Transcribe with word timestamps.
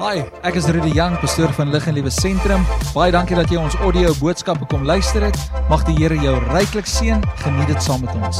Hi, 0.00 0.22
ek 0.48 0.56
is 0.56 0.64
Rudy 0.72 0.94
Jang, 0.96 1.12
pastoor 1.20 1.50
van 1.52 1.68
Lig 1.68 1.84
en 1.90 1.92
Liewe 1.92 2.08
Sentrum. 2.08 2.62
Baie 2.94 3.12
dankie 3.12 3.36
dat 3.36 3.50
jy 3.52 3.58
ons 3.60 3.74
audio 3.84 4.14
boodskappe 4.16 4.64
kom 4.70 4.86
luister 4.88 5.26
het. 5.26 5.36
Mag 5.68 5.82
die 5.84 5.92
Here 5.98 6.16
jou 6.16 6.32
ryklik 6.46 6.88
seën. 6.88 7.20
Geniet 7.42 7.68
dit 7.68 7.84
saam 7.84 8.06
met 8.06 8.14
ons. 8.16 8.38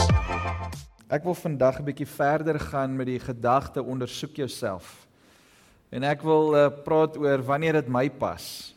Ek 1.13 1.21
wil 1.29 1.37
vandag 1.37 1.83
'n 1.83 1.85
bietjie 1.85 2.09
verder 2.09 2.57
gaan 2.57 2.97
met 2.97 3.13
die 3.13 3.21
gedagte 3.21 3.85
ondersoek 3.85 4.41
jouself. 4.41 5.05
En 5.93 6.03
ek 6.03 6.25
wil 6.25 6.57
uh, 6.57 6.71
praat 6.73 7.21
oor 7.21 7.45
wanneer 7.45 7.85
dit 7.85 7.93
my 7.93 8.09
pas. 8.09 8.73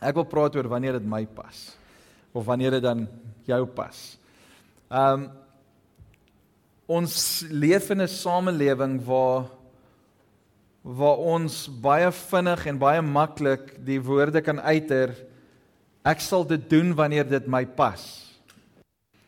Ek 0.00 0.14
wil 0.14 0.24
praat 0.24 0.56
oor 0.56 0.68
wanneer 0.72 0.96
dit 0.96 1.04
my 1.04 1.26
pas 1.26 1.76
of 2.32 2.44
wanneer 2.46 2.70
dit 2.70 2.82
dan 2.82 3.04
jou 3.44 3.66
pas. 3.66 4.16
Um 4.88 5.28
ons 6.88 7.44
leef 7.50 7.90
in 7.90 8.00
'n 8.00 8.08
samelewing 8.08 9.04
waar 9.04 9.55
waar 10.86 11.18
ons 11.18 11.64
baie 11.82 12.12
vinnig 12.14 12.60
en 12.70 12.78
baie 12.78 13.02
maklik 13.02 13.72
die 13.82 13.98
woorde 13.98 14.38
kan 14.44 14.60
uiter 14.62 15.16
ek 16.06 16.22
sal 16.22 16.46
dit 16.46 16.62
doen 16.70 16.92
wanneer 16.94 17.26
dit 17.26 17.48
my 17.50 17.64
pas. 17.66 18.02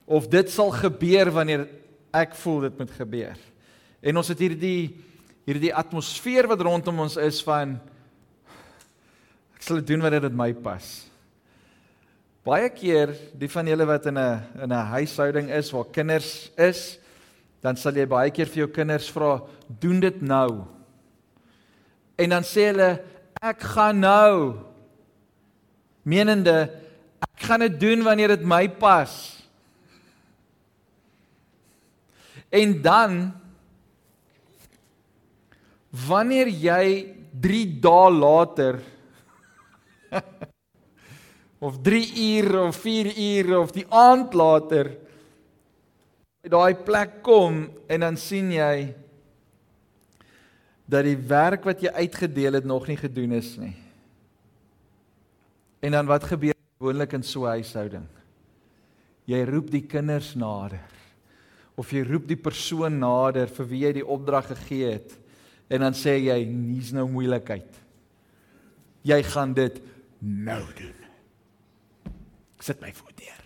Of 0.06 0.28
dit 0.30 0.47
sal 0.55 0.70
gebeur 0.70 1.33
wanneer 1.34 1.66
ek 2.14 2.36
voel 2.38 2.69
dit 2.69 2.78
moet 2.78 2.95
gebeur. 2.95 3.42
En 3.98 4.23
ons 4.23 4.30
het 4.30 4.47
hierdie 4.47 4.95
hierdie 5.48 5.73
atmosfeer 5.74 6.47
wat 6.47 6.62
rondom 6.62 7.06
ons 7.06 7.16
is 7.19 7.41
van 7.42 7.75
ek 9.56 9.64
sal 9.64 9.80
dit 9.80 9.91
doen 9.91 10.05
wanneer 10.05 10.28
dit 10.28 10.38
my 10.38 10.52
pas. 10.55 10.86
Baie 12.47 12.70
keer 12.70 13.16
die 13.34 13.50
van 13.50 13.66
julle 13.66 13.88
wat 13.88 14.06
in 14.06 14.19
'n 14.19 14.62
in 14.62 14.70
'n 14.70 14.91
huishouding 14.95 15.50
is 15.50 15.72
waar 15.72 15.91
kinders 15.91 16.52
is 16.56 16.98
dan 17.61 17.77
sal 17.77 17.92
jy 17.92 18.06
baie 18.06 18.30
keer 18.30 18.47
vir 18.47 18.62
jou 18.62 18.70
kinders 18.70 19.11
vra 19.11 19.42
doen 19.80 20.00
dit 20.00 20.22
nou 20.22 20.77
En 22.18 22.34
dan 22.34 22.46
sê 22.46 22.68
hulle 22.72 22.90
ek 23.38 23.62
gaan 23.74 24.00
nou 24.02 24.34
menende 26.08 26.56
ek 27.22 27.44
gaan 27.47 27.62
dit 27.66 27.77
doen 27.80 28.02
wanneer 28.06 28.34
dit 28.34 28.47
my 28.47 28.64
pas. 28.80 29.12
En 32.50 32.75
dan 32.83 33.19
wanneer 36.08 36.50
jy 36.50 36.86
3 37.38 37.64
dae 37.80 38.10
later 38.12 38.80
of 41.66 41.78
3 41.82 42.03
uur 42.25 42.48
of 42.66 42.77
4 42.82 43.12
uur 43.14 43.58
of 43.58 43.75
die 43.77 43.86
aand 43.88 44.34
later 44.34 44.91
by 46.42 46.50
daai 46.55 46.75
plek 46.86 47.20
kom 47.27 47.66
en 47.91 48.05
dan 48.06 48.16
sien 48.16 48.50
jy 48.55 48.88
dat 50.89 51.05
die 51.05 51.19
werk 51.28 51.67
wat 51.69 51.83
jy 51.84 51.92
uitgedeel 51.92 52.58
het 52.58 52.64
nog 52.64 52.86
nie 52.89 52.97
gedoen 52.97 53.36
is 53.36 53.53
nie. 53.61 53.75
En 55.84 55.92
dan 55.94 56.08
wat 56.08 56.25
gebeur 56.25 56.56
gewoonlik 56.78 57.12
in 57.12 57.22
so 57.22 57.44
'n 57.44 57.61
huishouding? 57.61 58.06
Jy 59.25 59.44
roep 59.44 59.70
die 59.70 59.86
kinders 59.86 60.34
nader 60.34 60.81
of 61.77 61.91
jy 61.91 62.03
roep 62.03 62.27
die 62.27 62.36
persoon 62.36 62.98
nader 62.98 63.47
vir 63.47 63.66
wie 63.69 63.84
jy 63.84 63.92
die 63.92 64.06
opdrag 64.06 64.47
gegee 64.47 64.92
het 64.92 65.19
en 65.69 65.81
dan 65.81 65.92
sê 65.92 66.16
jy 66.16 66.39
hier's 66.44 66.92
nou 66.92 67.06
moeilikheid. 67.09 67.69
Jy 69.03 69.22
gaan 69.22 69.55
dit 69.55 69.81
nou 70.19 70.64
doen. 70.75 70.94
Sit 72.59 72.81
my 72.81 72.92
voet 72.92 73.20
neer. 73.20 73.44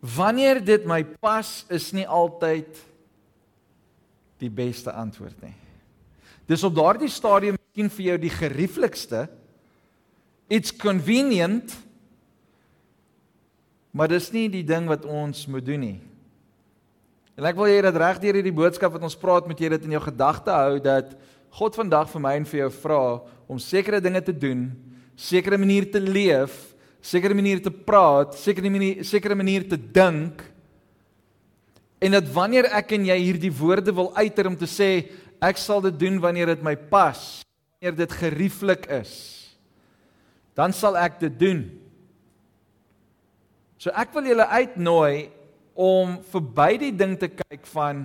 Wanneer 0.00 0.64
dit 0.64 0.84
my 0.86 1.02
pas 1.04 1.64
is 1.68 1.92
nie 1.92 2.06
altyd 2.06 2.91
die 4.42 4.52
beste 4.52 4.92
antwoord 4.92 5.38
nie. 5.44 5.54
Dis 6.50 6.64
op 6.66 6.74
daardie 6.74 7.10
stadium 7.10 7.56
miskien 7.56 7.90
vir 7.94 8.06
jou 8.10 8.18
die 8.24 8.34
gerieflikste. 8.34 9.26
It's 10.52 10.74
convenient. 10.74 11.74
Maar 13.92 14.10
dis 14.12 14.30
nie 14.34 14.48
die 14.52 14.64
ding 14.66 14.88
wat 14.90 15.06
ons 15.06 15.46
moet 15.46 15.64
doen 15.64 15.84
nie. 15.86 15.98
En 17.38 17.46
ek 17.48 17.56
wil 17.56 17.70
hê 17.70 17.78
dat 17.84 17.96
reg 17.96 18.20
deur 18.20 18.36
hierdie 18.40 18.54
boodskap 18.54 18.92
wat 18.92 19.04
ons 19.06 19.16
praat 19.16 19.46
met 19.48 19.60
jy 19.60 19.70
dit 19.72 19.86
in 19.88 19.94
jou 19.96 20.02
gedagte 20.04 20.52
hou 20.52 20.76
dat 20.84 21.14
God 21.52 21.76
vandag 21.76 22.10
vir 22.12 22.22
my 22.24 22.34
en 22.36 22.48
vir 22.48 22.64
jou 22.64 22.70
vra 22.82 23.02
om 23.48 23.60
sekere 23.60 24.00
dinge 24.04 24.20
te 24.24 24.34
doen, 24.36 24.66
sekere 25.16 25.58
maniere 25.60 25.88
te 25.92 26.00
leef, 26.00 26.54
sekere 27.04 27.36
maniere 27.36 27.64
te 27.64 27.72
praat, 27.72 28.36
sekere 28.40 28.72
maniere 28.72 29.04
sekere 29.04 29.36
maniere 29.36 29.68
te 29.72 29.80
dink 29.80 30.44
En 32.02 32.16
dat 32.16 32.26
wanneer 32.34 32.66
ek 32.74 32.96
en 32.96 33.04
jy 33.06 33.18
hierdie 33.20 33.52
woorde 33.54 33.92
wil 33.94 34.10
uiter 34.18 34.48
om 34.50 34.56
te 34.58 34.66
sê 34.66 34.90
ek 35.42 35.58
sal 35.60 35.82
dit 35.84 35.94
doen 36.00 36.18
wanneer 36.22 36.50
dit 36.50 36.64
my 36.66 36.74
pas, 36.90 37.20
wanneer 37.78 37.94
dit 38.00 38.16
gerieflik 38.18 38.88
is, 38.90 39.12
dan 40.58 40.74
sal 40.74 40.98
ek 40.98 41.20
dit 41.22 41.36
doen. 41.38 41.62
So 43.78 43.94
ek 43.94 44.10
wil 44.14 44.26
julle 44.32 44.46
uitnooi 44.50 45.30
om 45.78 46.18
verby 46.30 46.70
die 46.82 46.92
ding 46.94 47.14
te 47.18 47.30
kyk 47.30 47.66
van 47.70 48.04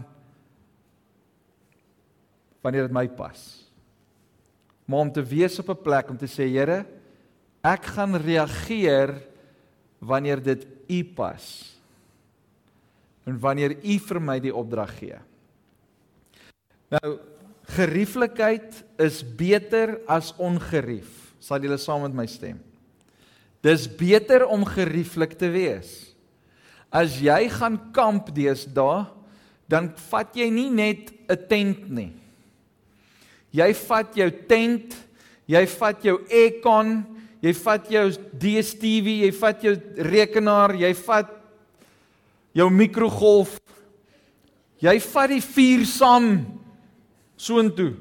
wanneer 2.65 2.87
dit 2.87 2.95
my 2.95 3.07
pas. 3.17 3.41
Maar 4.87 5.07
om 5.07 5.11
te 5.13 5.25
wees 5.25 5.57
op 5.59 5.69
'n 5.73 5.83
plek 5.83 6.09
om 6.09 6.17
te 6.17 6.29
sê 6.29 6.47
Here, 6.47 6.85
ek 7.63 7.83
gaan 7.97 8.15
reageer 8.15 9.21
wanneer 9.99 10.41
dit 10.41 10.67
u 10.87 11.03
pas 11.03 11.76
en 13.27 13.39
wanneer 13.43 13.75
u 13.83 13.97
vir 14.07 14.19
my 14.23 14.37
die 14.39 14.53
opdrag 14.55 14.93
gee. 15.01 15.19
Nou 16.95 17.17
gerieflikheid 17.75 18.79
is 19.03 19.19
beter 19.21 19.97
as 20.07 20.31
ongerief. 20.39 21.33
Sal 21.43 21.59
julle 21.63 21.77
saam 21.81 22.05
met 22.07 22.15
my 22.15 22.25
stem? 22.31 22.61
Dis 23.65 23.87
beter 23.99 24.45
om 24.47 24.63
gerieflik 24.67 25.35
te 25.39 25.49
wees. 25.51 26.13
As 26.87 27.17
jy 27.19 27.49
gaan 27.51 27.75
kamp 27.91 28.31
deesdae, 28.31 29.03
dan 29.67 29.89
vat 30.07 30.31
jy 30.39 30.47
nie 30.47 30.69
net 30.71 31.11
'n 31.27 31.47
tent 31.49 31.89
nie. 31.91 32.13
Jy 33.51 33.73
vat 33.73 34.15
jou 34.15 34.29
tent, 34.47 34.95
jy 35.45 35.65
vat 35.65 36.03
jou 36.03 36.17
aircon, 36.31 37.05
jy 37.41 37.53
vat 37.53 37.89
jou 37.91 38.09
DStv, 38.39 39.07
jy 39.25 39.31
vat 39.31 39.63
jou 39.63 39.75
rekenaar, 39.97 40.75
jy 40.75 40.93
vat 40.93 41.36
jou 42.57 42.67
mikrogolf. 42.73 43.57
Jy 44.81 44.97
vat 45.11 45.31
die 45.31 45.43
vuur 45.43 45.85
saam 45.89 46.27
soontoe. 47.37 47.93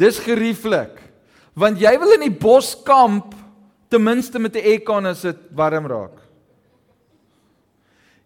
Dis 0.00 0.20
gerieflik. 0.22 0.96
Want 1.58 1.82
jy 1.82 1.92
wil 2.00 2.14
in 2.16 2.28
die 2.28 2.38
bos 2.42 2.72
kamp 2.86 3.34
ten 3.90 4.02
minste 4.02 4.38
met 4.38 4.54
'n 4.56 4.64
aircon 4.64 5.06
as 5.06 5.22
dit 5.22 5.38
warm 5.50 5.86
raak. 5.86 6.16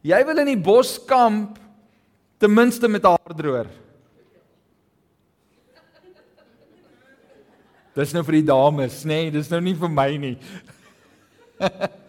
Jy 0.02 0.24
wil 0.26 0.38
in 0.38 0.46
die 0.46 0.60
bos 0.60 0.98
kamp 0.98 1.58
ten 2.38 2.54
minste 2.54 2.88
met 2.88 3.04
'n 3.04 3.16
haardroër. 3.16 3.68
Dis 7.94 8.12
nou 8.12 8.24
vir 8.24 8.32
die 8.32 8.46
dames, 8.46 9.04
nê? 9.04 9.08
Nee, 9.08 9.30
dis 9.30 9.50
nou 9.50 9.60
nie 9.60 9.74
vir 9.74 9.88
my 9.88 10.16
nie. 10.16 10.38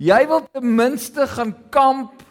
Jy 0.00 0.20
wil 0.30 0.46
ten 0.48 0.64
minste 0.64 1.26
gaan 1.28 1.52
kamp 1.72 2.22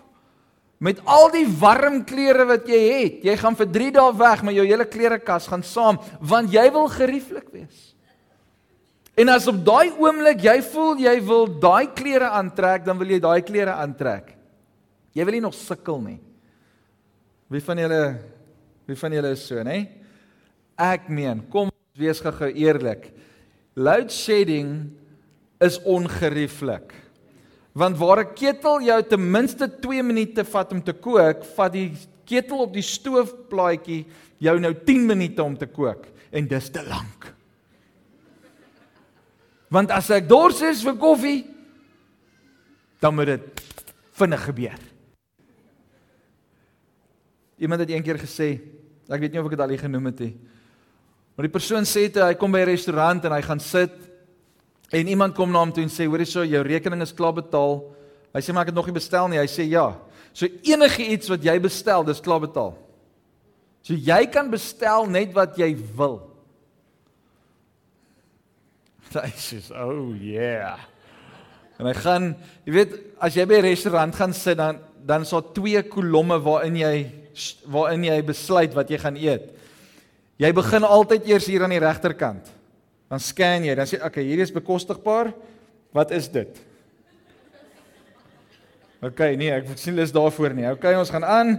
met 0.81 1.01
al 1.05 1.27
die 1.33 1.45
warm 1.59 2.01
klere 2.07 2.47
wat 2.49 2.65
jy 2.71 2.79
het. 2.79 3.19
Jy 3.27 3.35
gaan 3.37 3.57
vir 3.59 3.69
3 3.75 3.91
dae 3.99 4.15
weg, 4.17 4.41
maar 4.43 4.55
jou 4.55 4.65
hele 4.65 4.87
klerekas 4.89 5.49
gaan 5.51 5.63
saam 5.63 5.99
want 6.19 6.49
jy 6.53 6.65
wil 6.73 6.89
gerieflik 6.89 7.51
wees. 7.53 7.89
En 9.19 9.29
as 9.29 9.45
op 9.51 9.59
daai 9.67 9.91
oomblik 9.99 10.41
jy 10.47 10.55
voel 10.71 11.03
jy 11.03 11.13
wil 11.27 11.45
daai 11.59 11.91
klere 11.93 12.31
aantrek, 12.39 12.85
dan 12.87 12.97
wil 12.97 13.11
jy 13.11 13.19
daai 13.21 13.41
klere 13.43 13.75
aantrek. 13.75 14.31
Jy 15.13 15.25
wil 15.27 15.35
nie 15.35 15.43
nog 15.43 15.57
sukkel 15.57 15.99
nie. 16.01 16.19
Wie 17.51 17.61
van 17.65 17.81
julle 17.81 18.03
wie 18.89 18.97
van 18.97 19.13
julle 19.13 19.35
is 19.35 19.43
so, 19.45 19.61
nê? 19.61 19.83
Ek 20.79 21.11
meen, 21.13 21.43
kom 21.51 21.69
wees 21.99 22.21
gou-gou 22.23 22.47
eerlik. 22.49 23.11
Load 23.77 24.09
shedding 24.09 24.87
is 25.61 25.77
ongerieflik. 25.85 26.95
Want 27.73 27.97
waar 27.97 28.25
'n 28.25 28.33
ketel 28.33 28.81
jou 28.81 29.03
ten 29.03 29.31
minste 29.31 29.79
2 29.79 30.03
minute 30.03 30.45
vat 30.45 30.71
om 30.71 30.83
te 30.83 30.93
kook, 30.93 31.43
vat 31.43 31.71
die 31.71 31.93
ketel 32.25 32.59
op 32.59 32.73
die 32.73 32.85
stoofplaatjie 32.85 34.05
jou 34.37 34.59
nou 34.59 34.73
10 34.73 35.05
minute 35.05 35.43
om 35.43 35.57
te 35.57 35.67
kook 35.67 36.05
en 36.31 36.47
dis 36.47 36.69
te 36.69 36.83
lank. 36.87 37.33
Want 39.69 39.91
as 39.91 40.09
ek 40.09 40.27
dors 40.29 40.61
is 40.61 40.81
vir 40.83 40.97
koffie, 40.97 41.45
dan 42.99 43.15
moet 43.15 43.25
dit 43.25 43.61
vinnig 44.11 44.43
gebeur. 44.43 44.79
Iemand 47.59 47.81
het 47.81 47.89
eendag 47.89 48.21
gesê, 48.21 48.59
ek 49.09 49.19
weet 49.19 49.31
nie 49.31 49.39
of 49.39 49.45
ek 49.45 49.55
dit 49.55 49.59
al 49.61 49.69
hier 49.69 49.83
genoem 49.83 50.05
het 50.05 50.19
nie. 50.19 50.33
Maar 51.35 51.47
die 51.47 51.53
persoon 51.53 51.85
sê 51.87 52.09
toe 52.11 52.23
hy 52.23 52.33
kom 52.35 52.51
by 52.51 52.59
'n 52.59 52.71
restaurant 52.71 53.25
en 53.25 53.31
hy 53.31 53.41
gaan 53.41 53.59
sit 53.59 54.08
En 54.89 55.07
iemand 55.07 55.35
kom 55.35 55.51
na 55.51 55.59
hom 55.59 55.71
toe 55.73 55.83
en 55.83 55.89
sê: 55.89 56.07
"Hoorie 56.07 56.25
so, 56.25 56.43
jou 56.45 56.61
rekening 56.65 57.01
is 57.01 57.13
klaar 57.13 57.33
betaal." 57.33 57.83
Hy 58.33 58.41
sê: 58.41 58.53
"Maar 58.53 58.61
ek 58.61 58.73
het 58.73 58.75
nog 58.75 58.85
nie 58.85 58.93
bestel 58.93 59.27
nie." 59.27 59.39
Hy 59.39 59.47
sê: 59.47 59.69
"Ja." 59.69 59.97
So 60.33 60.47
enige 60.63 61.03
iets 61.03 61.29
wat 61.29 61.43
jy 61.43 61.59
bestel, 61.59 62.03
dis 62.03 62.21
klaar 62.21 62.39
betaal. 62.39 62.77
So 63.81 63.93
jy 63.93 64.25
kan 64.27 64.49
bestel 64.49 65.05
net 65.05 65.33
wat 65.33 65.57
jy 65.57 65.75
wil. 65.95 66.21
Hy 69.13 69.33
sê, 69.35 69.61
"Oh 69.73 70.13
yeah." 70.15 70.77
En 71.79 71.87
hy 71.87 71.93
gaan, 71.95 72.35
jy 72.65 72.73
weet, 72.73 72.95
as 73.23 73.35
jy 73.35 73.45
by 73.45 73.55
'n 73.55 73.69
restaurant 73.71 74.15
gaan 74.15 74.33
sit 74.33 74.57
dan 74.57 74.79
dan 75.05 75.21
is 75.21 75.31
daar 75.31 75.53
twee 75.53 75.81
kolomme 75.87 76.39
waarin 76.43 76.75
jy 76.75 77.11
waarin 77.65 78.03
jy 78.03 78.21
besluit 78.27 78.73
wat 78.75 78.89
jy 78.89 78.97
gaan 78.99 79.15
eet. 79.15 79.45
Jy 80.39 80.51
begin 80.53 80.83
altyd 80.83 81.27
eers 81.27 81.47
hier 81.47 81.63
aan 81.63 81.73
die 81.73 81.79
regterkant. 81.79 82.58
Dan 83.09 83.21
scan 83.23 83.65
jy, 83.65 83.73
dan 83.77 83.89
sê 83.89 83.97
okay, 84.05 84.23
hierdie 84.23 84.45
is 84.45 84.53
bekostigbaar. 84.53 85.31
Wat 85.95 86.11
is 86.13 86.27
dit? 86.29 86.59
OK, 89.01 89.23
nee, 89.39 89.49
ek 89.55 89.71
sien 89.79 89.97
is 90.03 90.13
daarvoor 90.13 90.53
nie. 90.53 90.67
OK, 90.69 90.85
ons 90.99 91.09
gaan 91.13 91.25
aan. 91.25 91.55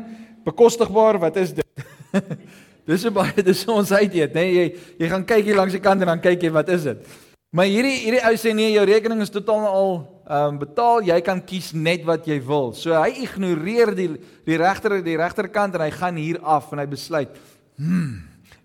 Bekostigbaar, 0.47 1.19
wat 1.23 1.41
is 1.41 1.55
dit? 1.56 1.67
dis 2.91 3.02
so 3.02 3.12
baie 3.14 3.43
dis 3.44 3.64
ons 3.70 3.91
uit 3.97 4.14
eet, 4.19 4.37
nê? 4.37 4.44
Nee, 4.44 4.55
jy 4.55 5.02
jy 5.02 5.11
gaan 5.11 5.26
kyk 5.26 5.50
hier 5.50 5.58
langs 5.58 5.75
die 5.75 5.82
kant 5.82 6.02
en 6.02 6.12
dan 6.12 6.23
kyk 6.23 6.47
jy 6.47 6.52
wat 6.55 6.70
is 6.75 6.87
dit? 6.87 7.11
Maar 7.50 7.67
hierdie 7.67 7.96
hierdie 8.05 8.23
ou 8.29 8.32
sê 8.38 8.55
nee, 8.55 8.70
jou 8.76 8.87
rekening 8.87 9.23
is 9.25 9.32
totaal 9.35 9.67
al 9.67 9.93
ehm 10.31 10.55
um, 10.55 10.58
betaal. 10.61 11.03
Jy 11.03 11.19
kan 11.26 11.43
kies 11.43 11.73
net 11.75 12.05
wat 12.06 12.29
jy 12.31 12.38
wil. 12.46 12.70
So 12.79 12.94
hy 12.94 13.25
ignoreer 13.25 13.91
die 13.99 14.11
die 14.46 14.58
regter 14.61 15.00
die 15.03 15.19
regterkant 15.19 15.75
en 15.75 15.82
hy 15.82 15.91
gaan 15.96 16.20
hier 16.20 16.38
af 16.46 16.70
en 16.70 16.79
hy 16.79 16.87
besluit, 16.87 17.35
"Hm, 17.79 18.20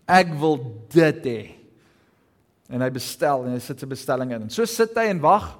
ek 0.06 0.36
wil 0.38 0.60
dit 0.94 1.26
hê." 1.26 1.65
En 2.74 2.82
hy 2.82 2.90
bestel 2.94 3.46
en 3.46 3.54
hy 3.54 3.62
sit 3.62 3.82
sy 3.82 3.90
bestelling 3.90 4.34
in. 4.36 4.48
En 4.48 4.54
so 4.54 4.66
sit 4.70 4.96
hy 4.98 5.10
en 5.12 5.22
wag. 5.24 5.52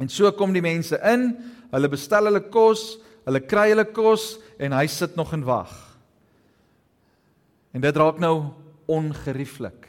En 0.00 0.08
so 0.08 0.30
kom 0.36 0.52
die 0.56 0.64
mense 0.64 0.96
in, 1.12 1.30
hulle 1.72 1.90
bestel 1.92 2.28
hulle 2.28 2.42
kos, 2.52 2.98
hulle 3.28 3.42
kry 3.44 3.68
hulle 3.72 3.86
kos 3.92 4.34
en 4.60 4.74
hy 4.76 4.86
sit 4.90 5.16
nog 5.18 5.32
en 5.36 5.44
wag. 5.48 5.72
En 7.76 7.84
dit 7.84 8.00
raak 8.02 8.18
nou 8.20 8.34
ongerieflik. 8.90 9.86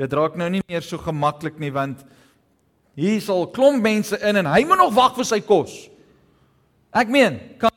Dit 0.00 0.14
raak 0.16 0.38
nou 0.40 0.48
nie 0.50 0.62
meer 0.66 0.84
so 0.84 0.98
gemaklik 1.00 1.60
nie 1.62 1.70
want 1.72 2.00
hier 2.98 3.20
sal 3.24 3.46
klomp 3.52 3.84
mense 3.84 4.16
in 4.20 4.40
en 4.42 4.48
hy 4.52 4.64
moet 4.68 4.80
nog 4.80 4.96
wag 4.96 5.14
vir 5.16 5.28
sy 5.28 5.40
kos. 5.44 5.76
Ek 6.92 7.08
meen, 7.12 7.38
kan 7.60 7.72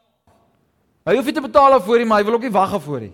Hy 1.05 1.13
hoef 1.19 1.27
nie 1.29 1.35
te 1.37 1.43
betaal 1.43 1.75
daarvoor 1.75 2.01
nie, 2.01 2.07
maar 2.09 2.23
hy 2.23 2.25
wil 2.25 2.39
ook 2.39 2.47
nie 2.47 2.55
wag 2.55 2.71
daarvoor 2.73 3.03
nie. 3.03 3.11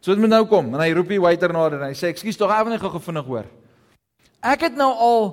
So 0.00 0.14
dit 0.14 0.20
moet 0.22 0.32
nou 0.32 0.44
kom 0.48 0.72
en 0.74 0.80
hy 0.80 0.90
roep 0.96 1.12
die 1.12 1.20
waiter 1.20 1.52
nader 1.52 1.82
en 1.82 1.92
hy 1.92 1.96
sê 1.98 2.08
ekskuus 2.08 2.38
tog 2.40 2.52
effe 2.54 2.72
net 2.72 2.80
gou 2.80 3.02
vinnig 3.04 3.26
hoor. 3.28 3.48
Ek 4.40 4.64
het 4.68 4.76
nou 4.76 4.90
al 4.90 5.24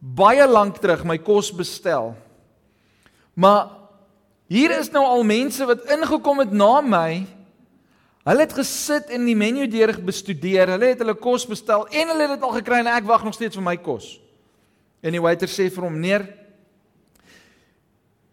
baie 0.00 0.46
lank 0.48 0.80
terug 0.80 1.04
my 1.04 1.18
kos 1.20 1.50
bestel. 1.52 2.14
Maar 3.36 3.68
hier 4.48 4.72
is 4.78 4.88
nou 4.94 5.04
al 5.04 5.24
mense 5.26 5.64
wat 5.68 5.84
ingekom 5.92 6.44
het 6.44 6.54
na 6.54 6.80
my 6.80 7.10
Hulle 8.26 8.42
het 8.42 8.56
gesit 8.58 9.12
en 9.14 9.22
die 9.28 9.36
menu 9.38 9.68
deur 9.70 9.92
bestudeer. 10.02 10.72
Hulle 10.74 10.88
het 10.90 11.02
hulle 11.04 11.14
kos 11.14 11.44
bestel 11.46 11.84
en 11.86 12.08
hulle 12.10 12.24
het 12.26 12.32
dit 12.34 12.46
al 12.48 12.56
gekry 12.56 12.80
en 12.82 12.90
ek 12.90 13.06
wag 13.06 13.22
nog 13.22 13.36
steeds 13.36 13.58
vir 13.58 13.66
my 13.68 13.76
kos. 13.78 14.16
En 14.98 15.14
die 15.14 15.22
waiter 15.22 15.50
sê 15.50 15.68
vir 15.70 15.86
hom: 15.86 16.00
"Neer. 16.02 16.26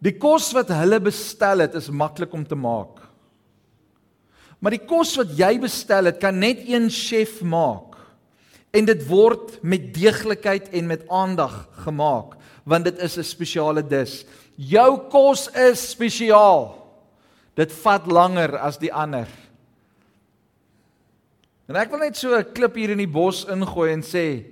Die 0.02 0.16
kos 0.18 0.50
wat 0.52 0.72
hulle 0.74 0.98
bestel 1.00 1.62
het 1.62 1.78
is 1.78 1.92
maklik 1.94 2.34
om 2.34 2.42
te 2.44 2.58
maak. 2.58 3.03
Maar 4.64 4.78
die 4.78 4.86
kos 4.88 5.10
wat 5.20 5.34
jy 5.36 5.58
bestel 5.60 6.08
het, 6.08 6.16
kan 6.22 6.38
net 6.40 6.62
een 6.64 6.88
chef 6.88 7.42
maak. 7.44 7.98
En 8.72 8.88
dit 8.88 9.02
word 9.06 9.58
met 9.60 9.90
deeglikheid 9.92 10.70
en 10.72 10.88
met 10.88 11.04
aandag 11.12 11.66
gemaak, 11.84 12.32
want 12.64 12.88
dit 12.88 12.98
is 12.98 13.18
'n 13.18 13.28
spesiale 13.28 13.82
dis. 13.84 14.24
Jou 14.56 15.10
kos 15.10 15.50
is 15.52 15.90
spesiaal. 15.90 16.80
Dit 17.54 17.72
vat 17.72 18.06
langer 18.06 18.58
as 18.58 18.78
die 18.78 18.92
ander." 18.92 19.28
En 21.68 21.76
ek 21.76 21.90
wil 21.90 21.98
net 21.98 22.16
so 22.16 22.34
'n 22.34 22.52
klip 22.54 22.74
hier 22.74 22.90
in 22.90 22.98
die 22.98 23.06
bos 23.06 23.44
ingooi 23.44 23.92
en 23.92 24.02
sê 24.02 24.44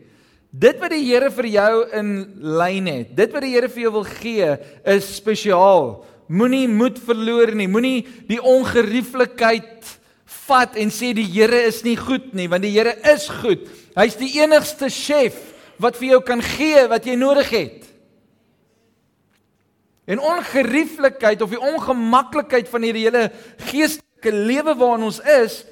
dit 0.51 0.79
wat 0.81 0.91
die 0.91 1.05
Here 1.05 1.31
vir 1.31 1.47
jou 1.47 1.91
in 1.93 2.39
lyn 2.41 2.87
het, 2.87 3.17
dit 3.17 3.33
wat 3.33 3.43
die 3.43 3.55
Here 3.55 3.69
vir 3.69 3.83
jou 3.83 3.93
wil 3.93 4.05
gee, 4.05 4.59
is 4.85 5.17
spesiaal. 5.17 6.05
Moenie 6.29 6.69
moed 6.69 6.99
verloor 6.99 7.55
nie. 7.55 7.67
Moenie 7.67 8.07
die 8.29 8.43
ongerieflikheid 8.43 10.02
vat 10.47 10.77
en 10.81 10.91
sê 10.91 11.13
die 11.17 11.29
Here 11.29 11.63
is 11.69 11.83
nie 11.87 11.97
goed 11.97 12.33
nie, 12.35 12.49
want 12.51 12.65
die 12.65 12.73
Here 12.75 12.95
is 13.13 13.29
goed. 13.43 13.67
Hy's 13.97 14.17
die 14.21 14.33
enigste 14.41 14.91
chef 14.91 15.37
wat 15.83 15.99
vir 15.99 16.15
jou 16.15 16.21
kan 16.27 16.43
gee 16.45 16.87
wat 16.91 17.07
jy 17.07 17.17
nodig 17.19 17.51
het. 17.53 17.89
En 20.07 20.23
ongerieflikheid 20.23 21.43
of 21.45 21.53
die 21.53 21.61
ongemaklikheid 21.63 22.71
van 22.71 22.87
hierdie 22.87 23.07
hele 23.07 23.29
geestelike 23.69 24.33
lewe 24.35 24.75
waarin 24.79 25.07
ons 25.07 25.21
is, 25.39 25.63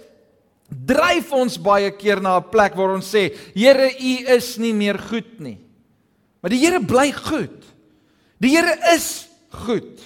dryf 0.70 1.32
ons 1.34 1.58
baie 1.58 1.90
keer 1.98 2.22
na 2.22 2.38
'n 2.38 2.50
plek 2.50 2.76
waar 2.78 2.94
ons 2.94 3.10
sê, 3.10 3.34
Here, 3.54 3.90
U 3.90 4.12
is 4.36 4.58
nie 4.58 4.72
meer 4.72 4.98
goed 4.98 5.40
nie. 5.40 5.58
Maar 6.40 6.50
die 6.50 6.62
Here 6.64 6.80
bly 6.80 7.12
goed. 7.12 7.64
Die 8.40 8.56
Here 8.56 8.78
is 8.94 9.28
goed. 9.66 10.00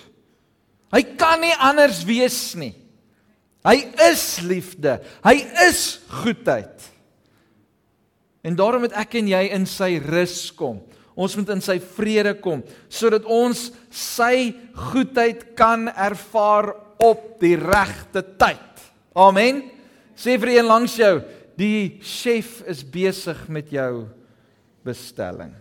Hy 0.90 1.02
kan 1.16 1.40
nie 1.40 1.54
anders 1.58 2.04
wees 2.04 2.54
nie. 2.54 2.74
Hy 3.64 3.78
is 4.10 4.24
liefde. 4.44 4.98
Hy 5.24 5.38
is 5.64 6.00
goedheid. 6.20 6.90
En 8.44 8.56
daarom 8.58 8.84
moet 8.84 8.96
ek 9.00 9.16
en 9.22 9.30
jy 9.32 9.44
in 9.56 9.64
sy 9.68 9.96
rus 10.04 10.50
kom. 10.56 10.82
Ons 11.14 11.36
moet 11.38 11.54
in 11.54 11.62
sy 11.62 11.78
vrede 11.94 12.34
kom 12.42 12.64
sodat 12.92 13.24
ons 13.30 13.68
sy 13.94 14.52
goedheid 14.90 15.54
kan 15.56 15.86
ervaar 15.88 16.72
op 17.02 17.36
die 17.40 17.54
regte 17.56 18.24
tyd. 18.36 18.82
Amen. 19.14 19.62
Sê 20.18 20.36
vir 20.38 20.56
een 20.56 20.68
langs 20.68 20.94
jou, 20.98 21.22
die 21.58 22.00
chef 22.02 22.60
is 22.70 22.82
besig 22.86 23.38
met 23.50 23.70
jou 23.72 24.06
bestelling. 24.86 25.54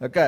OK. 0.00 0.18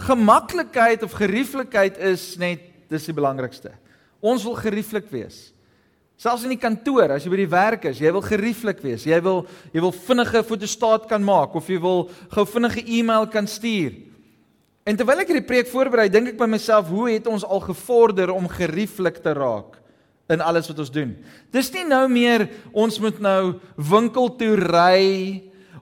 Gemaklikheid 0.00 1.04
of 1.04 1.16
gerieflikheid 1.16 2.00
is 2.10 2.32
net 2.40 2.69
dis 2.90 3.06
die 3.08 3.16
belangrikste. 3.16 3.72
Ons 4.20 4.44
wil 4.44 4.58
gerieflik 4.58 5.08
wees. 5.12 5.48
Selfs 6.20 6.44
in 6.44 6.52
die 6.52 6.60
kantoor, 6.60 7.14
as 7.14 7.24
jy 7.24 7.30
by 7.32 7.38
die 7.40 7.48
werk 7.48 7.86
is, 7.88 8.00
jy 8.02 8.10
wil 8.12 8.24
gerieflik 8.24 8.82
wees. 8.84 9.06
Jy 9.08 9.16
wil 9.24 9.46
jy 9.72 9.80
wil 9.80 9.94
vinnige 9.96 10.42
fotostaat 10.44 11.06
kan 11.08 11.24
maak 11.24 11.54
of 11.56 11.68
jy 11.70 11.78
wil 11.80 12.08
gou 12.34 12.44
vinnige 12.44 12.84
e-mail 12.84 13.24
kan 13.32 13.48
stuur. 13.48 13.94
En 14.84 14.98
terwyl 14.98 15.22
ek 15.22 15.30
hierdie 15.32 15.48
preek 15.48 15.68
voorberei, 15.70 16.10
dink 16.12 16.32
ek 16.32 16.40
by 16.40 16.48
myself, 16.50 16.90
hoe 16.92 17.06
het 17.12 17.28
ons 17.30 17.44
al 17.44 17.62
gevorder 17.64 18.32
om 18.34 18.48
gerieflik 18.52 19.22
te 19.24 19.32
raak 19.36 19.78
in 20.30 20.44
alles 20.44 20.68
wat 20.70 20.82
ons 20.84 20.92
doen? 20.92 21.14
Dis 21.52 21.72
nie 21.72 21.86
nou 21.88 22.04
meer 22.12 22.46
ons 22.72 23.00
moet 23.00 23.20
nou 23.22 23.42
winkel 23.76 24.28
toe 24.40 24.54
ry, 24.60 25.04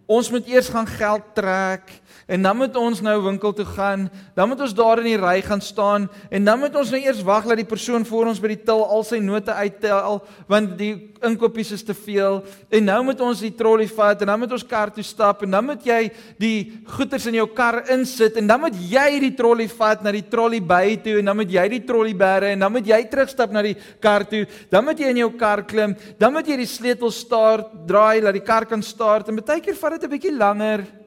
ons 0.06 0.30
moet 0.34 0.46
eers 0.50 0.70
gaan 0.72 0.86
geld 0.88 1.34
trek, 1.36 1.90
En 2.28 2.42
dan 2.44 2.56
moet 2.56 2.74
ons 2.76 2.98
nou 3.00 3.14
winkel 3.24 3.52
toe 3.56 3.64
gaan. 3.64 4.02
Dan 4.36 4.50
moet 4.50 4.60
ons 4.60 4.74
daar 4.76 5.00
in 5.00 5.06
die 5.08 5.16
ry 5.16 5.38
gaan 5.40 5.62
staan 5.64 6.10
en 6.28 6.44
dan 6.44 6.58
moet 6.60 6.74
ons 6.76 6.90
nou 6.92 7.00
eers 7.00 7.22
wag 7.24 7.46
dat 7.48 7.56
die 7.56 7.68
persoon 7.68 8.04
voor 8.04 8.28
ons 8.28 8.40
by 8.42 8.50
die 8.52 8.58
til 8.68 8.82
al 8.84 9.04
sy 9.06 9.16
note 9.24 9.54
uittel 9.56 10.18
want 10.50 10.74
die 10.76 10.92
inkopies 11.24 11.72
is 11.78 11.86
te 11.88 11.96
veel. 11.96 12.42
En 12.68 12.84
nou 12.84 12.98
moet 13.06 13.22
ons 13.24 13.40
die 13.40 13.52
trolly 13.56 13.86
vat 13.88 14.20
en 14.20 14.28
dan 14.28 14.42
moet 14.42 14.52
ons 14.58 14.66
kar 14.68 14.92
toe 14.92 15.06
stap 15.06 15.46
en 15.46 15.56
dan 15.56 15.64
moet 15.70 15.88
jy 15.88 16.02
die 16.36 16.58
goederes 16.98 17.30
in 17.32 17.38
jou 17.40 17.48
kar 17.56 17.80
insit 17.96 18.36
en 18.36 18.52
dan 18.52 18.60
moet 18.66 18.76
jy 18.76 19.08
die 19.24 19.32
trolly 19.40 19.70
vat 19.72 20.04
na 20.04 20.12
die 20.12 20.26
trolly 20.28 20.60
by 20.60 20.98
toe 21.08 21.16
en 21.22 21.32
dan 21.32 21.40
moet 21.40 21.56
jy 21.56 21.66
die 21.78 21.82
trolly 21.88 22.12
bære 22.12 22.52
en 22.52 22.66
dan 22.66 22.76
moet 22.76 22.92
jy 22.92 23.00
terugstap 23.08 23.56
na 23.56 23.64
die 23.64 23.76
kar 24.04 24.28
toe. 24.28 24.44
Dan 24.68 24.84
moet 24.84 25.00
jy 25.00 25.16
in 25.16 25.24
jou 25.24 25.32
kar 25.40 25.64
klim. 25.64 25.96
Dan 26.20 26.36
moet 26.36 26.52
jy 26.52 26.60
die 26.60 26.68
sleutel 26.68 27.14
start, 27.14 27.72
draai 27.88 28.20
dat 28.20 28.36
die 28.36 28.44
kar 28.44 28.68
kan 28.68 28.84
start 28.84 29.32
en 29.32 29.40
baie 29.40 29.64
keer 29.64 29.80
vat 29.80 29.96
dit 29.96 30.04
'n 30.04 30.12
bietjie 30.12 30.36
langer. 30.36 30.97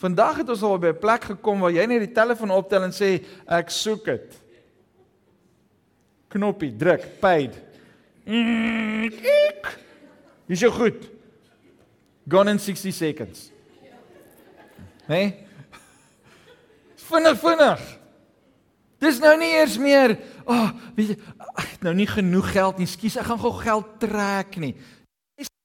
Vandag 0.00 0.40
het 0.40 0.48
ons 0.48 0.62
al 0.64 0.78
by 0.80 0.92
'n 0.94 0.98
plek 0.98 1.24
gekom 1.24 1.60
waar 1.60 1.72
jy 1.72 1.84
net 1.84 2.00
die 2.00 2.12
telefoon 2.12 2.50
optel 2.50 2.82
en 2.82 2.92
sê 2.92 3.20
ek 3.46 3.70
soek 3.70 4.04
dit. 4.04 4.38
Knoppie 6.28 6.76
druk, 6.76 7.20
paid. 7.20 7.54
Is 10.48 10.60
jou 10.60 10.72
goed? 10.72 11.10
Gone 12.28 12.50
in 12.50 12.58
60 12.58 12.94
seconds. 12.94 13.50
Nee. 15.08 15.46
Vinnig 16.94 17.38
vinnig. 17.38 17.98
Dis 18.98 19.18
nou 19.18 19.36
nie 19.38 19.52
eers 19.52 19.78
meer, 19.78 20.18
ag, 20.44 20.70
oh, 20.70 20.70
weet 20.94 21.08
jy, 21.08 21.16
ek 21.56 21.68
het 21.70 21.82
nou 21.82 21.94
nie 21.94 22.06
genoeg 22.06 22.52
geld 22.52 22.78
nie. 22.78 22.86
Skus, 22.86 23.16
ek 23.16 23.24
gaan 23.24 23.38
gou 23.38 23.52
geld 23.52 23.98
trek 23.98 24.56
nie 24.56 24.76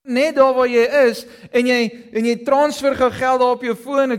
net 0.05 0.35
daar 0.35 0.53
waar 0.53 0.69
jy 0.69 0.85
is 1.09 1.25
en 1.51 1.67
jy 1.67 1.79
en 2.13 2.25
jy 2.25 2.35
transfer 2.45 2.95
gou 2.95 3.12
geld 3.12 3.39
daar 3.41 3.55
op 3.57 3.63
jou 3.65 3.75
foon 3.75 4.05
en 4.05 4.15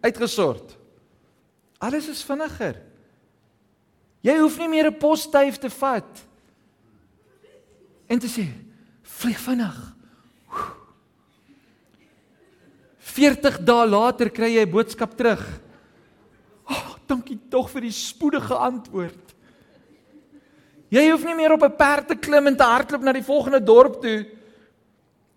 uitgesort. 0.00 0.76
Alles 1.80 2.08
is 2.08 2.24
vinniger. 2.24 2.76
Jy 4.20 4.36
hoef 4.40 4.58
nie 4.58 4.68
meer 4.68 4.90
'n 4.90 4.98
posstyf 4.98 5.56
te 5.56 5.70
vat. 5.70 6.26
En 8.06 8.18
te 8.18 8.26
sê, 8.26 8.48
vlieg 9.02 9.38
vinnig. 9.38 9.94
40 12.98 13.58
dae 13.64 13.86
later 13.86 14.30
kry 14.30 14.54
jy 14.54 14.64
'n 14.66 14.70
boodskap 14.70 15.16
terug. 15.16 15.60
dankie 17.06 17.38
tog 17.50 17.70
vir 17.70 17.80
die 17.80 17.94
spoedige 17.94 18.54
antwoord. 18.54 19.34
Jy 20.90 21.04
hoef 21.10 21.24
nie 21.24 21.36
meer 21.38 21.52
op 21.54 21.62
'n 21.62 21.76
perd 21.76 22.08
te 22.08 22.16
klim 22.16 22.46
en 22.46 22.56
te 22.56 22.66
hardloop 22.66 23.02
na 23.02 23.12
die 23.12 23.22
volgende 23.22 23.62
dorp 23.62 24.00
toe 24.02 24.26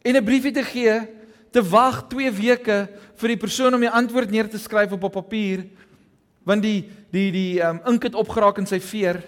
en 0.02 0.16
'n 0.16 0.26
briefie 0.26 0.52
te 0.52 0.64
gee, 0.64 1.08
te 1.52 1.62
wag 1.62 2.08
2 2.10 2.32
weke 2.32 2.90
vir 3.16 3.28
die 3.28 3.38
persoon 3.38 3.74
om 3.74 3.80
die 3.80 3.90
antwoord 3.90 4.32
neer 4.32 4.50
te 4.50 4.58
skryf 4.58 4.92
op 4.92 5.04
'n 5.04 5.10
papier 5.22 5.70
want 6.44 6.64
die 6.64 6.90
die 7.12 7.32
die 7.32 7.62
um, 7.62 7.80
ink 7.86 8.04
het 8.04 8.16
opgeraak 8.16 8.58
in 8.58 8.66
sy 8.66 8.80
veer. 8.80 9.22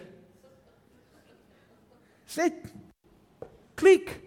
Sit. 2.25 2.57
Klik. 3.75 4.19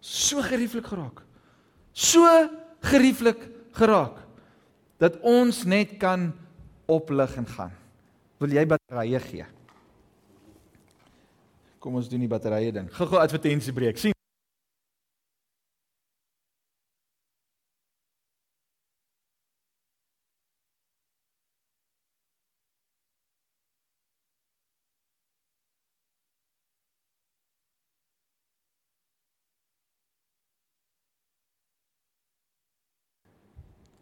So 0.00 0.42
gerieflik 0.42 0.86
geraak. 0.86 1.22
So 1.92 2.26
gerieflik 2.80 3.48
geraak 3.72 4.22
dat 4.98 5.18
ons 5.20 5.64
net 5.64 5.98
kan 5.98 6.32
oplig 6.86 7.36
en 7.36 7.46
gaan. 7.46 7.72
Wil 8.38 8.54
jy 8.54 8.66
batterye 8.66 9.20
gee? 9.20 9.46
Kom 11.82 11.98
ons 11.98 12.08
doen 12.08 12.22
die 12.22 12.30
batterye 12.30 12.70
ding. 12.70 12.86
Gou-gou 12.94 13.18
advertensiebreek. 13.18 13.98
sien 13.98 14.14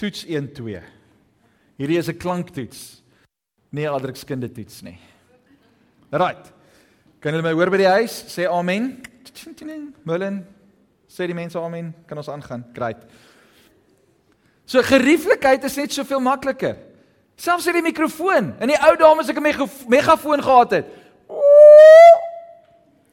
toets 0.01 0.25
1 0.25 0.53
2. 0.57 0.81
Hierdie 1.77 1.99
is 1.99 2.09
'n 2.09 2.17
klanktoets. 2.17 3.03
Nie 3.71 3.89
'n 3.89 3.95
adrukskunde 3.95 4.49
toets 4.53 4.83
nie. 4.83 4.99
Right. 6.11 6.60
Kan 7.21 7.35
julle 7.35 7.45
my 7.45 7.53
hoor 7.53 7.69
by 7.69 7.83
die 7.83 7.91
huis? 8.01 8.15
Sê 8.33 8.47
amen. 8.49 8.95
Mullen. 10.09 10.41
Sê 11.05 11.27
die 11.29 11.37
mense 11.37 11.59
amen. 11.61 11.91
Kan 12.09 12.21
ons 12.21 12.31
aangaan? 12.33 12.65
Great. 12.73 13.03
So 14.65 14.81
gerieflikheid 14.87 15.65
is 15.69 15.77
net 15.77 15.93
soveel 15.93 16.23
makliker. 16.25 16.79
Selfs 17.41 17.69
in 17.69 17.77
die 17.77 17.85
mikrofoon. 17.85 18.55
In 18.65 18.73
die 18.73 18.79
ou 18.87 18.95
dae 18.97 19.21
as 19.21 19.29
ek 19.29 19.37
'n 19.37 19.69
megafoon 19.89 20.43
gehad 20.43 20.71
het. 20.71 20.87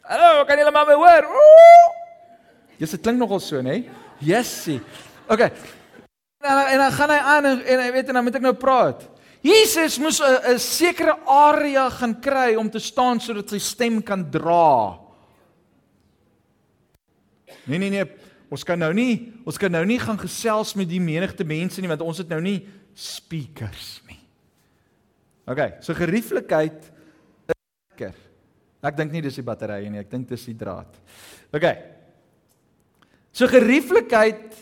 Hallo, 0.08 0.46
kan 0.46 0.58
julle 0.58 0.72
my 0.72 0.94
hoor? 0.96 1.24
Jy 2.80 2.88
se 2.88 2.98
klink 2.98 3.20
nogal 3.20 3.40
so, 3.40 3.62
nê? 3.62 3.90
Jessie. 4.20 4.80
Okay. 5.28 5.52
En 6.40 6.58
en 6.72 6.78
dan 6.78 6.92
gaan 6.92 7.10
hy 7.10 7.18
aan 7.18 7.46
en, 7.46 7.62
en 7.66 7.92
weet 7.92 8.08
en 8.08 8.14
dan 8.14 8.24
moet 8.24 8.36
ek 8.36 8.42
nou 8.42 8.54
praat. 8.54 9.17
Jesus 9.48 9.98
moes 10.02 10.20
'n 10.20 10.60
sekere 10.60 11.16
area 11.26 11.90
gaan 11.90 12.20
kry 12.20 12.56
om 12.56 12.70
te 12.70 12.80
staan 12.80 13.20
sodat 13.20 13.50
sy 13.50 13.60
stem 13.60 14.02
kan 14.02 14.24
dra. 14.32 15.00
Nee 17.66 17.80
nee 17.80 17.90
nee, 17.90 18.06
ons 18.50 18.64
kan 18.64 18.80
nou 18.80 18.94
nie, 18.94 19.34
ons 19.46 19.58
kan 19.58 19.72
nou 19.72 19.86
nie 19.86 20.00
gaan 20.00 20.18
gesels 20.20 20.74
met 20.76 20.88
die 20.90 21.00
menigte 21.00 21.44
mense 21.44 21.82
nie 21.82 21.88
want 21.88 22.02
ons 22.02 22.18
het 22.18 22.30
nou 22.30 22.42
nie 22.42 22.68
speakers 22.96 24.02
nie. 24.08 24.20
OK, 25.48 25.80
so 25.80 25.94
gerieflikheid 25.94 26.92
is 27.48 27.56
lekker. 27.92 28.16
Ek 28.84 28.98
dink 28.98 29.12
nie 29.12 29.22
dis 29.22 29.36
die 29.36 29.44
batterye 29.44 29.90
nie, 29.90 30.00
ek 30.00 30.10
dink 30.10 30.28
dis 30.28 30.46
die 30.46 30.58
draad. 30.58 30.92
OK. 31.54 31.68
So 33.32 33.48
gerieflikheid 33.48 34.56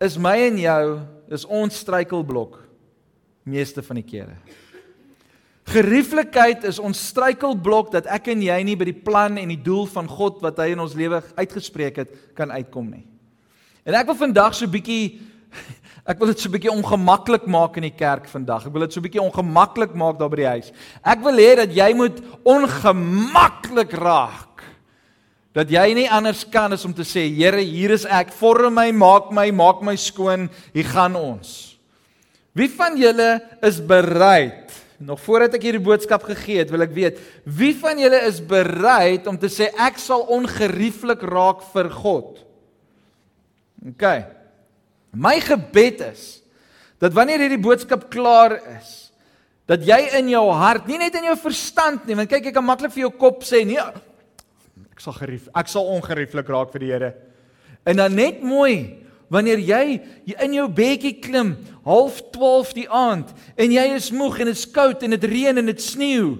is 0.00 0.18
my 0.18 0.36
en 0.48 0.58
jou 0.58 0.84
is 1.30 1.44
ons 1.44 1.76
struikelblok 1.76 2.69
meeste 3.48 3.82
van 3.82 4.00
die 4.00 4.06
kere. 4.06 4.36
Gerieflikheid 5.70 6.64
is 6.66 6.80
ons 6.82 6.98
struikelblok 7.12 7.92
dat 7.94 8.08
ek 8.10 8.32
en 8.32 8.42
jy 8.42 8.56
nie 8.66 8.76
by 8.78 8.88
die 8.88 8.96
plan 9.06 9.38
en 9.38 9.52
die 9.52 9.60
doel 9.60 9.86
van 9.90 10.08
God 10.10 10.40
wat 10.42 10.58
hy 10.58 10.72
in 10.72 10.82
ons 10.82 10.96
lewe 10.98 11.20
uitgespreek 11.36 12.00
het 12.02 12.16
kan 12.38 12.50
uitkom 12.50 12.88
nie. 12.90 13.04
En 13.86 13.94
ek 13.94 14.08
wil 14.10 14.18
vandag 14.18 14.54
so 14.54 14.66
'n 14.66 14.72
bietjie 14.72 15.20
ek 16.10 16.18
wil 16.18 16.32
dit 16.32 16.40
so 16.40 16.48
'n 16.48 16.56
bietjie 16.58 16.74
ongemaklik 16.74 17.46
maak 17.46 17.76
in 17.76 17.86
die 17.86 17.94
kerk 17.94 18.26
vandag. 18.26 18.66
Ek 18.66 18.72
wil 18.72 18.82
dit 18.82 18.92
so 18.92 19.00
'n 19.00 19.06
bietjie 19.06 19.22
ongemaklik 19.22 19.94
maak 19.94 20.18
daar 20.18 20.30
by 20.30 20.42
die 20.42 20.54
huis. 20.58 20.72
Ek 21.04 21.22
wil 21.22 21.38
hê 21.38 21.56
dat 21.56 21.70
jy 21.70 21.94
moet 21.94 22.18
ongemaklik 22.42 23.92
raak 23.92 24.50
dat 25.52 25.70
jy 25.70 25.94
nie 25.94 26.10
anders 26.10 26.44
kan 26.46 26.72
as 26.72 26.84
om 26.84 26.94
te 26.94 27.02
sê 27.02 27.26
Here, 27.26 27.60
hier 27.60 27.90
is 27.90 28.06
ek, 28.06 28.30
vorm 28.32 28.74
my, 28.74 28.90
maak 28.92 29.30
my, 29.30 29.50
maak 29.50 29.82
my 29.82 29.96
skoon, 29.96 30.48
hier 30.72 30.86
gaan 30.86 31.16
ons. 31.16 31.69
Wie 32.60 32.68
van 32.76 32.98
julle 33.00 33.30
is 33.64 33.80
bereid? 33.80 34.68
Nog 35.00 35.22
voordat 35.24 35.56
ek 35.56 35.64
hierdie 35.64 35.80
boodskap 35.80 36.26
gegee 36.28 36.60
het, 36.60 36.72
wil 36.72 36.84
ek 36.84 36.92
weet, 36.92 37.20
wie 37.48 37.72
van 37.80 37.96
julle 37.96 38.18
is 38.28 38.42
bereid 38.44 39.24
om 39.30 39.38
te 39.40 39.48
sê 39.48 39.70
ek 39.80 39.96
sal 40.00 40.26
ongerieflik 40.28 41.24
raak 41.24 41.64
vir 41.72 41.88
God? 41.94 42.42
OK. 43.94 44.04
My 45.16 45.38
gebed 45.40 46.04
is 46.10 46.26
dat 47.00 47.16
wanneer 47.16 47.40
hierdie 47.46 47.62
boodskap 47.64 48.10
klaar 48.12 48.58
is, 48.76 49.08
dat 49.64 49.80
jy 49.86 49.96
in 50.18 50.28
jou 50.34 50.44
hart, 50.52 50.84
nie 50.90 50.98
net 51.00 51.16
in 51.16 51.30
jou 51.30 51.38
verstand 51.40 52.04
nie, 52.04 52.18
want 52.18 52.28
kyk 52.28 52.50
ek 52.50 52.58
kan 52.58 52.66
maklik 52.66 52.92
vir 52.92 53.06
jou 53.06 53.12
kop 53.22 53.44
sê, 53.46 53.64
nee, 53.64 53.80
Ek 55.00 55.06
sal 55.06 55.14
gerief, 55.16 55.46
ek 55.56 55.68
sal 55.72 55.86
ongerieflik 55.94 56.50
raak 56.52 56.74
vir 56.74 56.82
die 56.84 56.88
Here. 56.92 57.08
En 57.88 57.96
dan 57.96 58.12
net 58.12 58.42
mooi 58.44 58.99
wanneer 59.30 59.62
jy, 59.62 59.84
in 60.42 60.56
jou 60.58 60.66
bedjie 60.74 61.14
klim, 61.22 61.54
half 61.86 62.18
12 62.34 62.72
die 62.80 62.88
aand 62.90 63.30
en 63.54 63.72
jy 63.72 63.84
is 63.94 64.10
moeg 64.14 64.40
en 64.42 64.50
dit 64.50 64.58
is 64.58 64.70
koud 64.74 65.04
en 65.06 65.14
dit 65.14 65.28
reën 65.30 65.62
en 65.62 65.70
dit 65.70 65.82
sneeu. 65.82 66.34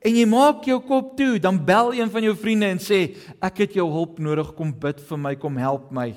En 0.00 0.16
jy 0.16 0.24
maak 0.28 0.64
jou 0.68 0.78
kop 0.84 1.12
toe, 1.18 1.34
dan 1.40 1.58
bel 1.64 1.92
een 1.96 2.12
van 2.12 2.24
jou 2.24 2.32
vriende 2.36 2.70
en 2.72 2.80
sê 2.80 3.02
ek 3.44 3.64
het 3.66 3.76
jou 3.76 3.84
hulp 3.92 4.20
nodig, 4.22 4.54
kom 4.56 4.72
bid 4.72 5.00
vir 5.08 5.20
my, 5.20 5.34
kom 5.40 5.58
help 5.60 5.90
my. 5.92 6.08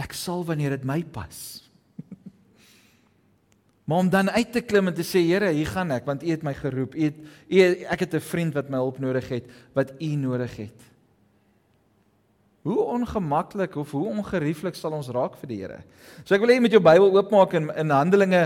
Ek 0.00 0.16
sal 0.16 0.44
wanneer 0.48 0.76
dit 0.76 0.86
my 0.88 1.02
pas. 1.12 1.38
Maar 3.88 4.04
om 4.04 4.10
dan 4.12 4.28
uit 4.30 4.52
te 4.52 4.60
klim 4.62 4.86
en 4.86 4.94
te 4.94 5.04
sê 5.04 5.24
Here, 5.26 5.48
hier 5.50 5.66
gaan 5.66 5.90
ek 5.96 6.04
want 6.06 6.22
U 6.22 6.28
het 6.30 6.44
my 6.46 6.52
geroep. 6.54 6.94
U 6.94 7.08
het, 7.08 7.16
u 7.50 7.64
ek 7.90 8.04
het 8.04 8.14
'n 8.14 8.22
vriend 8.22 8.54
wat 8.54 8.70
my 8.70 8.78
hulp 8.78 9.00
nodig 9.02 9.28
het, 9.28 9.48
wat 9.74 9.92
U 9.98 10.10
nodig 10.16 10.56
het. 10.56 10.89
Hoe 12.62 12.82
ongemaklik 12.92 13.76
of 13.80 13.90
hoe 13.90 14.08
ongerieflik 14.10 14.76
sal 14.76 14.92
ons 14.92 15.08
raak 15.08 15.38
vir 15.40 15.48
die 15.48 15.60
Here. 15.62 15.78
So 16.24 16.34
ek 16.36 16.42
wil 16.42 16.52
hê 16.52 16.58
jy 16.58 16.64
moet 16.66 16.74
jou 16.76 16.82
Bybel 16.84 17.14
oopmaak 17.16 17.54
in 17.56 17.70
in 17.72 17.94
Handelinge 17.94 18.42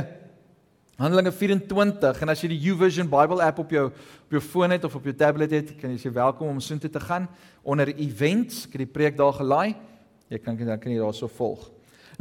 Handelinge 0.95 1.33
24 1.35 2.21
en 2.23 2.31
as 2.31 2.43
jy 2.45 2.53
die 2.53 2.61
YouVersion 2.69 3.09
Bible 3.11 3.43
app 3.43 3.59
op 3.59 3.73
jou 3.75 3.89
op 3.89 4.37
jou 4.37 4.43
foon 4.45 4.71
het 4.71 4.85
of 4.87 4.95
op 4.95 5.09
jou 5.09 5.15
tablet 5.19 5.51
het, 5.51 5.73
kan 5.81 5.91
jy 5.91 5.99
sê 5.99 6.13
welkom 6.15 6.53
om 6.53 6.61
soontoe 6.63 6.91
te 6.95 7.03
gaan 7.03 7.27
onder 7.67 7.91
events, 7.91 8.69
ek 8.69 8.77
het 8.77 8.85
die 8.85 8.95
preek 8.95 9.19
daar 9.19 9.35
gelaai. 9.35 9.75
Jy 10.31 10.39
kan 10.45 10.63
dan 10.63 10.79
kan 10.79 10.95
jy 10.95 11.03
daarso 11.03 11.27
volg. 11.27 11.67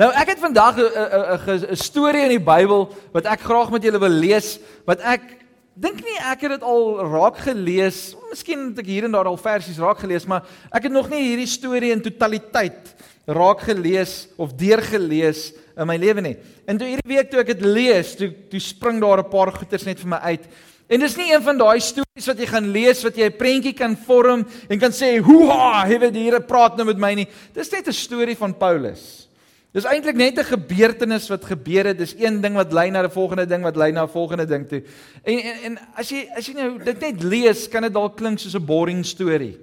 Nou 0.01 0.09
ek 0.17 0.33
het 0.33 0.41
vandag 0.41 0.81
'n 0.81 1.69
'n 1.69 1.77
storie 1.77 2.25
in 2.25 2.41
die 2.41 2.45
Bybel 2.45 2.89
wat 3.13 3.25
ek 3.25 3.45
graag 3.45 3.69
met 3.69 3.83
julle 3.83 3.99
wil 3.99 4.09
lees 4.09 4.57
wat 4.85 4.99
ek 5.01 5.42
dink 5.75 6.03
nie 6.05 6.17
ek 6.21 6.45
het 6.45 6.55
dit 6.57 6.65
al 6.67 6.99
raak 7.09 7.39
gelees. 7.45 8.13
Miskien 8.29 8.69
het 8.69 8.83
ek 8.83 8.91
hier 8.91 9.07
en 9.07 9.15
daar 9.15 9.29
al 9.29 9.39
versies 9.41 9.79
raak 9.81 10.03
gelees, 10.03 10.27
maar 10.29 10.45
ek 10.71 10.87
het 10.87 10.93
nog 10.93 11.09
nie 11.09 11.23
hierdie 11.31 11.49
storie 11.49 11.93
in 11.93 12.03
totaliteit 12.03 12.93
raak 13.25 13.63
gelees 13.63 14.27
of 14.37 14.53
deurgelees 14.59 15.53
in 15.79 15.87
my 15.87 15.95
lewe 15.97 16.21
nie. 16.21 16.35
En 16.67 16.77
toe 16.77 16.89
hierdie 16.91 17.15
week 17.15 17.31
toe 17.31 17.41
ek 17.41 17.53
dit 17.55 17.65
lees, 17.65 18.13
toe 18.19 18.29
toe 18.51 18.59
spring 18.61 19.01
daar 19.01 19.23
'n 19.23 19.29
paar 19.29 19.51
goeters 19.51 19.85
net 19.85 19.99
vir 19.99 20.09
my 20.09 20.19
uit. 20.21 20.45
En 20.89 20.99
dis 20.99 21.15
nie 21.17 21.31
een 21.33 21.41
van 21.41 21.57
daai 21.57 21.79
stories 21.79 22.27
wat 22.27 22.37
jy 22.37 22.45
gaan 22.45 22.71
lees 22.71 23.03
wat 23.03 23.15
jy 23.15 23.25
'n 23.25 23.37
prentjie 23.37 23.73
kan 23.73 23.95
vorm 23.95 24.45
en 24.69 24.79
kan 24.79 24.91
sê, 24.91 25.17
"Hoeha, 25.17 25.85
het 25.87 26.13
die 26.13 26.25
Here 26.25 26.41
praat 26.41 26.75
nou 26.77 26.85
met 26.85 26.97
my 26.97 27.13
nie." 27.13 27.27
Dis 27.53 27.71
net 27.71 27.87
'n 27.87 27.93
storie 27.93 28.35
van 28.35 28.53
Paulus. 28.53 29.27
Dis 29.73 29.87
eintlik 29.89 30.15
net 30.15 30.37
'n 30.37 30.45
gebeurtenis 30.45 31.29
wat 31.29 31.45
gebeur 31.45 31.85
het. 31.85 31.97
Dis 31.97 32.13
een 32.17 32.41
ding 32.41 32.55
wat 32.55 32.73
lei 32.73 32.91
na 32.91 33.01
'n 33.01 33.09
volgende 33.09 33.45
ding 33.45 33.63
wat 33.63 33.75
lei 33.75 33.91
na 33.91 34.03
'n 34.03 34.09
volgende 34.09 34.45
ding 34.45 34.67
toe. 34.67 34.83
En 35.23 35.39
en, 35.39 35.55
en 35.63 35.79
as 35.95 36.09
jy 36.09 36.29
as 36.35 36.45
jy 36.45 36.53
nou 36.53 36.77
dit 36.83 36.99
net 36.99 37.23
lees, 37.23 37.67
kan 37.67 37.81
dit 37.81 37.93
dalk 37.93 38.15
klink 38.17 38.39
soos 38.39 38.53
'n 38.53 38.65
boring 38.65 39.05
storie. 39.05 39.57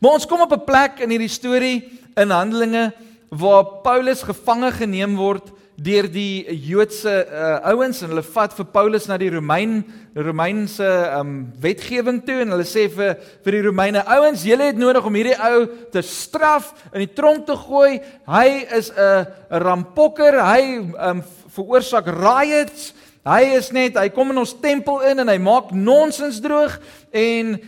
Maar 0.00 0.12
ons 0.12 0.26
kom 0.26 0.40
op 0.40 0.52
'n 0.52 0.64
plek 0.64 1.00
in 1.00 1.10
hierdie 1.10 1.28
storie 1.28 2.00
in 2.16 2.30
Handelinge 2.30 2.92
waar 3.28 3.64
Paulus 3.82 4.22
gevange 4.22 4.72
geneem 4.72 5.16
word 5.16 5.52
deur 5.78 6.08
die 6.10 6.42
Joodse 6.66 7.12
uh, 7.22 7.70
ouens 7.70 8.00
en 8.02 8.10
hulle 8.10 8.24
vat 8.26 8.54
vir 8.56 8.66
Paulus 8.74 9.04
na 9.06 9.14
die 9.20 9.30
Romein 9.30 9.84
Romeinse 10.18 10.86
um 11.14 11.36
wetgewing 11.62 12.18
toe 12.26 12.40
en 12.42 12.50
hulle 12.56 12.66
sê 12.66 12.88
vir 12.90 13.14
vir 13.46 13.56
die 13.56 13.62
Romeine 13.68 14.02
ouens 14.16 14.42
julle 14.46 14.72
het 14.72 14.80
nodig 14.80 15.06
om 15.06 15.18
hierdie 15.18 15.36
ou 15.38 15.68
te 15.94 16.02
straf 16.02 16.72
in 16.90 17.04
die 17.04 17.12
tronk 17.14 17.46
te 17.46 17.54
gooi. 17.54 18.00
Hy 18.26 18.48
is 18.74 18.90
'n 18.90 19.26
'n 19.54 19.62
rampokker. 19.62 20.42
Hy 20.42 20.62
um 21.10 21.22
veroorsaak 21.54 22.10
riots. 22.10 22.92
Hy 23.24 23.42
is 23.54 23.70
net 23.72 23.94
hy 23.94 24.08
kom 24.08 24.30
in 24.30 24.38
ons 24.38 24.58
tempel 24.60 25.00
in 25.06 25.20
en 25.20 25.28
hy 25.28 25.38
maak 25.38 25.70
nonsens 25.70 26.40
droog. 26.40 26.80
En 27.12 27.58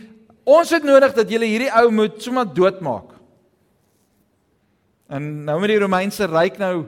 ons 0.43 0.69
het 0.69 0.83
nodig 0.83 1.13
dat 1.13 1.29
julle 1.29 1.45
hierdie 1.45 1.71
ou 1.71 1.91
moet 1.91 2.21
sommer 2.21 2.45
doodmaak. 2.45 3.07
En 5.07 5.45
nou 5.45 5.59
met 5.59 5.69
die 5.69 5.79
Romeinse 5.79 6.27
ryk 6.27 6.57
nou 6.57 6.87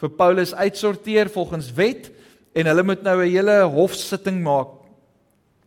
vir 0.00 0.10
Paulus 0.10 0.54
uitsorteer 0.54 1.30
volgens 1.30 1.72
wet 1.74 2.10
en 2.54 2.66
hulle 2.66 2.82
moet 2.82 3.02
nou 3.02 3.22
'n 3.22 3.30
hele 3.30 3.62
hofsitting 3.62 4.42
maak. 4.42 4.78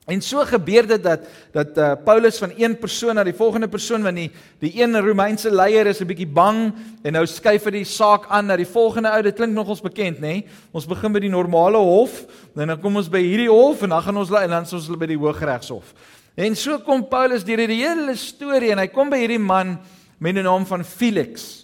En 0.10 0.22
so 0.22 0.42
gebeur 0.46 0.88
dit 0.88 1.04
dat 1.04 1.20
dat 1.54 1.78
uh, 1.78 1.92
Paulus 2.04 2.38
van 2.38 2.52
een 2.58 2.78
persoon 2.78 3.16
na 3.16 3.24
die 3.24 3.36
volgende 3.38 3.68
persoon 3.68 4.04
want 4.04 4.16
die 4.16 4.32
die 4.60 4.72
een 4.82 4.98
Romeinse 5.00 5.52
leier 5.52 5.88
is 5.88 6.02
'n 6.02 6.08
bietjie 6.10 6.28
bang 6.28 6.74
en 7.04 7.14
nou 7.14 7.26
skuif 7.26 7.64
hy 7.64 7.72
die 7.72 7.86
saak 7.86 8.26
aan 8.28 8.46
na 8.46 8.56
die 8.56 8.66
volgende 8.66 9.10
ou. 9.10 9.22
Dit 9.22 9.36
klink 9.36 9.54
nogals 9.54 9.82
bekend, 9.82 10.18
nê? 10.18 10.22
Nee? 10.22 10.48
Ons 10.72 10.88
begin 10.88 11.12
by 11.14 11.20
die 11.20 11.30
normale 11.30 11.78
hof 11.78 12.26
en 12.56 12.68
dan 12.68 12.82
kom 12.82 12.96
ons 12.96 13.10
by 13.10 13.22
hierdie 13.22 13.50
hof 13.50 13.82
en 13.84 13.90
dan 13.90 14.02
gaan 14.02 14.18
ons 14.18 14.32
en 14.32 14.50
dan 14.50 14.64
is 14.64 14.74
ons 14.74 14.98
by 14.98 15.06
die 15.06 15.18
Hooggeregshof. 15.18 15.94
En 16.36 16.56
so 16.56 16.80
kom 16.80 17.08
Paulus 17.08 17.44
deur 17.44 17.58
die 17.58 17.84
hele 17.86 18.16
storie 18.16 18.72
en 18.72 18.80
hy 18.80 18.88
kom 18.88 19.10
by 19.10 19.18
hierdie 19.18 19.40
man 19.40 19.80
met 20.18 20.36
die 20.36 20.44
naam 20.44 20.66
van 20.66 20.84
Felix. 20.84 21.61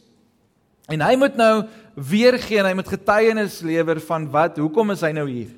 En 0.88 1.04
hy 1.04 1.16
moet 1.20 1.36
nou 1.36 1.54
weer 1.96 2.38
gee 2.40 2.62
en 2.62 2.70
hy 2.70 2.76
moet 2.78 2.92
getuienis 2.96 3.60
lewer 3.66 4.00
van 4.08 4.28
wat 4.32 4.60
hoekom 4.62 4.94
is 4.94 5.04
hy 5.04 5.12
nou 5.16 5.26
hier? 5.30 5.50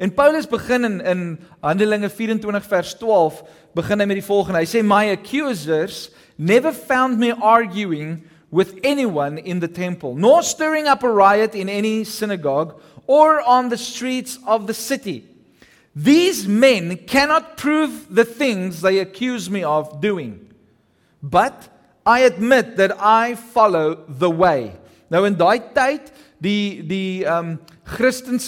En 0.00 0.10
Paulus 0.14 0.48
begin 0.50 0.84
in 0.88 1.00
in 1.00 1.24
Handelinge 1.60 2.08
24 2.10 2.64
vers 2.66 2.94
12 2.98 3.42
begin 3.74 4.00
hy 4.00 4.06
met 4.06 4.18
die 4.18 4.26
volgende. 4.26 4.62
Hy 4.62 4.68
sê 4.68 4.82
my 4.82 5.10
accusers 5.12 6.08
never 6.36 6.72
found 6.72 7.18
me 7.18 7.32
arguing 7.32 8.22
with 8.50 8.78
anyone 8.84 9.38
in 9.38 9.60
the 9.60 9.68
temple, 9.68 10.14
nor 10.14 10.42
stirring 10.42 10.86
up 10.86 11.02
a 11.02 11.10
riot 11.10 11.54
in 11.54 11.68
any 11.68 12.04
synagogue 12.04 12.80
or 13.06 13.42
on 13.42 13.68
the 13.68 13.76
streets 13.76 14.38
of 14.46 14.66
the 14.66 14.74
city. 14.74 15.24
These 15.94 16.48
men 16.48 16.96
cannot 17.06 17.56
prove 17.56 18.06
the 18.14 18.24
things 18.24 18.80
they 18.80 18.98
accuse 18.98 19.50
me 19.50 19.62
of 19.62 20.00
doing. 20.00 20.54
But 21.22 21.68
I 22.06 22.24
admit 22.26 22.76
that 22.76 22.92
I 23.00 23.34
follow 23.34 24.04
the 24.08 24.28
way. 24.28 24.72
Nou 25.08 25.24
in 25.24 25.36
daai 25.36 25.60
tyd 25.72 26.10
die 26.42 26.82
die 26.84 27.24
ehm 27.24 27.54
um, 27.54 27.60
Christendom 27.84 28.40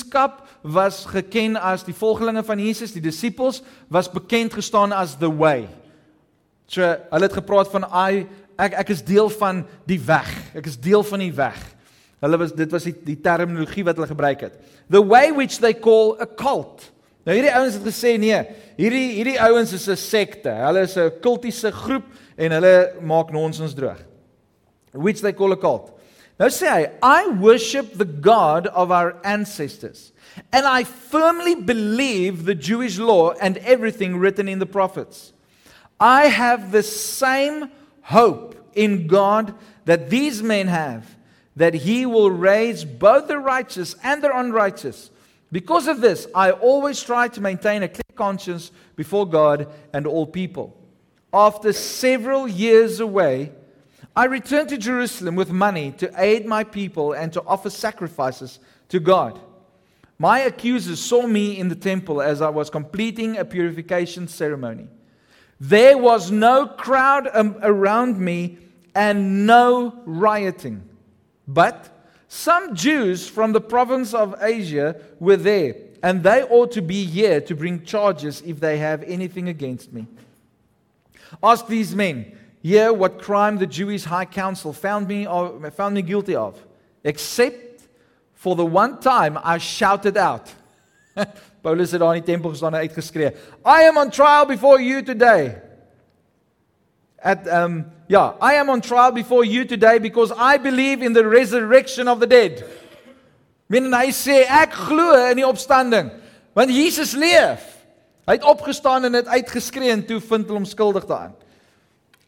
was 0.63 1.05
geken 1.07 1.57
as 1.61 1.85
die 1.85 1.95
volgelinge 1.95 2.43
van 2.45 2.59
Jesus, 2.59 2.93
die 2.93 3.05
disippels 3.05 3.63
was 3.89 4.09
bekend 4.11 4.55
gestaan 4.55 4.93
as 4.93 5.17
the 5.21 5.31
way. 5.31 5.69
So 6.67 6.83
hulle 6.83 7.29
het 7.29 7.37
gepraat 7.37 7.71
van 7.71 7.87
I 7.87 8.27
ek 8.59 8.75
ek 8.83 8.91
is 8.91 9.05
deel 9.05 9.31
van 9.31 9.65
die 9.87 10.01
weg. 10.01 10.29
Ek 10.57 10.67
is 10.67 10.79
deel 10.81 11.05
van 11.07 11.23
die 11.23 11.33
weg. 11.33 11.61
Hulle 12.25 12.41
was 12.41 12.53
dit 12.57 12.73
was 12.73 12.89
die, 12.89 12.95
die 13.07 13.19
terminologie 13.21 13.85
wat 13.87 13.97
hulle 13.97 14.11
gebruik 14.11 14.47
het. 14.49 14.61
The 14.91 15.05
way 15.05 15.31
which 15.33 15.61
they 15.61 15.75
call 15.75 16.17
a 16.21 16.27
cult. 16.27 16.91
Nou 17.27 17.35
hierdie 17.37 17.55
ouens 17.55 17.75
het 17.75 17.87
gesê 17.87 18.15
nee, 18.19 18.39
hierdie 18.79 19.19
hierdie 19.19 19.41
ouens 19.43 19.73
is 19.73 19.89
'n 19.89 19.97
sekte. 19.97 20.51
Hulle 20.51 20.87
is 20.87 20.97
'n 20.97 21.11
kultiese 21.21 21.71
groep 21.73 22.07
en 22.38 22.52
hulle 22.52 22.76
maak 23.00 23.33
nonsens 23.33 23.75
droog. 23.75 24.02
Which 24.93 25.21
they 25.21 25.33
call 25.33 25.52
a 25.52 25.57
cult. 25.57 25.93
Nou 26.38 26.49
sê 26.52 26.69
hy, 26.69 26.83
I 27.02 27.28
worship 27.40 27.97
the 27.97 28.05
God 28.05 28.66
of 28.69 28.90
our 28.93 29.16
ancestors. 29.25 30.12
And 30.52 30.66
I 30.66 30.85
firmly 30.85 31.55
believe 31.55 32.45
the 32.45 32.55
Jewish 32.55 32.99
law 32.99 33.33
and 33.40 33.57
everything 33.59 34.19
written 34.19 34.49
in 34.49 34.59
the 34.59 34.66
prophets. 34.66 35.33
I 35.99 36.26
have 36.26 36.73
the 36.73 36.83
same 36.83 37.71
hope 38.02 38.55
in 38.75 39.07
God 39.07 39.55
that 39.87 40.11
these 40.11 40.43
men 40.43 40.69
have, 40.69 41.16
that 41.57 41.73
He 41.73 42.05
will 42.05 42.31
raise 42.31 42.85
both 42.85 43.28
the 43.28 43.38
righteous 43.38 43.97
and 44.02 44.23
the 44.23 44.37
unrighteous. 44.37 45.11
Because 45.50 45.87
of 45.87 46.02
this, 46.02 46.26
I 46.35 46.50
always 46.50 47.02
try 47.02 47.28
to 47.28 47.40
maintain 47.40 47.83
a 47.83 47.88
clear 47.88 48.02
conscience 48.14 48.73
before 48.95 49.26
God 49.26 49.69
and 49.95 50.07
all 50.07 50.26
people. 50.26 50.75
After 51.37 51.75
several 51.75 52.49
years 52.49 52.99
away, 52.99 53.52
I 54.16 54.25
returned 54.25 54.71
to 54.71 54.78
Jerusalem 54.78 55.37
with 55.37 55.50
money 55.50 55.93
to 55.99 56.11
aid 56.16 56.47
my 56.47 56.64
people 56.64 57.12
and 57.12 57.31
to 57.35 57.43
offer 57.47 57.69
sacrifices 57.69 58.59
to 58.88 59.00
God. 59.00 59.38
My 60.19 60.38
accusers 60.38 60.99
saw 60.99 61.26
me 61.26 61.59
in 61.59 61.69
the 61.69 61.75
temple 61.75 62.23
as 62.23 62.40
I 62.40 62.49
was 62.49 62.71
completing 62.71 63.37
a 63.37 63.45
purification 63.45 64.29
ceremony. 64.29 64.88
There 65.61 65.99
was 65.99 66.31
no 66.31 66.68
crowd 66.68 67.29
um, 67.35 67.59
around 67.61 68.18
me 68.18 68.57
and 68.94 69.46
no 69.46 69.92
rioting. 70.07 70.88
But 71.46 72.09
some 72.29 72.75
Jews 72.75 73.29
from 73.29 73.53
the 73.53 73.61
province 73.61 74.14
of 74.14 74.37
Asia 74.40 74.99
were 75.20 75.37
there, 75.37 75.75
and 76.03 76.22
they 76.22 76.44
ought 76.44 76.72
to 76.72 76.81
be 76.81 77.05
here 77.05 77.42
to 77.42 77.55
bring 77.55 77.85
charges 77.85 78.40
if 78.46 78.59
they 78.59 78.79
have 78.79 79.03
anything 79.03 79.51
against 79.51 79.92
me. 79.92 80.07
Ask 81.43 81.67
these 81.67 81.95
men 81.95 82.37
here 82.62 82.93
what 82.93 83.21
crime 83.21 83.59
the 83.59 83.67
Jewish 83.67 84.05
high 84.05 84.25
council 84.25 84.73
found 84.73 85.09
me, 85.09 85.25
found 85.71 85.95
me 85.95 86.03
guilty 86.03 86.35
of, 86.35 86.59
except 87.05 87.67
For 88.37 88.55
the 88.55 88.65
one 88.65 89.01
time 89.01 89.39
I 89.43 89.59
shouted 89.59 90.17
out. 90.17 90.53
Paulus 91.62 91.91
het 91.91 92.01
daar 92.01 92.15
in 92.15 92.23
die 92.23 92.33
tempel 92.33 92.51
gestaan 92.51 92.75
en 92.75 92.81
uitgeskree, 92.81 93.33
I 93.65 93.89
am 93.89 93.97
on 93.97 94.11
trial 94.11 94.47
before 94.47 94.81
you 94.81 95.03
today. 95.03 95.57
At 97.19 97.49
um 97.49 97.87
yeah, 98.07 98.35
I 98.41 98.55
am 98.55 98.69
on 98.69 98.81
trial 98.81 99.11
before 99.11 99.45
you 99.45 99.65
today 99.65 99.99
because 99.99 100.31
I 100.31 100.59
believe 100.59 101.03
in 101.03 101.12
the 101.12 101.27
resurrection 101.27 102.09
of 102.09 102.21
the 102.21 102.27
dead. 102.27 102.62
Men 103.67 103.91
hy 103.91 104.12
sê 104.15 104.45
ek 104.47 104.77
glo 104.87 105.17
in 105.31 105.41
die 105.41 105.49
opstanding 105.49 106.12
want 106.55 106.71
Jesus 106.71 107.17
leef. 107.17 107.65
Hy 108.27 108.33
het 108.33 108.45
opgestaan 108.45 109.05
en 109.05 109.12
het 109.12 109.27
uitgeskree 109.27 109.91
en 109.91 110.07
toe 110.07 110.21
vind 110.21 110.47
hulle 110.47 110.59
hom 110.59 110.67
skuldig 110.67 111.07
daaraan. 111.07 111.37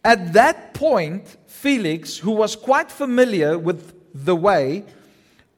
At 0.07 0.33
that 0.33 0.73
point 0.73 1.37
Felix 1.47 2.21
who 2.23 2.37
was 2.39 2.57
quite 2.57 2.93
familiar 2.93 3.59
with 3.59 3.93
the 4.15 4.37
way 4.37 4.85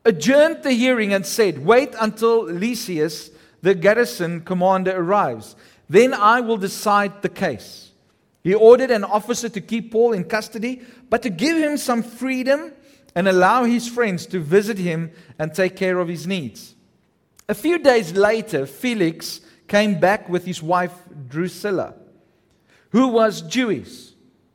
adjourned 0.05 0.63
the 0.63 0.73
hearing 0.73 1.13
and 1.13 1.27
said, 1.27 1.65
Wait 1.65 1.95
until 2.01 2.45
Lysias, 2.45 3.31
the 3.63 3.75
garrison 3.75 4.41
commander, 4.41 4.97
arrives. 4.97 5.57
Then 5.89 6.15
I 6.15 6.41
will 6.41 6.57
decide 6.57 7.23
the 7.23 7.29
case. 7.29 7.93
He 8.43 8.55
ordered 8.55 8.91
an 8.91 9.05
officer 9.05 9.49
to 9.51 9.61
keep 9.61 9.93
Paul 9.93 10.13
in 10.13 10.25
custody, 10.25 10.81
but 11.11 11.23
to 11.23 11.31
give 11.31 11.59
him 11.59 11.77
some 11.77 12.03
freedom 12.03 12.73
and 13.15 13.29
allow 13.29 13.65
his 13.65 13.89
friends 13.89 14.25
to 14.27 14.41
visit 14.41 14.79
him 14.79 15.11
and 15.39 15.53
take 15.53 15.77
care 15.77 15.99
of 15.99 16.09
his 16.09 16.27
needs. 16.27 16.75
A 17.49 17.55
few 17.55 17.79
days 17.79 18.13
later, 18.13 18.65
Felix 18.65 19.41
came 19.71 20.01
back 20.01 20.29
with 20.29 20.45
his 20.45 20.61
wife 20.61 20.93
Drusilla, 21.31 21.95
who 22.91 23.07
was 23.07 23.41
Jewish. 23.41 24.11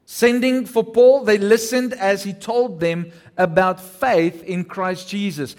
Sending 0.05 0.65
for 0.67 0.83
Paul, 0.83 1.23
they 1.23 1.39
listened 1.39 1.93
as 1.93 2.23
he 2.23 2.33
told 2.33 2.79
them 2.79 3.11
about 3.37 3.79
faith 3.79 4.43
in 4.43 4.65
Christ 4.67 5.09
Jesus. 5.09 5.55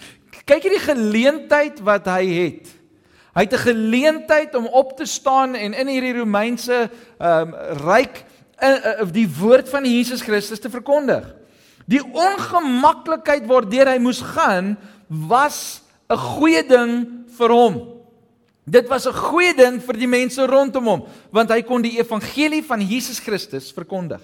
Kyk 0.47 0.63
hierdie 0.63 0.85
geleentheid 0.85 1.81
wat 1.83 2.05
hy 2.07 2.23
het. 2.29 2.69
Hy 3.35 3.43
het 3.43 3.53
'n 3.53 3.65
geleentheid 3.65 4.55
om 4.55 4.69
op 4.71 4.95
te 4.95 5.05
staan 5.05 5.57
en 5.57 5.73
in 5.73 5.89
hierdie 5.89 6.15
Romeinse 6.21 6.87
ehm 7.19 7.51
um, 7.51 7.51
ryk 7.83 8.23
uh, 8.63 9.03
uh, 9.03 9.11
die 9.11 9.27
woord 9.27 9.67
van 9.69 9.83
Jesus 9.83 10.21
Christus 10.21 10.61
te 10.61 10.69
verkondig. 10.69 11.25
Die 11.85 12.01
ongemaklikheid 12.01 13.45
waardeur 13.45 13.89
hy 13.89 13.99
moes 13.99 14.21
gaan 14.21 14.77
was 15.09 15.81
'n 16.07 16.17
goeie 16.17 16.63
ding 16.63 17.25
vir 17.37 17.51
hom. 17.51 17.96
Dit 18.67 18.87
was 18.87 19.07
'n 19.07 19.13
goeie 19.15 19.53
ding 19.55 19.79
vir 19.81 19.93
die 19.93 20.07
mense 20.07 20.45
rondom 20.45 20.87
hom, 20.87 21.07
want 21.31 21.49
hy 21.49 21.61
kon 21.61 21.81
die 21.81 21.99
evangelie 21.99 22.63
van 22.63 22.81
Jesus 22.81 23.19
Christus 23.19 23.71
verkondig. 23.71 24.21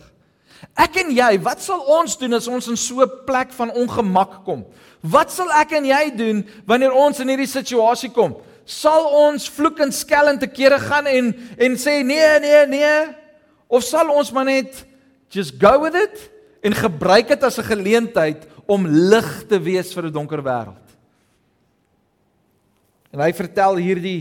Ek 0.75 0.95
en 0.97 1.11
jy, 1.11 1.37
wat 1.43 1.61
sal 1.61 1.79
ons 1.79 2.17
doen 2.17 2.33
as 2.33 2.47
ons 2.47 2.67
in 2.67 2.77
so 2.77 3.01
'n 3.01 3.25
plek 3.25 3.51
van 3.53 3.71
ongemak 3.71 4.43
kom? 4.43 4.65
Wat 5.01 5.31
sal 5.31 5.51
ek 5.51 5.71
en 5.71 5.85
jy 5.85 6.15
doen 6.15 6.45
wanneer 6.65 6.91
ons 6.91 7.19
in 7.19 7.27
hierdie 7.27 7.47
situasie 7.47 8.09
kom? 8.09 8.35
Sal 8.65 9.05
ons 9.05 9.49
vloek 9.49 9.79
en 9.79 9.91
skel 9.91 10.27
en 10.27 10.39
te 10.39 10.47
kere 10.47 10.79
gaan 10.79 11.07
en 11.07 11.33
en 11.57 11.75
sê 11.75 12.03
nee, 12.03 12.39
nee, 12.39 12.67
nee? 12.67 13.15
Of 13.67 13.83
sal 13.83 14.09
ons 14.09 14.31
maar 14.31 14.45
net 14.45 14.85
just 15.29 15.59
go 15.59 15.79
with 15.81 15.95
it 15.95 16.29
en 16.63 16.73
gebruik 16.73 17.27
dit 17.27 17.43
as 17.43 17.59
'n 17.59 17.63
geleentheid 17.63 18.47
om 18.67 18.87
lig 18.87 19.47
te 19.47 19.59
wees 19.59 19.93
vir 19.93 20.05
'n 20.05 20.11
donker 20.11 20.41
wêreld? 20.41 20.82
En 23.13 23.21
hy 23.21 23.29
vertel 23.37 23.77
hierdie 23.77 24.19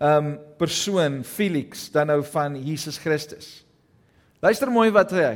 um, 0.00 0.34
persoon 0.58 1.20
Felix 1.26 1.90
dan 1.92 2.08
nou 2.08 2.22
van 2.32 2.56
Jesus 2.56 2.96
Christus. 2.98 3.60
Luister 4.42 4.72
mooi 4.72 4.88
wat 4.94 5.12
hy 5.14 5.22
sê 5.22 5.32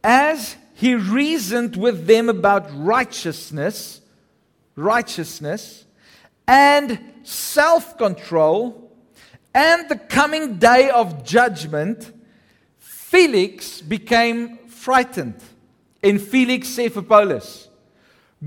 as 0.00 0.56
he 0.80 0.94
reasoned 0.94 1.76
with 1.76 2.06
them 2.06 2.30
about 2.30 2.64
righteousness, 2.72 4.00
righteousness, 4.74 5.84
and 6.48 6.98
self 7.22 7.98
control, 7.98 8.90
and 9.52 9.88
the 9.90 9.96
coming 9.96 10.56
day 10.56 10.88
of 10.88 11.22
judgment, 11.22 12.10
Felix 12.78 13.82
became 13.82 14.58
frightened. 14.68 15.36
In 16.02 16.18
Felix 16.18 16.68
sê 16.68 16.88
vir 16.88 17.02
Paulus, 17.02 17.68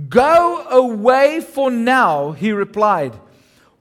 Go 0.09 0.65
away 0.71 1.39
for 1.39 1.69
now, 1.69 2.31
he 2.31 2.51
replied. 2.51 3.13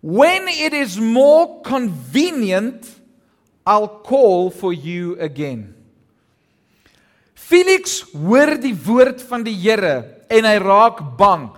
When 0.02 0.48
it 0.48 0.74
is 0.74 0.98
more 0.98 1.62
convenient, 1.62 2.84
I'll 3.64 4.02
call 4.02 4.50
for 4.50 4.72
you 4.72 5.16
again. 5.20 5.74
Felix 7.34 8.02
hoor 8.10 8.56
die 8.58 8.74
woord 8.74 9.22
van 9.22 9.44
die 9.46 9.54
Here 9.54 10.24
en 10.32 10.48
hy 10.48 10.56
raak 10.58 11.00
bang. 11.16 11.52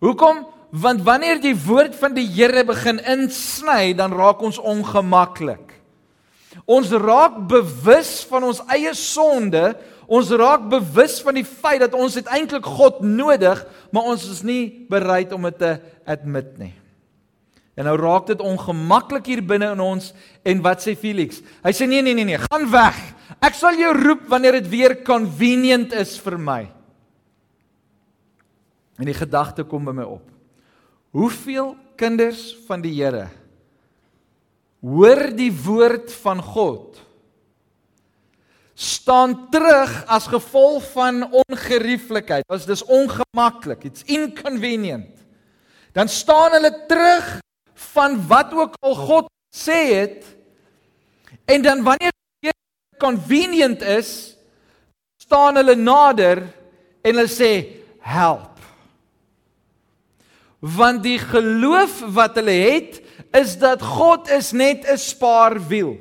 Hoekom? 0.00 0.46
want 0.70 1.02
wanneer 1.02 1.40
die 1.42 1.56
woord 1.56 1.96
van 1.98 2.14
die 2.14 2.26
Here 2.30 2.62
begin 2.66 3.00
insny, 3.02 3.92
dan 3.98 4.14
raak 4.14 4.42
ons 4.42 4.58
ongemaklik. 4.58 5.74
Ons 6.66 6.90
raak 6.94 7.40
bewus 7.50 8.20
van 8.30 8.46
ons 8.50 8.62
eie 8.70 8.92
sonde, 8.98 9.74
ons 10.10 10.30
raak 10.34 10.66
bewus 10.70 11.18
van 11.22 11.38
die 11.38 11.46
feit 11.46 11.82
dat 11.82 11.94
ons 11.94 12.18
eintlik 12.22 12.66
God 12.66 13.02
nodig, 13.02 13.62
maar 13.94 14.10
ons 14.10 14.26
is 14.30 14.42
nie 14.46 14.86
bereid 14.90 15.34
om 15.34 15.46
dit 15.50 15.58
te 15.58 15.76
admit 16.06 16.54
nie. 16.58 16.74
En 17.80 17.86
nou 17.88 17.96
raak 17.96 18.26
dit 18.28 18.42
ongemaklik 18.44 19.30
hier 19.30 19.40
binne 19.40 19.70
in 19.72 19.80
ons 19.80 20.10
en 20.44 20.58
wat 20.64 20.82
sê 20.84 20.92
Felix? 21.00 21.38
Hy 21.64 21.72
sê 21.72 21.88
nee 21.88 22.04
nee 22.04 22.12
nee 22.18 22.28
nee, 22.28 22.40
gaan 22.50 22.66
weg. 22.68 22.98
Ek 23.40 23.56
sal 23.56 23.78
jou 23.80 23.94
roep 23.96 24.26
wanneer 24.28 24.58
dit 24.58 24.68
weer 24.68 24.98
convenient 25.06 25.94
is 25.96 26.18
vir 26.20 26.36
my. 26.36 26.60
En 29.00 29.08
die 29.08 29.16
gedagte 29.16 29.64
kom 29.64 29.88
by 29.88 29.96
my 29.96 30.04
op. 30.04 30.26
Hoeveel 31.16 31.72
kinders 31.96 32.50
van 32.68 32.84
die 32.84 32.92
Here 32.98 33.30
hoor 34.80 35.26
die 35.36 35.50
woord 35.52 36.12
van 36.22 36.38
God 36.40 37.00
staan 38.80 39.34
terug 39.52 39.90
as 40.08 40.28
gevolg 40.32 40.86
van 40.94 41.26
ongerieflikheid. 41.28 42.46
As 42.48 42.64
dis 42.64 42.80
ongemaklik, 42.88 43.84
it's 43.84 44.06
inconvenient. 44.08 45.12
Dan 45.92 46.08
staan 46.08 46.56
hulle 46.56 46.72
terug 46.88 47.40
van 47.94 48.18
wat 48.28 48.52
ook 48.52 48.76
al 48.80 48.94
God 48.94 49.30
sê 49.54 49.80
het 49.94 50.24
en 51.44 51.62
dan 51.62 51.82
wanneer 51.82 52.12
dit 52.44 52.56
convenient 53.00 53.82
is, 53.82 54.36
staan 55.20 55.56
hulle 55.56 55.74
nader 55.74 56.44
en 57.02 57.14
hulle 57.14 57.30
sê 57.30 57.52
help 58.04 58.50
want 60.60 61.02
die 61.02 61.18
geloof 61.18 62.02
wat 62.12 62.36
hulle 62.36 62.52
het 62.52 63.00
is 63.36 63.56
dat 63.60 63.82
God 63.82 64.28
is 64.28 64.52
net 64.52 64.84
'n 64.84 64.98
spaarwiel. 64.98 65.96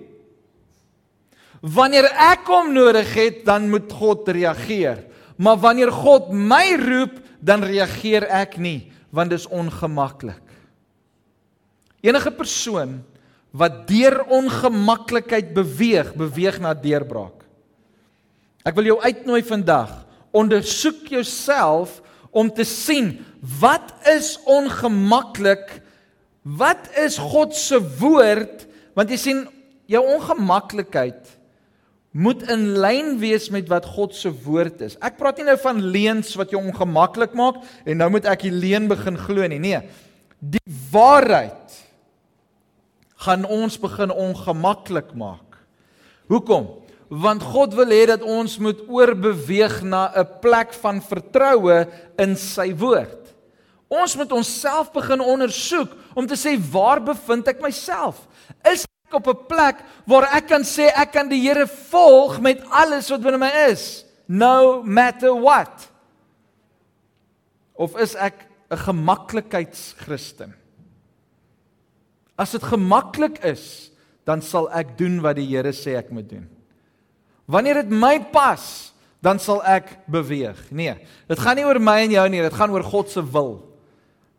Wanneer 1.61 2.05
ek 2.05 2.47
hom 2.47 2.73
nodig 2.73 3.13
het, 3.13 3.45
dan 3.45 3.69
moet 3.69 3.91
God 3.91 4.27
reageer. 4.27 5.03
Maar 5.35 5.57
wanneer 5.57 5.91
God 5.91 6.31
my 6.31 6.75
roep, 6.75 7.19
dan 7.39 7.63
reageer 7.63 8.23
ek 8.23 8.57
nie, 8.57 8.91
want 9.09 9.29
dit 9.29 9.39
is 9.39 9.47
ongemaklik. 9.47 10.41
Enige 12.05 12.31
persoon 12.31 12.99
wat 13.51 13.87
deur 13.89 14.21
ongemaklikheid 14.29 15.53
beweeg, 15.55 16.13
beweeg 16.13 16.59
na 16.61 16.75
deurbraak. 16.77 17.45
Ek 18.67 18.75
wil 18.77 18.91
jou 18.91 18.99
uitnooi 19.01 19.41
vandag, 19.47 19.91
ondersoek 20.35 21.07
jouself 21.09 21.99
om 22.29 22.51
te 22.53 22.65
sien 22.67 23.17
wat 23.59 23.93
is 24.11 24.35
ongemaklik? 24.45 25.79
Wat 26.43 26.89
is 26.99 27.17
God 27.17 27.55
se 27.57 27.79
woord? 27.99 28.67
Want 28.93 29.09
jy 29.09 29.17
sien 29.17 29.43
jou 29.89 30.03
ongemaklikheid 30.05 31.37
moet 32.11 32.41
in 32.49 32.65
lyn 32.81 33.17
wees 33.21 33.49
met 33.53 33.67
wat 33.69 33.85
God 33.85 34.15
se 34.17 34.31
woord 34.43 34.81
is. 34.85 34.95
Ek 35.05 35.17
praat 35.19 35.39
nie 35.39 35.45
nou 35.45 35.57
van 35.61 35.81
leuns 35.93 36.33
wat 36.39 36.53
jou 36.53 36.61
ongemaklik 36.61 37.35
maak 37.37 37.61
en 37.85 38.01
nou 38.01 38.09
moet 38.15 38.25
ek 38.29 38.47
die 38.47 38.53
leuen 38.53 38.89
begin 38.89 39.17
glo 39.17 39.45
nie. 39.49 39.61
Nee. 39.61 39.81
Die 40.39 40.63
waarheid 40.91 41.68
gaan 43.19 43.45
ons 43.45 43.75
begin 43.79 44.11
ongemaklik 44.11 45.11
maak. 45.13 45.59
Hoekom? 46.31 46.69
want 47.09 47.41
God 47.41 47.73
wil 47.73 47.89
hê 47.89 48.05
dat 48.05 48.21
ons 48.21 48.59
moet 48.61 48.81
oorbeweeg 48.85 49.81
na 49.81 50.13
'n 50.13 50.39
plek 50.41 50.73
van 50.73 51.01
vertroue 51.01 51.87
in 52.17 52.35
sy 52.37 52.73
woord. 52.73 53.33
Ons 53.89 54.15
moet 54.15 54.31
onsself 54.31 54.91
begin 54.93 55.19
ondersoek 55.19 55.89
om 56.13 56.27
te 56.27 56.37
sê 56.37 56.53
waar 56.71 57.01
bevind 57.01 57.47
ek 57.47 57.61
myself? 57.61 58.27
Is 58.63 58.85
ek 58.85 59.13
op 59.13 59.27
'n 59.27 59.45
plek 59.47 59.81
waar 60.05 60.29
ek 60.35 60.47
kan 60.47 60.61
sê 60.61 60.93
ek 60.95 61.11
kan 61.11 61.27
die 61.27 61.41
Here 61.41 61.67
volg 61.67 62.39
met 62.39 62.61
alles 62.69 63.09
wat 63.09 63.21
binne 63.21 63.39
my 63.39 63.51
is, 63.71 64.05
no 64.27 64.83
matter 64.83 65.33
what? 65.33 65.89
Of 67.73 67.97
is 67.97 68.15
ek 68.15 68.45
'n 68.69 68.77
gemaklikheidschristen? 68.77 70.58
As 72.39 72.55
dit 72.55 72.63
gemaklik 72.63 73.41
is, 73.43 73.89
dan 74.27 74.43
sal 74.45 74.69
ek 74.75 74.95
doen 74.99 75.17
wat 75.23 75.39
die 75.39 75.47
Here 75.49 75.73
sê 75.75 75.97
ek 75.99 76.13
moet 76.15 76.29
doen. 76.29 76.45
Wanneer 77.49 77.81
dit 77.81 77.91
my 77.91 78.15
pas, 78.31 78.63
dan 79.25 79.41
sal 79.41 79.59
ek 79.67 79.97
beweeg. 80.07 80.59
Nee, 80.71 80.93
dit 81.27 81.41
gaan 81.41 81.57
nie 81.59 81.65
oor 81.67 81.79
my 81.83 81.97
en 82.05 82.13
jou 82.13 82.27
nie, 82.31 82.43
dit 82.45 82.55
gaan 82.55 82.71
oor 82.71 82.85
God 82.87 83.11
se 83.11 83.23
wil. 83.33 83.57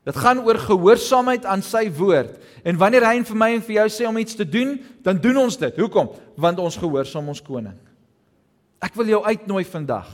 Dit 0.09 0.17
gaan 0.17 0.41
oor 0.47 0.57
gehoorsaamheid 0.57 1.45
aan 1.45 1.61
sy 1.65 1.85
woord. 1.93 2.39
En 2.65 2.79
wanneer 2.81 3.05
hy 3.05 3.19
vir 3.29 3.37
my 3.37 3.51
en 3.59 3.65
vir 3.67 3.77
jou 3.83 3.89
sê 3.93 4.07
om 4.09 4.17
iets 4.21 4.39
te 4.39 4.47
doen, 4.49 4.79
dan 5.05 5.21
doen 5.21 5.43
ons 5.43 5.59
dit. 5.61 5.83
Hoekom? 5.83 6.09
Want 6.41 6.63
ons 6.63 6.79
gehoorsaam 6.81 7.29
ons 7.29 7.43
koning. 7.45 7.77
Ek 8.81 8.97
wil 8.97 9.13
jou 9.13 9.21
uitnooi 9.27 9.67
vandag. 9.69 10.09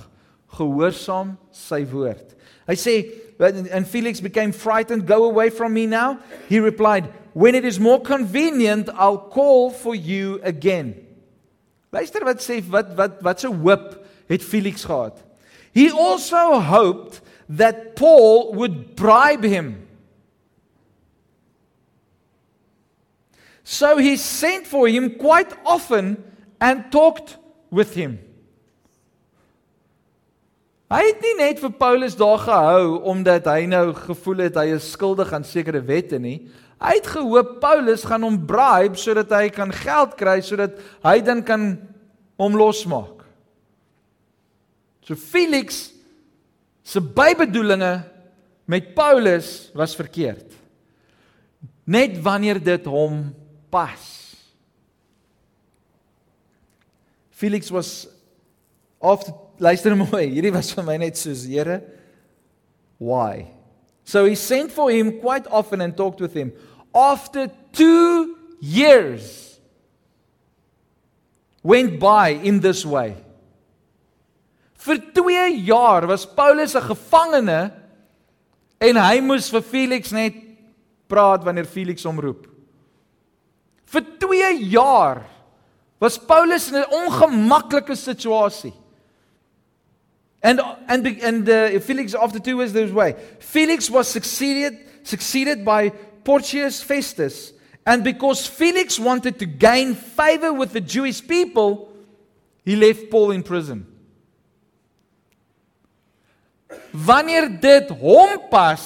Gehoorsaam 0.58 1.36
sy 1.54 1.84
woord. 1.92 2.34
Hy 2.66 2.74
sê 2.74 2.96
and 3.38 3.86
Felix 3.86 4.22
became 4.24 4.50
frightened, 4.50 5.06
go 5.06 5.28
away 5.28 5.50
from 5.50 5.74
me 5.76 5.86
now. 5.86 6.16
He 6.48 6.58
replied, 6.58 7.04
when 7.36 7.54
it 7.54 7.66
is 7.66 7.78
more 7.78 8.00
convenient, 8.00 8.88
I'll 8.94 9.18
call 9.18 9.70
for 9.70 9.94
you 9.94 10.40
again. 10.42 10.94
Luister 11.92 12.24
wat 12.24 12.40
sê 12.40 12.62
wat 12.64 12.94
wat 12.96 13.20
wat 13.20 13.42
se 13.44 13.50
hoop 13.52 14.06
het 14.24 14.40
Felix 14.40 14.86
gehad. 14.88 15.20
He 15.76 15.90
also 15.92 16.56
hoped 16.64 17.20
that 17.58 17.92
Paul 17.94 18.54
would 18.54 18.96
bribe 18.96 19.44
him. 19.44 19.86
So 23.64 23.98
he 23.98 24.16
sent 24.16 24.66
for 24.66 24.88
him 24.88 25.18
quite 25.20 25.52
often 25.62 26.16
and 26.58 26.90
talked 26.90 27.36
with 27.68 27.92
him. 27.92 28.16
Hy 30.88 31.02
het 31.02 31.20
nie 31.20 31.36
net 31.36 31.60
vir 31.60 31.72
Paulus 31.76 32.16
daar 32.16 32.40
gehou 32.40 33.02
omdat 33.12 33.44
hy 33.50 33.66
nou 33.68 33.90
gevoel 34.06 34.46
het 34.46 34.56
hy 34.56 34.70
is 34.78 34.88
skuldig 34.96 35.32
aan 35.36 35.44
sekere 35.44 35.84
wette 35.84 36.16
nie. 36.16 36.46
Hy 36.76 36.92
het 36.98 37.08
gehoop 37.08 37.56
Paulus 37.62 38.04
gaan 38.04 38.24
hom 38.26 38.36
bribe 38.48 38.98
sodat 39.00 39.30
hy 39.32 39.48
kan 39.54 39.72
geld 39.72 40.16
kry 40.18 40.40
sodat 40.44 40.76
hy 41.04 41.18
dan 41.24 41.40
kan 41.44 41.70
hom 42.36 42.58
losmaak. 42.58 43.24
So 45.06 45.16
Felix 45.16 45.88
se 46.84 47.00
bybedoelinge 47.00 47.94
met 48.66 48.92
Paulus 48.94 49.70
was 49.74 49.96
verkeerd. 49.96 50.52
Net 51.86 52.18
wanneer 52.22 52.58
dit 52.62 52.86
hom 52.90 53.22
pas. 53.70 54.04
Felix 57.30 57.70
was 57.70 58.08
after 59.00 59.32
luister 59.58 59.96
mooi, 59.96 60.26
hierdie 60.28 60.52
was 60.52 60.72
vir 60.74 60.84
my 60.84 60.96
net 61.00 61.16
soos 61.20 61.46
Here. 61.48 61.80
Why? 62.98 63.55
So 64.06 64.24
he 64.24 64.36
sent 64.36 64.70
for 64.70 64.88
him 64.88 65.18
quite 65.20 65.48
often 65.50 65.80
and 65.80 65.96
talked 65.96 66.20
with 66.20 66.32
him. 66.32 66.52
After 66.94 67.50
2 67.72 68.36
years 68.60 69.58
went 71.60 71.98
by 71.98 72.28
in 72.28 72.60
this 72.60 72.86
way. 72.86 73.16
Vir 74.78 75.02
2 75.12 75.58
jaar 75.66 76.06
was 76.06 76.24
Paulus 76.24 76.76
'n 76.76 76.82
gevangene 76.82 77.72
en 78.80 78.96
hy 78.96 79.20
moes 79.20 79.50
vir 79.50 79.62
Felix 79.62 80.12
net 80.12 80.34
praat 81.08 81.42
wanneer 81.42 81.66
Felix 81.66 82.04
hom 82.04 82.20
roep. 82.20 82.46
Vir 83.86 84.02
2 84.20 84.70
jaar 84.70 85.26
was 85.98 86.16
Paulus 86.16 86.70
in 86.70 86.76
'n 86.76 86.86
ongemaklike 86.92 87.96
situasie. 87.96 88.72
And 90.46 90.60
and 90.86 91.06
and 91.26 91.48
uh, 91.48 91.80
Felix 91.80 92.14
after 92.14 92.38
2 92.38 92.56
years 92.56 92.72
this 92.72 92.92
way. 92.94 93.16
Felix 93.40 93.90
was 93.90 94.06
succeeded 94.06 94.78
succeeded 95.02 95.64
by 95.64 95.90
Porcius 96.22 96.82
Festus. 96.82 97.52
And 97.84 98.02
because 98.02 98.46
Felix 98.46 98.98
wanted 98.98 99.38
to 99.38 99.46
gain 99.46 99.94
favor 99.94 100.52
with 100.52 100.72
the 100.72 100.80
Jewish 100.80 101.18
people, 101.22 101.90
he 102.64 102.74
left 102.74 103.10
Paul 103.10 103.30
in 103.30 103.42
prison. 103.42 103.86
Wanneer 106.90 107.46
dit 107.60 107.90
hom 107.98 108.38
pas, 108.50 108.82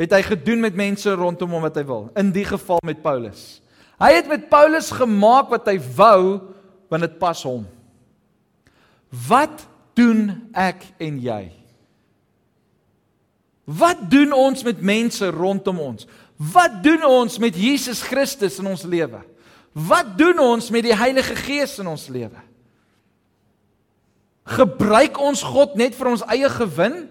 het 0.00 0.12
hy 0.12 0.22
gedoen 0.24 0.64
met 0.64 0.76
mense 0.76 1.12
rondom 1.16 1.52
hom 1.52 1.64
wat 1.68 1.76
hy 1.76 1.84
wil. 1.88 2.08
In 2.16 2.32
die 2.32 2.44
geval 2.48 2.80
met 2.84 3.04
Paulus. 3.04 3.60
Hy 4.00 4.12
het 4.16 4.28
met 4.30 4.48
Paulus 4.48 4.88
gemaak 4.94 5.52
wat 5.52 5.68
hy 5.68 5.76
wou 5.96 6.48
want 6.88 7.04
dit 7.04 7.16
pas 7.20 7.44
hom. 7.44 7.66
Wat 9.28 9.67
doen 9.98 10.28
ek 10.54 10.84
en 11.02 11.18
jy? 11.22 11.42
Wat 13.68 14.06
doen 14.08 14.32
ons 14.32 14.62
met 14.64 14.78
mense 14.80 15.26
rondom 15.34 15.82
ons? 15.90 16.06
Wat 16.38 16.78
doen 16.84 17.02
ons 17.04 17.36
met 17.42 17.56
Jesus 17.58 18.00
Christus 18.06 18.56
in 18.62 18.70
ons 18.70 18.86
lewe? 18.88 19.20
Wat 19.76 20.14
doen 20.18 20.38
ons 20.40 20.70
met 20.72 20.86
die 20.86 20.96
Heilige 20.96 21.36
Gees 21.36 21.76
in 21.82 21.90
ons 21.90 22.06
lewe? 22.08 22.40
Gebruik 24.48 25.18
ons 25.20 25.42
God 25.44 25.76
net 25.76 25.96
vir 25.98 26.08
ons 26.14 26.24
eie 26.32 26.48
gewin? 26.54 27.02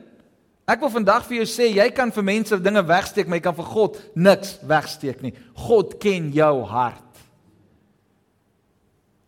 Ek 0.67 0.81
wil 0.81 0.91
vandag 0.91 1.27
vir 1.27 1.41
jou 1.41 1.49
sê 1.51 1.69
jy 1.69 1.85
kan 1.95 2.09
vir 2.11 2.25
mense 2.25 2.57
dinge 2.59 2.81
wegsteek, 2.89 3.29
maar 3.29 3.39
jy 3.39 3.45
kan 3.45 3.59
vir 3.59 3.69
God 3.69 4.01
niks 4.17 4.57
wegsteek 4.67 5.21
nie. 5.23 5.35
God 5.67 5.93
ken 6.01 6.31
jou 6.35 6.55
hart. 6.67 7.03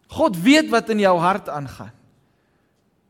God 0.09 0.39
weet 0.41 0.71
wat 0.73 0.89
in 0.89 1.05
jou 1.05 1.13
hart 1.21 1.51
aangaan. 1.53 1.93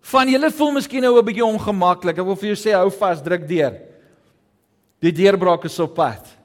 Van 0.01 0.29
julle 0.31 0.51
voel 0.51 0.71
miskien 0.71 1.01
nou 1.01 1.17
'n 1.19 1.25
bietjie 1.25 1.45
ongemaklik. 1.45 2.17
Ek 2.17 2.25
wil 2.25 2.35
vir 2.35 2.55
jou 2.55 2.59
sê 2.69 2.71
hou 2.73 2.89
vas, 2.89 3.21
druk 3.21 3.47
deur. 3.47 3.79
Die 5.01 5.12
deurbraak 5.12 5.65
is 5.65 5.79
op 5.79 5.95
pad. 5.95 6.39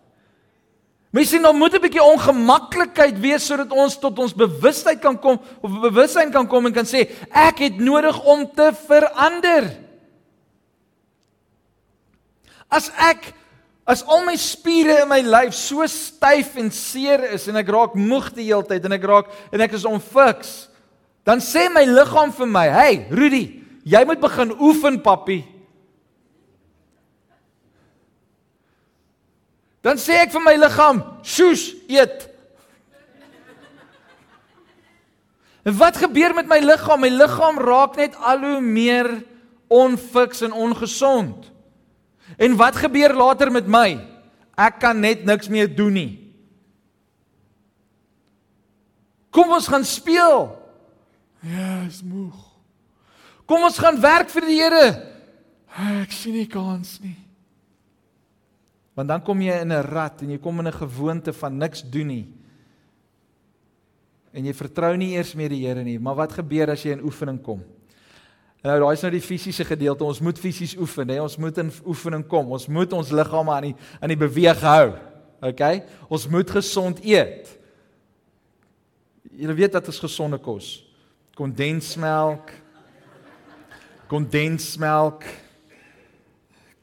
Miskien 1.15 1.43
dan 1.43 1.57
moet 1.57 1.75
'n 1.75 1.81
bietjie 1.81 2.03
ongemaklikheid 2.03 3.21
wees 3.21 3.47
sodat 3.47 3.71
ons 3.71 3.99
tot 3.99 4.19
ons 4.19 4.35
bewustheid 4.35 5.01
kan 5.01 5.19
kom 5.19 5.39
of 5.63 5.71
bewussyn 5.81 6.33
kan 6.33 6.47
kom 6.47 6.67
en 6.67 6.73
kan 6.73 6.85
sê 6.85 7.09
ek 7.31 7.59
het 7.59 7.79
nodig 7.79 8.25
om 8.25 8.51
te 8.51 8.73
verander. 8.89 9.71
As 12.69 12.91
ek 12.99 13.33
as 13.87 14.03
al 14.03 14.25
my 14.25 14.35
spiere 14.37 15.03
in 15.03 15.09
my 15.09 15.21
lyf 15.21 15.55
so 15.55 15.87
styf 15.87 16.57
en 16.57 16.71
seer 16.71 17.33
is 17.33 17.47
en 17.49 17.57
ek 17.57 17.69
raak 17.69 17.95
moeg 17.95 18.33
die 18.35 18.49
hele 18.49 18.65
tyd 18.65 18.85
en 18.85 18.93
ek 18.93 19.05
raak 19.05 19.27
en 19.53 19.61
ek 19.61 19.73
is 19.73 19.85
onfiks, 19.85 20.69
dan 21.25 21.41
sê 21.41 21.69
my 21.73 21.85
liggaam 21.85 22.33
vir 22.33 22.47
my, 22.47 22.69
"Hey, 22.69 23.07
Rudy, 23.11 23.63
jy 23.85 24.05
moet 24.05 24.21
begin 24.21 24.53
oefen, 24.61 25.03
papi." 25.03 25.45
Dan 29.83 29.97
sê 29.97 30.23
ek 30.25 30.33
vir 30.33 30.41
my 30.41 30.57
liggaam, 30.57 31.03
"Sjoes, 31.23 31.75
eet." 31.89 32.31
En 35.65 35.77
wat 35.77 35.97
gebeur 35.97 36.35
met 36.35 36.47
my 36.47 36.59
liggaam? 36.61 37.01
My 37.01 37.09
liggaam 37.09 37.59
raak 37.59 37.97
net 37.97 38.17
al 38.21 38.43
hoe 38.45 38.61
meer 38.61 39.09
onfiks 39.73 40.43
en 40.45 40.53
ongesond. 40.53 41.51
En 42.37 42.57
wat 42.57 42.77
gebeur 42.77 43.15
later 43.17 43.53
met 43.53 43.67
my? 43.67 43.97
Ek 44.57 44.77
kan 44.79 45.01
net 45.01 45.25
niks 45.25 45.49
meer 45.49 45.71
doen 45.73 45.93
nie. 45.93 46.13
Kom 49.35 49.51
ons 49.57 49.69
gaan 49.69 49.85
speel. 49.85 50.53
Ja, 51.45 51.85
is 51.85 52.01
moeg. 52.03 52.37
Kom 53.45 53.67
ons 53.67 53.79
gaan 53.79 54.01
werk 54.01 54.31
vir 54.33 54.47
die 54.49 54.57
Here. 54.63 54.87
Ek 56.01 56.13
sien 56.15 56.37
nie 56.37 56.49
kans 56.49 56.97
nie. 57.03 57.17
Want 58.95 59.11
dan 59.11 59.23
kom 59.27 59.41
jy 59.43 59.61
in 59.61 59.73
'n 59.73 59.83
rat 59.83 60.23
en 60.23 60.31
jy 60.31 60.39
kom 60.39 60.61
in 60.61 60.69
'n 60.69 60.73
gewoonte 60.73 61.33
van 61.33 61.59
niks 61.59 61.83
doen 61.83 62.07
nie. 62.07 62.29
En 64.33 64.45
jy 64.45 64.55
vertrou 64.55 64.97
nie 64.97 65.15
eers 65.15 65.35
meer 65.35 65.49
die 65.49 65.67
Here 65.67 65.83
nie, 65.85 65.99
maar 65.99 66.15
wat 66.15 66.33
gebeur 66.33 66.71
as 66.71 66.83
jy 66.83 66.93
in 66.93 67.05
oefening 67.05 67.43
kom? 67.43 67.63
Nou 68.65 68.81
daai 68.81 68.93
is 68.93 69.03
nou 69.03 69.11
die 69.11 69.21
fisiese 69.21 69.65
gedeelte. 69.65 70.05
Ons 70.05 70.21
moet 70.21 70.39
fisies 70.39 70.77
oefen, 70.77 71.09
hè. 71.09 71.21
Ons 71.21 71.37
moet 71.37 71.59
in 71.59 71.73
oefening 71.85 72.27
kom. 72.27 72.51
Ons 72.51 72.67
moet 72.67 72.93
ons 72.93 73.11
liggame 73.11 73.51
aan 73.53 73.63
die 73.63 73.75
aan 74.01 74.09
die 74.09 74.17
beweeg 74.17 74.61
hou. 74.61 74.95
OK? 75.43 75.83
Ons 76.09 76.29
moet 76.29 76.51
gesond 76.51 77.05
eet. 77.05 77.59
Jy 79.37 79.55
weet 79.55 79.73
dat 79.73 79.85
dit 79.85 79.95
gesonde 79.95 80.39
kos. 80.39 80.84
Kondensmelk. 81.35 82.51
Kondensmelk. 84.07 85.25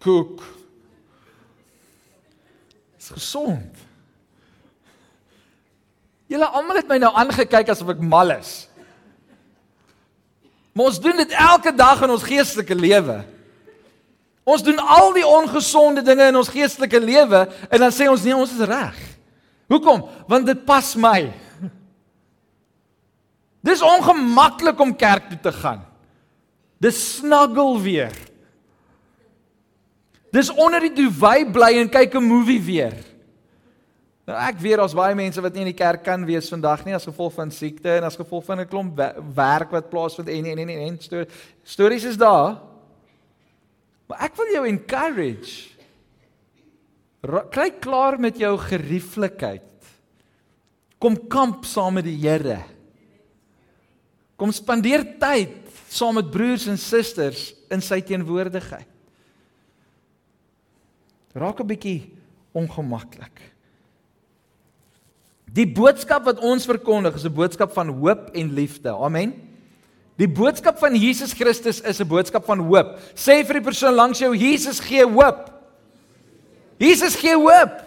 Koek 0.01 0.41
is 2.97 3.09
gesond. 3.09 3.77
Julle 6.31 6.47
almal 6.47 6.79
het 6.79 6.89
my 6.89 6.97
nou 7.01 7.11
aangekyk 7.15 7.71
asof 7.73 7.93
ek 7.95 8.03
mal 8.03 8.33
is. 8.37 8.65
Maar 10.71 10.87
ons 10.87 10.99
doen 11.03 11.19
dit 11.19 11.35
elke 11.35 11.73
dag 11.75 12.01
in 12.05 12.13
ons 12.13 12.23
geestelike 12.23 12.75
lewe. 12.75 13.17
Ons 14.47 14.63
doen 14.63 14.79
al 14.79 15.11
die 15.13 15.27
ongesonde 15.27 16.03
dinge 16.05 16.29
in 16.31 16.39
ons 16.39 16.51
geestelike 16.51 16.99
lewe 17.03 17.43
en 17.69 17.83
dan 17.83 17.93
sê 17.93 18.07
ons 18.09 18.23
nee, 18.23 18.35
ons 18.35 18.53
is 18.55 18.67
reg. 18.67 18.97
Hoekom? 19.71 20.05
Want 20.27 20.47
dit 20.49 20.63
pas 20.67 20.95
my. 20.99 21.29
Dis 23.61 23.81
ongemaklik 23.85 24.79
om 24.81 24.95
kerk 24.95 25.29
toe 25.29 25.39
te 25.39 25.53
gaan. 25.53 25.85
Dis 26.81 26.97
snuggle 27.17 27.81
weer. 27.81 28.15
Dis 30.33 30.49
onder 30.49 30.81
die 30.81 30.93
duvet 30.95 31.51
bly 31.53 31.75
en 31.81 31.89
kyk 31.89 32.15
'n 32.15 32.23
movie 32.23 32.61
weer. 32.61 32.95
Nou 34.25 34.37
ek 34.37 34.59
weet 34.59 34.77
daar's 34.77 34.95
baie 34.95 35.15
mense 35.15 35.41
wat 35.41 35.53
nie 35.53 35.65
in 35.65 35.73
die 35.73 35.83
kerk 35.83 36.03
kan 36.03 36.25
wees 36.25 36.49
vandag 36.49 36.85
nie 36.85 36.95
as 36.95 37.05
gevolg 37.05 37.33
van 37.33 37.51
siekte 37.51 37.97
en 37.97 38.03
as 38.03 38.15
gevolg 38.15 38.45
van 38.45 38.59
'n 38.59 38.67
klomp 38.67 38.95
werk 39.35 39.71
wat 39.71 39.89
plaasvind 39.89 40.29
en 40.29 40.45
en 40.45 40.57
en 40.57 40.69
en, 40.69 40.79
en 40.87 40.99
stories, 40.99 41.33
stories 41.63 42.03
is 42.03 42.17
daar. 42.17 42.61
Maar 44.07 44.21
ek 44.21 44.35
wil 44.35 44.53
jou 44.53 44.67
encourage. 44.67 45.69
Kry 47.51 47.69
klaar 47.79 48.19
met 48.19 48.37
jou 48.37 48.57
gerieflikheid. 48.57 49.61
Kom 50.97 51.27
kamp 51.27 51.65
saam 51.65 51.93
met 51.93 52.03
die 52.03 52.17
Here. 52.17 52.63
Kom 54.41 54.49
spandeer 54.49 55.03
tyd 55.21 55.53
saam 55.91 56.15
met 56.17 56.31
broers 56.33 56.65
en 56.71 56.79
susters 56.81 57.51
in 57.69 57.83
sy 57.85 57.99
teenwoordigheid. 58.01 58.87
Raak 61.37 61.61
'n 61.61 61.67
bietjie 61.67 62.09
ongemaklik. 62.51 63.37
Die 65.45 65.67
boodskap 65.67 66.25
wat 66.25 66.39
ons 66.39 66.65
verkondig 66.65 67.15
is 67.15 67.25
'n 67.25 67.33
boodskap 67.33 67.71
van 67.73 67.93
hoop 67.93 68.31
en 68.33 68.53
liefde. 68.53 68.89
Amen. 68.89 69.33
Die 70.17 70.27
boodskap 70.27 70.79
van 70.79 70.95
Jesus 70.95 71.33
Christus 71.33 71.79
is 71.81 72.01
'n 72.01 72.07
boodskap 72.07 72.45
van 72.45 72.59
hoop. 72.59 72.97
Sê 73.13 73.45
vir 73.45 73.61
die 73.61 73.69
persoon 73.69 73.93
langs 73.93 74.19
jou, 74.19 74.35
Jesus 74.35 74.79
gee 74.79 75.05
hoop. 75.05 75.53
Jesus 76.79 77.15
gee 77.15 77.35
hoop. 77.35 77.83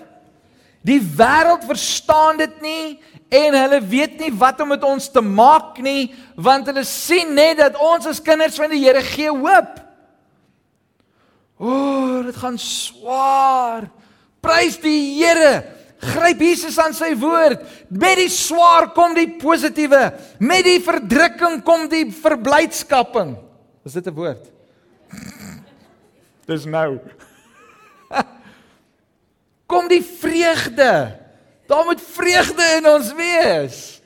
Die 0.84 1.00
wêreld 1.00 1.64
verstaan 1.64 2.36
dit 2.38 2.60
nie 2.60 3.00
en 3.28 3.56
hulle 3.56 3.80
weet 3.80 4.18
nie 4.20 4.32
wat 4.38 4.60
om 4.60 4.68
met 4.74 4.84
ons 4.86 5.08
te 5.10 5.20
maak 5.20 5.78
nie, 5.82 6.12
want 6.36 6.66
hulle 6.70 6.84
sien 6.84 7.34
net 7.34 7.58
dat 7.58 7.78
ons 7.80 8.06
as 8.06 8.22
kinders 8.22 8.58
van 8.60 8.70
die 8.70 8.82
Here 8.84 9.02
gee 9.02 9.30
hoop. 9.30 9.80
O, 11.58 11.70
oh, 11.70 12.24
dit 12.26 12.36
gaan 12.36 12.58
swaar. 12.58 13.88
Prys 14.44 14.76
die 14.82 15.16
Here. 15.18 15.62
Gryp 16.04 16.42
Jesus 16.42 16.76
aan 16.82 16.92
sy 16.96 17.14
woord. 17.16 17.62
Met 17.88 18.18
die 18.20 18.30
swaar 18.32 18.90
kom 18.96 19.14
die 19.16 19.28
positiewe. 19.40 20.10
Met 20.42 20.66
die 20.66 20.80
verdrukking 20.84 21.62
kom 21.64 21.86
die 21.88 22.06
verblydskaping. 22.12 23.36
Is 23.84 23.96
dit 23.96 24.06
'n 24.06 24.14
woord? 24.14 24.50
Dis 26.46 26.64
nou. 26.64 27.00
kom 29.70 29.88
die 29.88 30.02
vreugde. 30.02 31.23
Daar 31.66 31.84
moet 31.84 32.00
vreugde 32.00 32.64
in 32.76 32.88
ons 32.88 33.12
wees. 33.16 34.00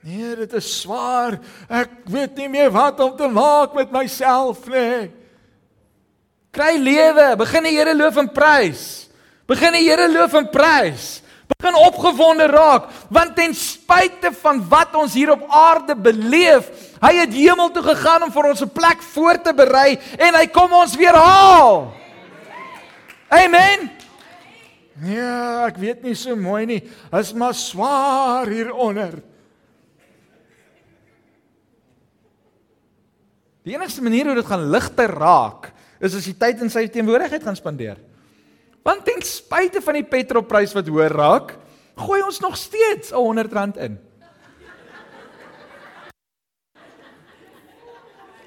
Nee, 0.00 0.36
dit 0.36 0.52
is 0.52 0.68
swaar. 0.80 1.38
Ek 1.68 1.90
weet 2.08 2.36
nie 2.38 2.48
meer 2.48 2.70
wat 2.72 3.00
om 3.00 3.16
te 3.16 3.28
maak 3.28 3.74
met 3.76 3.90
myself 3.92 4.64
nie. 4.70 5.10
Kry 6.54 6.78
lewe, 6.80 7.34
begin 7.36 7.68
die 7.68 7.76
Here 7.76 7.94
loof 7.94 8.16
en 8.22 8.30
prys. 8.32 8.84
Begin 9.48 9.76
die 9.76 9.84
Here 9.84 10.08
loof 10.08 10.36
en 10.38 10.48
prys. 10.52 11.18
Begin 11.48 11.76
opgewonde 11.80 12.44
raak, 12.52 12.90
want 13.08 13.32
ten 13.36 13.54
spyte 13.56 14.34
van 14.42 14.60
wat 14.68 14.92
ons 15.00 15.14
hier 15.16 15.30
op 15.32 15.46
aarde 15.48 15.94
beleef, 15.96 16.68
hy 17.00 17.12
het 17.22 17.32
hemel 17.32 17.70
toe 17.72 17.82
gegaan 17.86 18.26
om 18.26 18.32
vir 18.34 18.50
ons 18.50 18.60
'n 18.60 18.68
plek 18.68 19.00
voor 19.14 19.40
te 19.40 19.54
berei 19.56 19.98
en 20.18 20.34
hy 20.34 20.46
kom 20.46 20.72
ons 20.72 20.96
weer 20.96 21.16
haal. 21.16 21.92
Amen. 23.28 23.97
Ja, 25.06 25.68
ek 25.68 25.78
weet 25.78 26.02
nie 26.02 26.16
so 26.18 26.34
mooi 26.34 26.64
nie. 26.66 26.80
Is 27.14 27.30
maar 27.38 27.54
swaar 27.54 28.48
hieronder. 28.50 29.20
Die 33.68 33.76
enigste 33.76 34.02
manier 34.02 34.30
hoe 34.30 34.38
dit 34.38 34.48
gaan 34.48 34.70
ligter 34.72 35.12
raak, 35.12 35.70
is 36.00 36.16
as 36.16 36.26
jy 36.26 36.34
tyd 36.40 36.62
in 36.64 36.72
sy 36.72 36.86
teenwoordigheid 36.90 37.44
gaan 37.44 37.58
spandeer. 37.58 37.98
Want 38.86 39.04
ten 39.04 39.20
spyte 39.26 39.82
van 39.84 39.98
die 39.98 40.06
petrolprys 40.08 40.72
wat 40.76 40.88
hoër 40.88 41.14
raak, 41.14 41.56
gooi 41.98 42.22
ons 42.24 42.40
nog 42.40 42.56
steeds 42.56 43.12
'n 43.12 43.18
R100 43.20 43.76
in. 43.84 43.98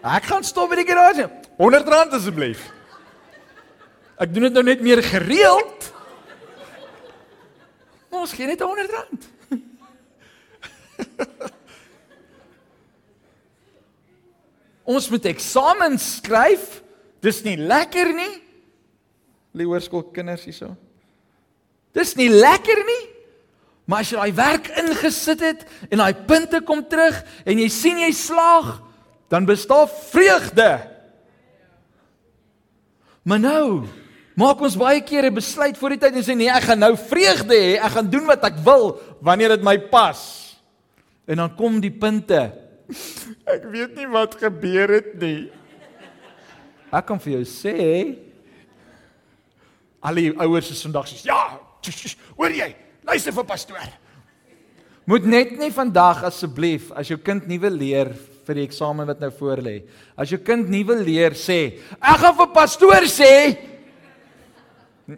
Ek 0.02 0.24
gaan 0.26 0.44
stop 0.44 0.70
by 0.70 0.76
die 0.82 0.88
garage. 0.90 1.30
R100 1.62 2.16
asseblief. 2.18 2.72
Ek 4.18 4.34
doen 4.34 4.44
dit 4.50 4.54
nou 4.54 4.64
net 4.64 4.82
meer 4.82 5.04
gereeld. 5.04 5.94
Ons 8.12 8.36
gee 8.36 8.48
net 8.48 8.62
R100. 8.62 9.30
ons 14.92 15.10
moet 15.10 15.26
eksamens 15.32 16.16
skryf 16.20 16.82
Dis 17.22 17.44
nie 17.46 17.58
lekker 17.58 18.12
nie. 18.18 18.34
Lê 19.54 19.68
hoërskool 19.68 20.08
kinders 20.16 20.48
hierso. 20.48 20.74
Dis 21.94 22.16
nie 22.18 22.30
lekker 22.32 22.82
nie. 22.88 23.02
Maar 23.86 24.06
as 24.06 24.12
jy 24.14 24.18
daai 24.18 24.38
werk 24.38 24.70
ingesit 24.80 25.42
het 25.44 25.66
en 25.90 26.02
daai 26.02 26.16
punte 26.28 26.62
kom 26.66 26.82
terug 26.90 27.18
en 27.46 27.60
jy 27.60 27.68
sien 27.74 28.00
jy 28.00 28.12
slaag, 28.16 28.78
dan 29.32 29.48
bestaan 29.48 29.90
vreugde. 30.12 30.70
Maar 33.28 33.42
nou 33.42 33.66
maak 34.38 34.62
ons 34.62 34.78
baie 34.80 35.02
keer 35.02 35.30
'n 35.30 35.36
besluit 35.36 35.78
voor 35.78 35.90
die 35.96 36.02
tyd 36.02 36.16
en 36.16 36.24
sê 36.24 36.36
nee, 36.36 36.50
ek 36.50 36.64
gaan 36.64 36.80
nou 36.80 36.96
vreugde 36.96 37.56
hê, 37.56 37.80
ek 37.80 37.92
gaan 37.92 38.10
doen 38.10 38.26
wat 38.26 38.44
ek 38.44 38.58
wil 38.64 39.00
wanneer 39.22 39.58
dit 39.58 39.64
my 39.64 39.78
pas. 39.78 40.20
En 41.28 41.38
dan 41.38 41.56
kom 41.56 41.80
die 41.80 41.94
punte. 41.94 42.52
Ek 43.54 43.64
weet 43.72 43.96
nie 43.96 44.08
wat 44.12 44.36
gebeur 44.36 44.90
het 44.90 45.14
nie. 45.22 45.52
Ek 46.92 47.06
kan 47.08 47.20
vir 47.24 47.40
jou 47.40 47.46
sê 47.48 47.76
al 50.02 50.18
die 50.18 50.32
ouers 50.34 50.72
is 50.74 50.82
vandag 50.82 51.08
sê 51.08 51.22
ja, 51.30 51.60
hoor 52.36 52.52
jy? 52.52 52.76
Luister 53.06 53.32
vir 53.32 53.46
pastoor. 53.48 53.92
Moet 55.10 55.26
net 55.26 55.54
nie 55.60 55.72
vandag 55.74 56.26
asseblief 56.28 56.92
as 56.98 57.10
jou 57.10 57.18
kind 57.22 57.48
nie 57.50 57.60
wil 57.62 57.74
leer 57.74 58.12
vir 58.46 58.60
die 58.60 58.66
eksamen 58.68 59.08
wat 59.08 59.22
nou 59.22 59.32
voor 59.38 59.62
lê. 59.64 59.78
As 60.20 60.30
jou 60.34 60.40
kind 60.44 60.70
nie 60.70 60.84
wil 60.88 61.02
leer 61.06 61.38
sê, 61.38 61.78
ek 61.98 62.22
gaan 62.22 62.38
vir 62.38 62.52
pastoor 62.54 63.08
sê 63.10 63.32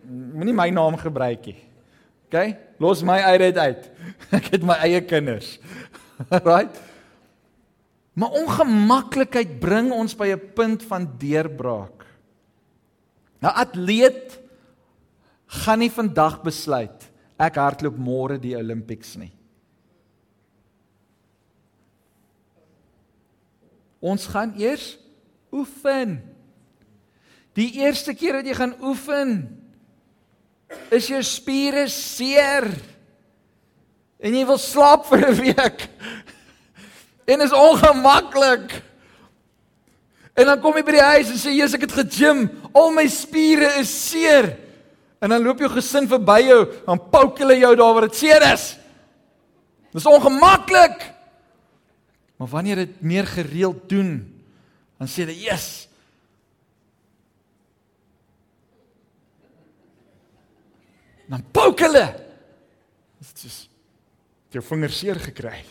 moenie 0.07 0.55
my 0.55 0.69
naam 0.73 0.97
gebruik 0.97 1.45
nie. 1.51 1.59
OK? 2.27 2.37
Los 2.81 3.03
my 3.05 3.19
uit 3.33 3.39
dit 3.39 3.57
uit. 3.57 3.91
Ek 4.37 4.49
het 4.55 4.65
my 4.65 4.77
eie 4.85 5.01
kinders. 5.05 5.59
right? 6.49 6.81
Maar 8.13 8.35
ongemaklikheid 8.43 9.59
bring 9.61 9.91
ons 9.93 10.13
by 10.15 10.33
'n 10.33 10.53
punt 10.53 10.83
van 10.83 11.09
deurbraak. 11.17 12.05
'n 13.41 13.53
Atleet 13.53 14.39
gaan 15.45 15.79
nie 15.79 15.91
vandag 15.91 16.41
besluit 16.41 17.09
ek 17.37 17.57
hardloop 17.59 17.97
môre 17.97 18.37
die 18.39 18.55
Olympics 18.55 19.15
nie. 19.17 19.31
Ons 24.03 24.27
gaan 24.27 24.53
eers 24.59 24.97
oefen. 25.53 26.19
Die 27.55 27.69
eerste 27.79 28.15
keer 28.17 28.39
wat 28.39 28.49
jy 28.49 28.55
gaan 28.57 28.75
oefen, 28.83 29.33
is 30.93 31.07
jou 31.07 31.21
spiere 31.25 31.87
seer. 31.91 32.67
En 34.23 34.35
jy 34.35 34.45
wil 34.47 34.57
slaap 34.61 35.05
vir 35.09 35.29
'n 35.29 35.35
week. 35.41 35.87
En 37.27 37.41
is 37.41 37.53
ongemaklik. 37.53 38.81
En 40.33 40.45
dan 40.45 40.59
kom 40.59 40.75
jy 40.75 40.83
by 40.83 40.91
die 40.91 41.09
huis 41.13 41.29
en 41.29 41.37
sê 41.37 41.53
jy's 41.53 41.75
ek 41.77 41.85
het 41.85 41.91
gegym, 41.91 42.49
al 42.73 42.91
my 42.91 43.05
spiere 43.07 43.79
is 43.79 43.91
seer. 44.09 44.57
En 45.21 45.29
dan 45.29 45.43
loop 45.43 45.59
jou 45.59 45.69
gesin 45.69 46.07
verby 46.09 46.39
jou, 46.49 46.65
dan 46.85 46.99
pouk 46.99 47.37
hulle 47.39 47.59
jou 47.61 47.75
daar 47.75 47.93
waar 47.93 48.07
dit 48.09 48.15
seer 48.15 48.41
is. 48.53 48.77
Dis 49.93 50.09
ongemaklik. 50.09 51.13
Maar 52.37 52.49
wanneer 52.49 52.77
jy 52.81 52.85
dit 52.85 53.01
meer 53.01 53.29
gereeld 53.29 53.85
doen, 53.89 54.25
dan 54.99 55.07
sê 55.07 55.27
jy, 55.29 55.49
"Yes." 55.49 55.87
Dan 61.29 61.43
pouk 61.51 61.79
hulle. 61.79 62.07
Dit 63.23 63.43
is 63.47 63.69
jou 64.53 64.63
vinger 64.63 64.91
seer 64.93 65.19
gekry. 65.21 65.63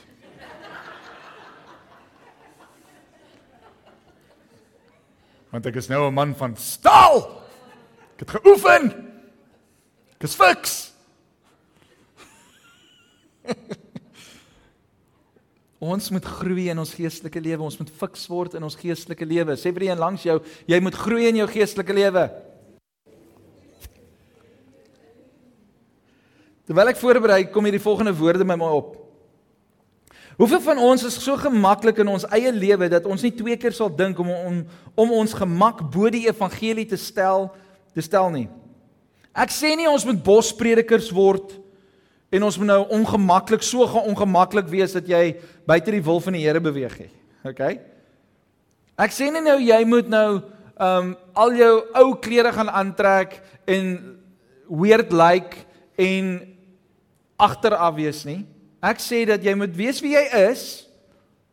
Want 5.53 5.67
ek 5.69 5.77
is 5.77 5.89
nou 5.93 6.09
'n 6.09 6.15
man 6.15 6.35
van 6.35 6.57
staal. 6.57 7.45
Ek 8.17 8.21
het 8.25 8.31
geoefen. 8.31 9.13
Ek 10.17 10.23
is 10.25 10.35
fiks. 10.35 10.93
ons 15.93 16.11
moet 16.11 16.25
groei 16.25 16.71
in 16.71 16.79
ons 16.79 16.95
geestelike 16.95 17.41
lewe. 17.41 17.63
Ons 17.63 17.77
moet 17.77 17.91
fiks 17.91 18.27
word 18.27 18.55
in 18.55 18.63
ons 18.63 18.77
geestelike 18.77 19.25
lewe. 19.27 19.57
Sê 19.57 19.73
vir 19.75 19.83
een 19.91 19.99
langs 19.99 20.23
jou, 20.23 20.41
jy 20.67 20.81
moet 20.81 20.95
groei 20.95 21.29
in 21.29 21.37
jou 21.37 21.49
geestelike 21.49 21.93
lewe. 21.93 22.52
Terwyl 26.67 26.93
ek 26.93 27.01
voorberei, 27.01 27.45
kom 27.51 27.67
hierdie 27.67 27.83
volgende 27.83 28.15
woorde 28.15 28.47
by 28.47 28.55
my 28.59 28.69
op. 28.71 28.95
Hoeveel 30.39 30.63
van 30.65 30.79
ons 30.81 31.05
is 31.05 31.19
so 31.21 31.37
gemaklik 31.37 31.99
in 32.01 32.09
ons 32.09 32.25
eie 32.33 32.53
lewe 32.55 32.89
dat 32.91 33.05
ons 33.11 33.23
nie 33.25 33.33
twee 33.35 33.57
keer 33.61 33.75
sal 33.77 33.91
dink 33.93 34.19
om 34.23 34.31
om 34.33 34.63
om 34.99 35.13
ons 35.19 35.35
gemak 35.37 35.83
bo 35.93 36.09
die 36.13 36.25
evangelie 36.29 36.87
te 36.89 36.97
stel 36.97 37.51
te 37.93 38.05
stel 38.05 38.31
nie. 38.33 38.47
Ek 39.33 39.53
sê 39.53 39.75
nie 39.77 39.89
ons 39.91 40.05
moet 40.09 40.23
bospredikers 40.25 41.11
word 41.13 41.53
en 42.33 42.47
ons 42.49 42.59
moet 42.61 42.71
nou 42.71 42.81
ongemaklik 42.97 43.65
so 43.65 43.85
ongemaklik 43.85 44.71
wees 44.73 44.97
dat 44.97 45.09
jy 45.09 45.37
buite 45.69 45.93
die 45.93 46.05
wil 46.05 46.21
van 46.21 46.39
die 46.39 46.45
Here 46.47 46.61
beweeg 46.65 46.97
nie. 47.01 47.13
OK? 47.45 47.63
Ek 49.03 49.13
sê 49.13 49.29
nie 49.33 49.45
nou 49.45 49.59
jy 49.61 49.83
moet 49.89 50.09
nou 50.09 50.41
um 50.83 51.13
al 51.37 51.53
jou 51.59 51.75
ou 52.01 52.09
klere 52.25 52.55
gaan 52.57 52.73
aantrek 52.73 53.37
en 53.69 53.93
weird 54.69 55.13
lyk 55.13 55.53
like 55.53 55.69
en 56.01 56.33
agteraf 57.43 57.95
wees 57.99 58.23
nie. 58.29 58.43
Ek 58.83 59.03
sê 59.03 59.25
dat 59.29 59.43
jy 59.45 59.55
moet 59.59 59.75
weet 59.77 60.01
wie 60.03 60.15
jy 60.15 60.25
is, 60.51 60.87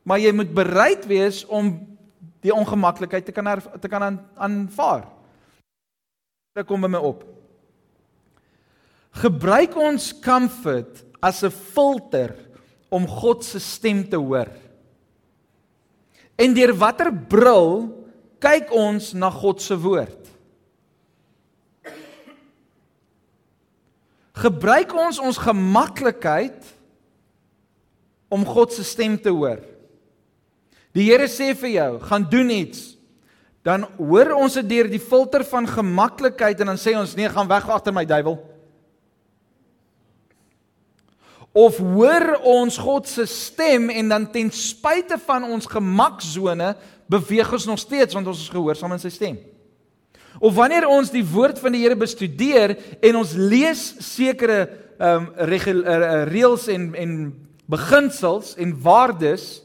maar 0.06 0.22
jy 0.22 0.32
moet 0.34 0.52
bereid 0.54 1.06
wees 1.10 1.44
om 1.46 1.76
die 2.42 2.54
ongemaklikheid 2.56 3.26
te 3.28 3.36
kan 3.36 3.50
te 3.82 3.92
kan 3.92 4.20
aanvaar. 4.40 5.10
Dit 6.56 6.68
kom 6.70 6.82
by 6.82 6.90
my 6.92 7.02
op. 7.04 7.26
Gebruik 9.20 9.76
ons 9.78 10.12
comfort 10.24 11.04
as 11.22 11.44
'n 11.44 11.52
filter 11.52 12.36
om 12.90 13.08
God 13.08 13.44
se 13.44 13.60
stem 13.60 14.04
te 14.10 14.18
hoor. 14.18 14.50
En 16.36 16.54
deur 16.54 16.74
watter 16.74 17.12
bril 17.14 17.92
kyk 18.40 18.72
ons 18.72 19.14
na 19.14 19.30
God 19.30 19.62
se 19.62 19.76
woord? 19.76 20.19
Gebruik 24.40 24.94
ons 24.96 25.20
ons 25.20 25.42
gemaklikheid 25.42 26.68
om 28.32 28.46
God 28.48 28.72
se 28.76 28.86
stem 28.88 29.18
te 29.20 29.34
hoor. 29.34 29.60
Die 30.96 31.10
Here 31.10 31.28
sê 31.30 31.52
vir 31.58 31.74
jou, 31.74 31.90
gaan 32.08 32.28
doen 32.30 32.54
iets. 32.54 32.94
Dan 33.66 33.84
hoor 33.98 34.32
ons 34.38 34.56
dit 34.62 34.70
deur 34.70 34.88
die 34.90 35.02
filter 35.02 35.44
van 35.46 35.68
gemaklikheid 35.68 36.62
en 36.62 36.72
dan 36.72 36.80
sê 36.80 36.96
ons 36.98 37.18
nee, 37.18 37.28
gaan 37.30 37.50
weg 37.50 37.68
agter 37.70 37.94
my 37.96 38.06
duiwel. 38.08 38.40
Of 41.60 41.82
hoor 41.82 42.38
ons 42.48 42.78
God 42.80 43.10
se 43.10 43.26
stem 43.28 43.90
en 43.92 44.12
dan 44.14 44.28
ten 44.32 44.52
spyte 44.54 45.18
van 45.26 45.48
ons 45.50 45.68
gemaksone 45.68 46.76
beweeg 47.10 47.52
ons 47.58 47.66
nog 47.68 47.82
steeds 47.82 48.16
want 48.16 48.30
ons 48.30 48.46
is 48.46 48.54
gehoorsaam 48.54 48.94
aan 48.96 49.02
sy 49.02 49.12
stem. 49.12 49.40
Of 50.40 50.56
wanneer 50.56 50.88
ons 50.88 51.12
die 51.12 51.26
woord 51.26 51.60
van 51.60 51.76
die 51.76 51.84
Here 51.84 51.98
bestudeer 52.00 52.78
en 53.04 53.20
ons 53.20 53.36
lees 53.36 53.94
sekere 54.00 54.68
ehm 55.00 55.30
um, 55.30 56.28
reëls 56.28 56.68
en 56.68 56.90
en 56.96 57.12
beginsels 57.70 58.56
en 58.60 58.74
waardes. 58.84 59.62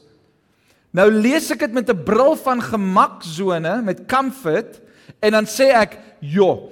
Nou 0.95 1.09
lees 1.11 1.49
ek 1.51 1.65
dit 1.65 1.73
met 1.73 1.89
'n 1.89 2.03
bril 2.03 2.35
van 2.35 2.61
gemaksone, 2.61 3.81
met 3.83 4.05
comfort 4.07 4.81
en 5.19 5.31
dan 5.31 5.45
sê 5.45 5.73
ek, 5.73 5.99
"Jo, 6.19 6.71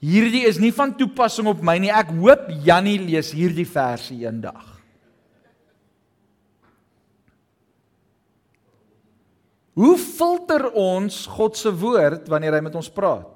hierdie 0.00 0.46
is 0.46 0.58
nie 0.58 0.72
van 0.72 0.96
toepassing 0.96 1.46
op 1.46 1.62
my 1.62 1.78
nie. 1.78 1.90
Ek 1.90 2.08
hoop 2.08 2.48
Jannie 2.64 2.98
lees 2.98 3.32
hierdie 3.32 3.68
versie 3.68 4.24
eendag." 4.24 4.71
Hoe 9.72 9.94
filter 9.96 10.66
ons 10.76 11.22
God 11.32 11.56
se 11.56 11.70
woord 11.72 12.28
wanneer 12.28 12.58
hy 12.58 12.64
met 12.64 12.76
ons 12.76 12.90
praat? 12.92 13.30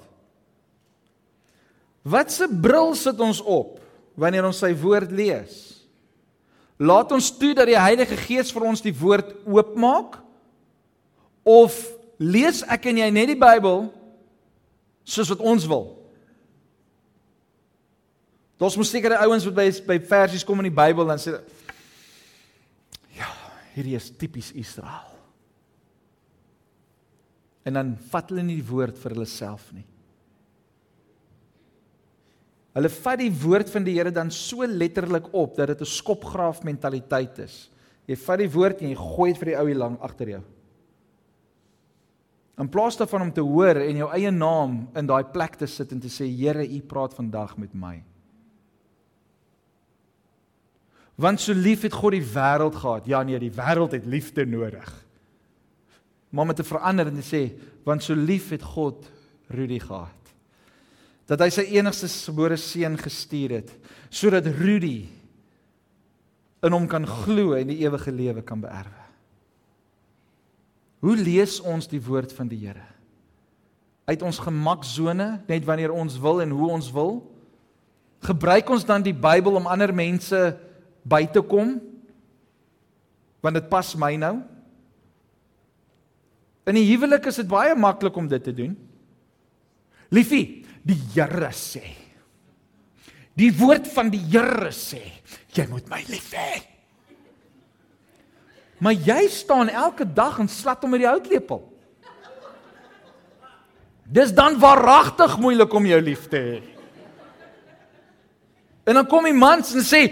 Wat 2.07 2.31
se 2.31 2.46
bril 2.46 2.92
sit 2.99 3.18
ons 3.25 3.40
op 3.42 3.81
wanneer 4.20 4.46
ons 4.46 4.61
sy 4.61 4.70
woord 4.77 5.11
lees? 5.16 5.57
Laat 6.77 7.12
ons 7.16 7.31
toe 7.33 7.55
dat 7.57 7.68
die 7.70 7.79
Heilige 7.81 8.18
Gees 8.20 8.53
vir 8.53 8.68
ons 8.68 8.85
die 8.85 8.94
woord 8.94 9.33
oopmaak 9.49 10.20
of 11.46 11.79
lees 12.20 12.61
ek 12.68 12.90
en 12.92 13.01
jy 13.01 13.09
net 13.14 13.32
die 13.32 13.41
Bybel 13.41 13.87
soos 15.07 15.32
wat 15.32 15.41
ons 15.41 15.64
wil. 15.70 15.95
Dous 18.61 18.76
moet 18.76 18.89
sekere 18.89 19.20
ouens 19.24 19.45
wat 19.49 19.57
by 19.57 19.68
by 19.89 19.99
versies 20.12 20.45
kom 20.45 20.61
in 20.61 20.68
die 20.68 20.78
Bybel 20.78 21.09
dan 21.09 21.20
sê 21.20 21.39
ja, 23.16 23.28
hierdie 23.74 23.97
is 23.97 24.12
tipies 24.12 24.53
Israel. 24.53 25.15
En 27.66 27.74
dan 27.74 27.94
vat 28.12 28.30
hulle 28.30 28.44
nie 28.46 28.60
die 28.60 28.68
woord 28.68 28.98
vir 29.02 29.16
hulle 29.16 29.28
self 29.28 29.72
nie. 29.74 29.84
Hulle 32.76 32.90
vat 32.92 33.22
die 33.22 33.32
woord 33.32 33.70
van 33.72 33.86
die 33.86 33.94
Here 33.96 34.12
dan 34.12 34.30
so 34.30 34.66
letterlik 34.68 35.30
op 35.32 35.56
dat 35.56 35.72
dit 35.72 35.80
'n 35.80 35.94
skopgraaf 35.98 36.62
mentaliteit 36.62 37.38
is. 37.38 37.70
Jy 38.06 38.16
vat 38.16 38.38
die 38.38 38.50
woord 38.50 38.82
en 38.82 38.88
jy 38.88 38.96
gooi 38.96 39.32
dit 39.32 39.38
vir 39.38 39.46
die 39.46 39.58
ou 39.58 39.66
hier 39.66 39.76
lank 39.76 40.00
agter 40.00 40.28
jou. 40.28 40.42
In 42.58 42.68
plaas 42.68 42.96
daarvan 42.96 43.22
om 43.22 43.32
te 43.32 43.40
hoor 43.40 43.76
en 43.76 43.96
jou 43.96 44.10
eie 44.12 44.30
naam 44.30 44.88
in 44.94 45.06
daai 45.06 45.24
plek 45.24 45.56
te 45.56 45.66
sit 45.66 45.92
en 45.92 46.00
te 46.00 46.08
sê 46.08 46.24
Here, 46.24 46.64
U 46.64 46.80
praat 46.80 47.14
vandag 47.14 47.56
met 47.58 47.74
my. 47.74 48.02
Want 51.16 51.40
so 51.40 51.52
lief 51.52 51.82
het 51.82 51.92
God 51.92 52.12
die 52.12 52.24
wêreld 52.24 52.74
gehad. 52.74 53.06
Ja 53.06 53.22
nee, 53.22 53.38
die 53.38 53.50
wêreld 53.50 53.92
het 53.92 54.06
liefde 54.06 54.46
nodig. 54.46 55.05
Maar 56.37 56.51
om 56.51 56.55
te 56.55 56.66
verander 56.68 57.09
en 57.09 57.16
te 57.16 57.24
sê 57.24 57.43
want 57.87 58.05
so 58.05 58.14
lief 58.18 58.51
het 58.53 58.64
God 58.76 59.09
Rudy 59.49 59.78
gehad. 59.80 60.12
dat 61.26 61.43
hy 61.43 61.49
sy 61.51 61.64
enigste 61.74 62.09
gebore 62.11 62.59
seun 62.61 62.95
gestuur 63.01 63.57
het 63.59 63.70
sodat 64.14 64.47
Rudy 64.47 65.09
in 66.66 66.74
hom 66.74 66.87
kan 66.91 67.07
glo 67.07 67.57
en 67.59 67.70
die 67.70 67.80
ewige 67.82 68.12
lewe 68.14 68.43
kan 68.47 68.62
beerwe. 68.62 69.03
Hoe 71.05 71.16
lees 71.18 71.59
ons 71.61 71.87
die 71.91 72.01
woord 72.03 72.32
van 72.34 72.49
die 72.51 72.59
Here? 72.64 72.87
Uit 74.07 74.22
ons 74.26 74.39
gemaksone, 74.43 75.26
net 75.47 75.66
wanneer 75.66 75.93
ons 75.95 76.16
wil 76.22 76.41
en 76.43 76.55
hoe 76.55 76.70
ons 76.78 76.89
wil? 76.95 77.18
Gebruik 78.24 78.70
ons 78.72 78.87
dan 78.87 79.05
die 79.05 79.14
Bybel 79.14 79.59
om 79.59 79.68
ander 79.70 79.93
mense 79.95 80.41
by 81.07 81.26
te 81.30 81.43
kom? 81.45 81.76
Want 83.45 83.61
dit 83.61 83.68
pas 83.70 83.93
my 84.01 84.14
nou. 84.18 84.34
In 86.66 86.74
die 86.74 86.86
huwelik 86.88 87.28
is 87.30 87.38
dit 87.38 87.48
baie 87.50 87.76
maklik 87.78 88.16
om 88.18 88.26
dit 88.30 88.42
te 88.42 88.54
doen. 88.54 88.74
Liefie, 90.14 90.64
die 90.86 90.98
Here 91.14 91.52
sê. 91.54 91.84
Die 93.36 93.52
woord 93.54 93.86
van 93.92 94.10
die 94.10 94.22
Here 94.32 94.72
sê, 94.74 95.02
jy 95.54 95.66
moet 95.70 95.86
my 95.92 96.00
lief 96.08 96.32
hê. 96.34 96.62
Maar 98.82 98.96
jy 99.06 99.22
staan 99.32 99.70
elke 99.72 100.04
dag 100.04 100.40
en 100.42 100.50
slat 100.52 100.82
hom 100.84 100.92
met 100.92 101.04
die 101.04 101.08
houtlepel. 101.08 101.62
Dis 104.06 104.34
dan 104.36 104.58
waaragtig 104.62 105.38
moeilik 105.42 105.72
om 105.74 105.86
jou 105.88 106.00
lief 106.02 106.26
te 106.30 106.40
hê. 106.42 106.58
En 108.86 109.00
dan 109.00 109.06
kom 109.10 109.26
die 109.26 109.34
mans 109.34 109.72
en 109.74 109.82
sê 109.82 110.02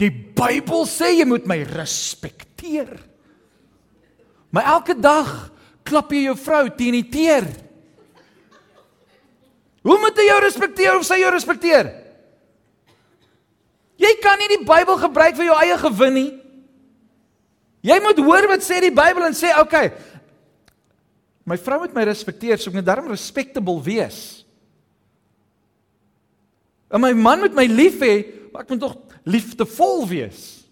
die 0.00 0.10
Bybel 0.10 0.86
sê 0.88 1.12
jy 1.18 1.26
moet 1.28 1.44
my 1.46 1.60
respekteer. 1.68 2.94
Maar 4.54 4.70
elke 4.78 4.96
dag 4.96 5.34
klap 5.84 6.12
jy 6.12 6.24
jou 6.26 6.36
vrou 6.40 6.64
teen 6.76 6.96
die 6.96 7.08
teer. 7.12 7.46
Hoe 9.84 9.98
moet 10.00 10.16
jy 10.16 10.30
jou 10.30 10.38
respekteer 10.40 10.96
of 10.96 11.04
sy 11.06 11.20
jou 11.20 11.30
respekteer? 11.32 11.90
Jy 14.00 14.12
kan 14.24 14.40
nie 14.40 14.50
die 14.56 14.64
Bybel 14.64 14.96
gebruik 14.98 15.36
vir 15.36 15.50
jou 15.50 15.58
eie 15.60 15.76
gewin 15.78 16.16
nie. 16.16 16.30
Jy 17.84 17.98
moet 18.00 18.22
hoor 18.24 18.48
wat 18.48 18.64
sê 18.64 18.80
die 18.80 18.94
Bybel 18.94 19.26
en 19.26 19.36
sê, 19.36 19.52
"Oké. 19.52 19.60
Okay, 19.60 19.92
my 21.44 21.56
vrou 21.56 21.80
moet 21.80 21.94
my 21.94 22.04
respekteer, 22.04 22.58
so 22.58 22.70
ek 22.70 22.76
moet 22.76 22.86
darm 22.86 23.08
respectable 23.08 23.80
wees." 23.82 24.44
En 26.90 27.00
my 27.00 27.12
man 27.12 27.40
moet 27.40 27.54
my 27.54 27.66
lief 27.66 28.00
hê, 28.00 28.24
maar 28.52 28.62
ek 28.62 28.70
moet 28.70 28.80
tog 28.80 28.96
liefdevol 29.24 30.08
wees. 30.08 30.63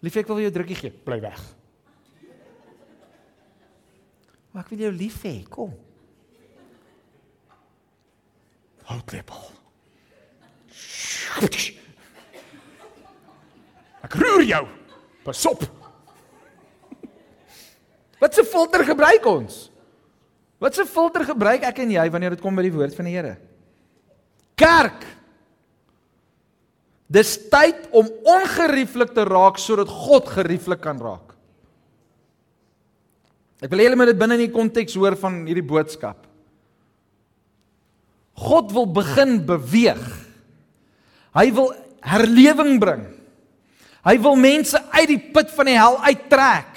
Lief 0.00 0.16
ek 0.16 0.28
wil 0.30 0.44
jou 0.44 0.50
drukkie 0.54 0.78
gee, 0.78 0.90
bly 0.90 1.18
weg. 1.20 1.40
Maar 4.52 4.64
ek 4.64 4.70
wil 4.72 4.84
jou 4.86 4.92
lief 4.94 5.22
hê, 5.26 5.34
kom. 5.50 5.74
Hou 8.88 9.00
klepel. 9.04 9.42
Ek 14.08 14.14
roer 14.16 14.46
jou. 14.48 14.64
Pas 15.26 15.46
op. 15.50 15.66
Wat 18.18 18.38
'n 18.38 18.44
filter 18.44 18.84
gebruik 18.84 19.26
ons? 19.26 19.70
Wat 20.58 20.78
'n 20.78 20.86
filter 20.86 21.24
gebruik 21.24 21.62
ek 21.62 21.78
en 21.78 21.90
jy 21.90 22.10
wanneer 22.10 22.30
dit 22.30 22.40
kom 22.40 22.56
by 22.56 22.62
die 22.62 22.72
woord 22.72 22.94
van 22.94 23.04
die 23.04 23.14
Here? 23.14 23.36
Kerk. 24.56 25.17
Dis 27.08 27.34
tyd 27.48 27.88
om 27.96 28.08
ongerieflik 28.28 29.14
te 29.16 29.24
raak 29.24 29.60
sodat 29.60 29.88
God 29.88 30.28
gerieflik 30.28 30.82
kan 30.84 31.00
raak. 31.00 31.32
Ek 33.64 33.72
wil 33.72 33.80
hê 33.80 33.88
julle 33.88 33.98
moet 33.98 34.12
dit 34.12 34.20
binne 34.20 34.36
in 34.38 34.44
die 34.44 34.54
konteks 34.54 34.94
hoor 35.00 35.16
van 35.18 35.40
hierdie 35.48 35.66
boodskap. 35.66 36.20
God 38.38 38.70
wil 38.76 38.86
begin 38.86 39.40
beweeg. 39.48 40.04
Hy 41.34 41.46
wil 41.56 41.72
herlewing 42.06 42.76
bring. 42.78 43.02
Hy 44.06 44.14
wil 44.22 44.38
mense 44.38 44.78
uit 44.94 45.08
die 45.10 45.22
put 45.34 45.50
van 45.56 45.68
die 45.68 45.78
hel 45.78 45.98
uittrek. 46.06 46.76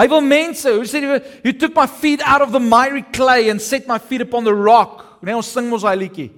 Hy 0.00 0.06
wil 0.10 0.24
mense, 0.24 0.70
hoe 0.72 0.86
sê 0.88 1.02
jy, 1.02 1.20
you 1.44 1.52
took 1.52 1.76
my 1.76 1.86
feet 1.86 2.22
out 2.24 2.42
of 2.42 2.54
the 2.54 2.62
miry 2.62 3.04
clay 3.12 3.50
and 3.52 3.62
set 3.62 3.86
my 3.86 3.98
feet 3.98 4.24
upon 4.24 4.46
the 4.48 4.54
rock. 4.54 5.04
Nee, 5.20 5.36
ons 5.36 5.50
sing 5.52 5.68
mos 5.68 5.84
daai 5.84 5.98
liedjie. 6.00 6.30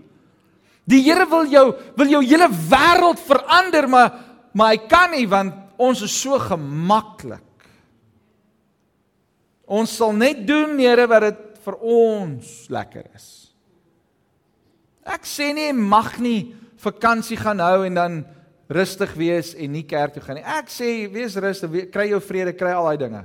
Die 0.89 1.03
Here 1.05 1.27
wil 1.31 1.47
jou 1.51 1.67
wil 1.99 2.11
jou 2.11 2.23
hele 2.27 2.49
wêreld 2.51 3.21
verander, 3.23 3.89
maar 3.89 4.13
maar 4.53 4.75
hy 4.75 4.83
kan 4.85 5.15
nie 5.15 5.27
want 5.27 5.55
ons 5.81 6.03
is 6.05 6.13
so 6.13 6.37
gemaklik. 6.39 7.41
Ons 9.65 9.95
sal 9.97 10.13
net 10.13 10.43
doen, 10.47 10.77
Here, 10.79 11.07
wat 11.09 11.25
dit 11.31 11.41
vir 11.65 11.79
ons 11.81 12.51
lekker 12.73 13.07
is. 13.17 13.29
Ek 15.09 15.25
sê 15.27 15.51
nie 15.57 15.71
mag 15.75 16.19
nie 16.23 16.53
vakansie 16.83 17.39
gaan 17.39 17.63
hou 17.63 17.87
en 17.87 17.97
dan 17.97 18.19
rustig 18.73 19.15
wees 19.19 19.53
en 19.55 19.73
nie 19.75 19.85
kerk 19.87 20.17
toe 20.17 20.23
gaan 20.25 20.39
nie. 20.39 20.47
Ek 20.47 20.71
sê 20.73 21.07
wees 21.13 21.37
rustig, 21.41 21.89
kry 21.95 22.09
jou 22.11 22.21
vrede, 22.23 22.55
kry 22.59 22.75
al 22.75 22.91
daai 22.91 23.01
dinge. 23.01 23.23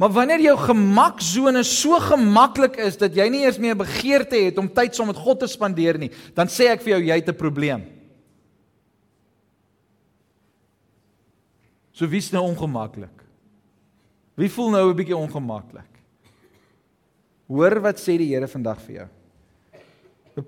Maar 0.00 0.14
wanneer 0.16 0.40
jou 0.40 0.56
gemaksone 0.56 1.60
so 1.68 1.98
gemaklik 2.00 2.78
is 2.80 2.96
dat 2.96 3.12
jy 3.12 3.26
nie 3.28 3.42
eers 3.44 3.58
meer 3.60 3.76
begeerte 3.76 4.38
het 4.46 4.56
om 4.58 4.70
tyd 4.72 4.96
saam 4.96 5.10
met 5.12 5.20
God 5.20 5.42
te 5.42 5.48
spandeer 5.50 5.98
nie, 6.00 6.08
dan 6.32 6.48
sê 6.48 6.70
ek 6.72 6.80
vir 6.86 6.94
jou 6.94 7.00
jy 7.10 7.18
het 7.20 7.28
'n 7.28 7.36
probleem. 7.36 7.82
So 11.92 12.08
wie's 12.08 12.32
nou 12.32 12.48
ongemaklik? 12.48 13.12
Wie 14.36 14.48
voel 14.48 14.70
nou 14.70 14.88
'n 14.88 14.96
bietjie 14.96 15.16
ongemaklik? 15.16 15.92
Hoor 17.46 17.80
wat 17.80 18.00
sê 18.00 18.16
die 18.16 18.32
Here 18.32 18.48
vandag 18.48 18.80
vir 18.80 18.94
jou. 18.94 19.08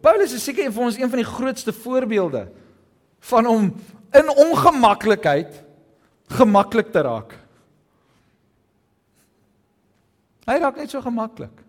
Paulus 0.01 0.33
is 0.33 0.45
seker 0.45 0.73
van 0.73 0.85
ons 0.85 0.97
een 0.97 1.11
van 1.11 1.19
die 1.19 1.35
grootste 1.37 1.73
voorbeelde 1.73 2.49
van 3.21 3.47
om 3.47 3.75
in 4.15 4.29
ongemaklikheid 4.29 5.63
gemaklik 6.29 6.91
te 6.93 7.03
raak. 7.03 7.42
Hy 10.49 10.59
raak 10.59 10.79
net 10.81 10.91
so 10.91 11.03
gemaklik. 11.05 11.63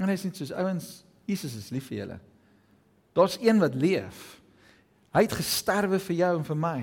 En 0.00 0.10
hy 0.10 0.16
sê 0.18 0.30
soos 0.34 0.52
ouens, 0.54 0.88
Jesus 1.28 1.54
is 1.58 1.70
lief 1.72 1.86
vir 1.88 2.00
julle. 2.02 2.18
Daar's 3.14 3.38
een 3.40 3.60
wat 3.62 3.76
leef. 3.78 4.22
Hy 5.14 5.22
het 5.22 5.36
gesterwe 5.38 6.00
vir 6.02 6.16
jou 6.18 6.32
en 6.40 6.46
vir 6.46 6.58
my. 6.58 6.78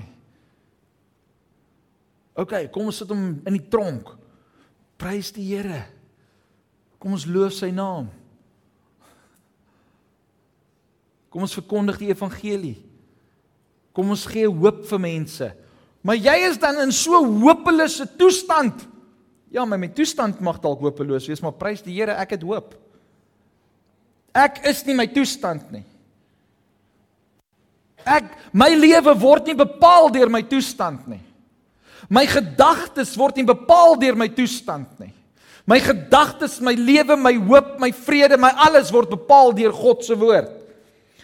OK, 2.40 2.54
kom 2.72 2.88
ons 2.88 3.02
sit 3.02 3.10
hom 3.12 3.26
in 3.44 3.58
die 3.58 3.66
tronk. 3.68 4.14
Prys 4.96 5.32
die 5.36 5.44
Here. 5.50 5.82
Kom 7.02 7.12
ons 7.18 7.26
loof 7.28 7.52
sy 7.58 7.68
naam. 7.74 8.08
Kom 11.32 11.44
ons 11.44 11.56
verkondig 11.56 11.98
die 12.00 12.12
evangelie. 12.12 12.78
Kom 13.92 14.12
ons 14.14 14.24
gee 14.28 14.48
hoop 14.48 14.84
vir 14.88 15.00
mense. 15.02 15.48
Maar 16.02 16.18
jy 16.18 16.36
is 16.48 16.58
dan 16.60 16.80
in 16.82 16.92
so 16.94 17.20
hopelose 17.20 18.06
toestand. 18.16 18.86
Ja, 19.52 19.66
my 19.68 19.76
my 19.76 19.90
toestand 19.92 20.40
mag 20.40 20.60
dalk 20.62 20.80
hopeloos 20.80 21.28
wees, 21.28 21.42
maar 21.44 21.52
prys 21.52 21.84
die 21.84 21.94
Here, 21.98 22.16
ek 22.16 22.38
het 22.38 22.44
hoop. 22.46 22.72
Ek 24.32 24.62
is 24.68 24.80
nie 24.86 24.96
my 24.96 25.06
toestand 25.12 25.66
nie. 25.74 25.84
Ek 28.08 28.32
my 28.56 28.70
lewe 28.74 29.12
word 29.20 29.50
nie 29.50 29.58
bepaal 29.58 30.08
deur 30.10 30.32
my 30.32 30.40
toestand 30.48 31.04
nie. 31.06 31.20
My 32.08 32.24
gedagtes 32.26 33.12
word 33.20 33.36
nie 33.38 33.46
bepaal 33.46 33.94
deur 34.00 34.16
my 34.18 34.30
toestand 34.32 34.88
nie. 35.00 35.12
My 35.68 35.78
gedagtes, 35.78 36.56
my 36.58 36.72
lewe, 36.74 37.14
my 37.14 37.34
hoop, 37.38 37.76
my 37.78 37.92
vrede, 37.94 38.38
my 38.40 38.50
alles 38.64 38.90
word 38.90 39.12
bepaal 39.12 39.52
deur 39.54 39.70
God 39.76 40.02
se 40.02 40.16
woord. 40.18 40.50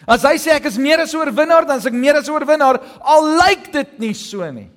As 0.07 0.23
hy 0.23 0.37
sê 0.39 0.53
ek 0.55 0.69
is 0.69 0.77
meer 0.79 1.03
as 1.03 1.11
oorwinnaar, 1.13 1.67
dan 1.67 1.81
is 1.81 1.87
ek 1.89 1.97
meer 1.97 2.21
as 2.21 2.29
oorwinnaar, 2.31 2.79
al 3.03 3.27
lyk 3.41 3.67
dit 3.73 3.97
nie 3.99 4.13
so 4.15 4.45
nie. 4.55 4.69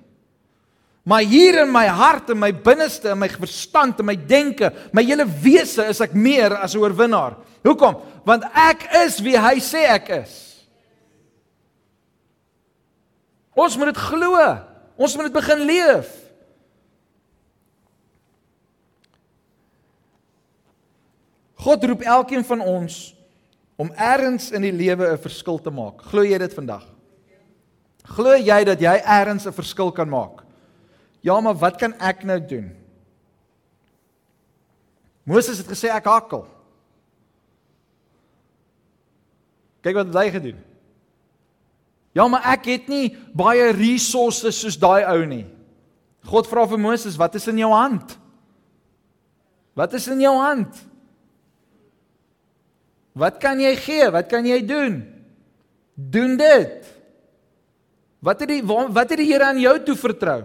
Maar 1.03 1.25
hier 1.27 1.63
in 1.65 1.73
my 1.73 1.87
hart 1.91 2.31
en 2.31 2.39
my 2.39 2.53
binneste 2.55 3.11
en 3.11 3.19
my 3.19 3.29
verstand 3.29 3.99
en 3.99 4.07
my 4.07 4.15
denke, 4.17 4.71
my 4.95 5.03
hele 5.03 5.27
wese 5.27 5.83
is 5.91 6.01
ek 6.01 6.15
meer 6.15 6.55
as 6.55 6.75
'n 6.75 6.79
oorwinnaar. 6.79 7.37
Hoekom? 7.63 7.97
Want 8.25 8.45
ek 8.55 8.87
is 9.05 9.19
wie 9.21 9.37
hy 9.37 9.59
sê 9.59 9.83
ek 9.91 10.09
is. 10.09 10.67
Ons 13.55 13.77
moet 13.77 13.93
dit 13.93 13.97
glo. 13.97 14.39
Ons 14.97 15.17
moet 15.17 15.25
dit 15.25 15.33
begin 15.33 15.67
leef. 15.67 16.23
God 21.63 21.85
roep 21.85 22.03
elkeen 22.03 22.45
van 22.45 22.61
ons 22.61 23.15
om 23.77 23.91
eers 23.95 24.51
in 24.53 24.63
die 24.63 24.73
lewe 24.73 25.13
'n 25.13 25.19
verskil 25.19 25.59
te 25.59 25.71
maak. 25.71 26.03
Glo 26.03 26.23
jy 26.23 26.39
dit 26.39 26.55
vandag? 26.55 26.87
Glo 28.05 28.35
jy 28.35 28.65
dat 28.65 28.81
jy 28.81 29.03
eers 29.03 29.47
'n 29.47 29.53
verskil 29.53 29.91
kan 29.93 30.09
maak? 30.09 30.43
Ja, 31.23 31.39
maar 31.41 31.55
wat 31.59 31.79
kan 31.79 31.95
ek 32.03 32.25
nou 32.27 32.39
doen? 32.43 32.71
Moses 35.23 35.61
het 35.63 35.71
gesê 35.71 35.91
ek 35.95 36.09
hakkel. 36.11 36.43
Kyk 39.83 39.99
wat 40.01 40.15
hy 40.19 40.31
gedoen. 40.35 40.59
Ja, 42.13 42.27
maar 42.29 42.45
ek 42.53 42.67
het 42.69 42.91
nie 42.91 43.15
baie 43.35 43.71
resources 43.75 44.59
soos 44.59 44.77
daai 44.79 45.07
ou 45.07 45.23
nie. 45.27 45.47
God 46.27 46.47
vra 46.51 46.67
vir 46.69 46.79
Moses, 46.79 47.17
"Wat 47.17 47.35
is 47.35 47.49
in 47.49 47.59
jou 47.59 47.71
hand?" 47.71 48.19
Wat 49.73 49.93
is 49.97 50.09
in 50.13 50.21
jou 50.21 50.35
hand? 50.37 50.77
Wat 53.17 53.39
kan 53.41 53.61
jy 53.61 53.73
gee? 53.81 54.09
Wat 54.13 54.29
kan 54.29 54.45
jy 54.45 54.61
doen? 54.65 55.01
Doen 55.95 56.37
dit. 56.41 56.89
Wat 58.23 58.41
het 58.41 58.53
die 58.53 58.63
wat 58.65 59.11
het 59.11 59.19
die 59.19 59.29
Here 59.33 59.49
aan 59.49 59.61
jou 59.61 59.75
toe 59.85 59.97
vertrou? 59.97 60.43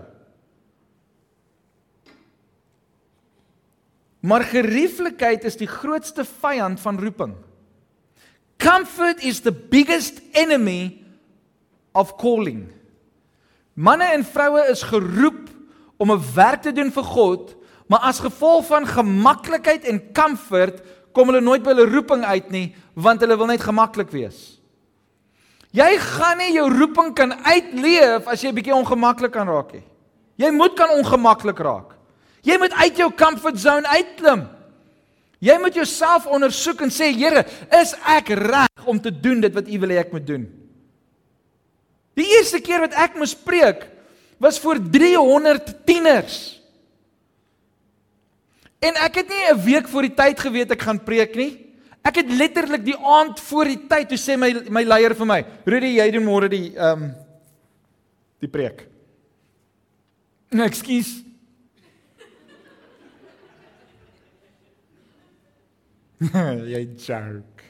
Maar 4.19 4.43
gerieflikheid 4.49 5.43
is 5.43 5.57
die 5.59 5.69
grootste 5.69 6.25
vyand 6.25 6.79
van 6.81 6.99
roeping. 6.99 7.35
Comfort 8.57 9.21
is 9.23 9.41
the 9.41 9.53
biggest 9.53 10.21
enemy 10.31 11.05
of 11.93 12.15
calling. 12.17 12.67
Manne 13.73 14.09
en 14.15 14.25
vroue 14.25 14.63
is 14.71 14.81
geroep 14.81 15.49
om 15.97 16.11
'n 16.11 16.23
werk 16.33 16.61
te 16.61 16.71
doen 16.71 16.91
vir 16.91 17.03
God, 17.03 17.55
maar 17.87 17.99
as 17.99 18.19
gevolg 18.19 18.65
van 18.65 18.87
gemaklikheid 18.87 19.85
en 19.85 20.13
comfort 20.13 20.81
kom 21.11 21.27
hulle 21.27 21.41
nooit 21.41 21.63
by 21.63 21.73
hulle 21.73 21.89
roeping 21.89 22.23
uit 22.23 22.49
nie, 22.49 22.75
want 22.93 23.21
hulle 23.21 23.37
wil 23.37 23.45
net 23.45 23.61
gemaklik 23.61 24.09
wees. 24.11 24.61
Jy 25.71 25.97
gaan 25.99 26.37
nie 26.37 26.53
jou 26.53 26.69
roeping 26.71 27.13
kan 27.13 27.33
uitleef 27.33 28.27
as 28.27 28.41
jy 28.41 28.53
bietjie 28.53 28.75
ongemaklik 28.75 29.31
kan 29.31 29.47
raak 29.47 29.73
nie. 29.73 29.83
Jy 30.37 30.51
moet 30.51 30.75
kan 30.77 30.89
ongemaklik 30.89 31.59
raak. 31.59 31.96
Jy 32.47 32.55
moet 32.61 32.75
uit 32.79 33.01
jou 33.01 33.09
comfort 33.17 33.59
zone 33.59 33.87
uitklim. 33.87 34.45
Jy 35.43 35.57
moet 35.61 35.75
jouself 35.77 36.25
ondersoek 36.31 36.85
en 36.85 36.93
sê, 36.93 37.11
Here, 37.13 37.43
is 37.77 37.93
ek 38.07 38.31
reg 38.39 38.87
om 38.89 39.01
te 39.01 39.11
doen 39.11 39.43
dit 39.43 39.53
wat 39.53 39.67
U 39.67 39.79
wil 39.83 39.93
hê 39.93 39.99
ek 40.01 40.15
moet 40.15 40.25
doen? 40.25 40.47
Die 42.17 42.25
eerste 42.37 42.61
keer 42.63 42.87
wat 42.87 42.95
ek 42.97 43.19
moes 43.19 43.35
preek, 43.37 43.83
was 44.41 44.57
voor 44.61 44.79
300 44.81 45.75
tieners. 45.85 46.57
En 48.81 48.97
ek 49.05 49.21
het 49.21 49.29
nie 49.29 49.45
'n 49.51 49.63
week 49.65 49.87
voor 49.87 50.01
die 50.05 50.13
tyd 50.13 50.39
geweet 50.39 50.71
ek 50.71 50.81
gaan 50.81 51.03
preek 51.03 51.35
nie. 51.35 51.65
Ek 52.05 52.15
het 52.15 52.29
letterlik 52.29 52.85
die 52.85 52.97
aand 52.97 53.39
voor 53.39 53.65
die 53.65 53.87
tyd 53.87 54.09
toe 54.09 54.17
sê 54.17 54.37
my 54.37 54.53
my 54.69 54.83
leier 54.83 55.15
vir 55.15 55.25
my, 55.25 55.45
"Rudy, 55.65 55.97
jy 55.97 56.11
doen 56.11 56.23
môre 56.23 56.49
die 56.49 56.73
ehm 56.77 57.03
um, 57.03 57.15
die 58.39 58.47
preek." 58.47 58.87
Nou, 60.51 60.65
ekskuus. 60.65 61.26
jy 66.73 66.81
joke. 66.97 67.63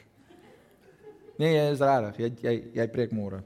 Nee, 1.38 1.52
jy 1.54 1.66
is 1.74 1.82
reg. 1.84 2.18
Jy 2.18 2.30
jy 2.42 2.54
jy 2.80 2.86
preek 2.90 3.12
môre. 3.14 3.42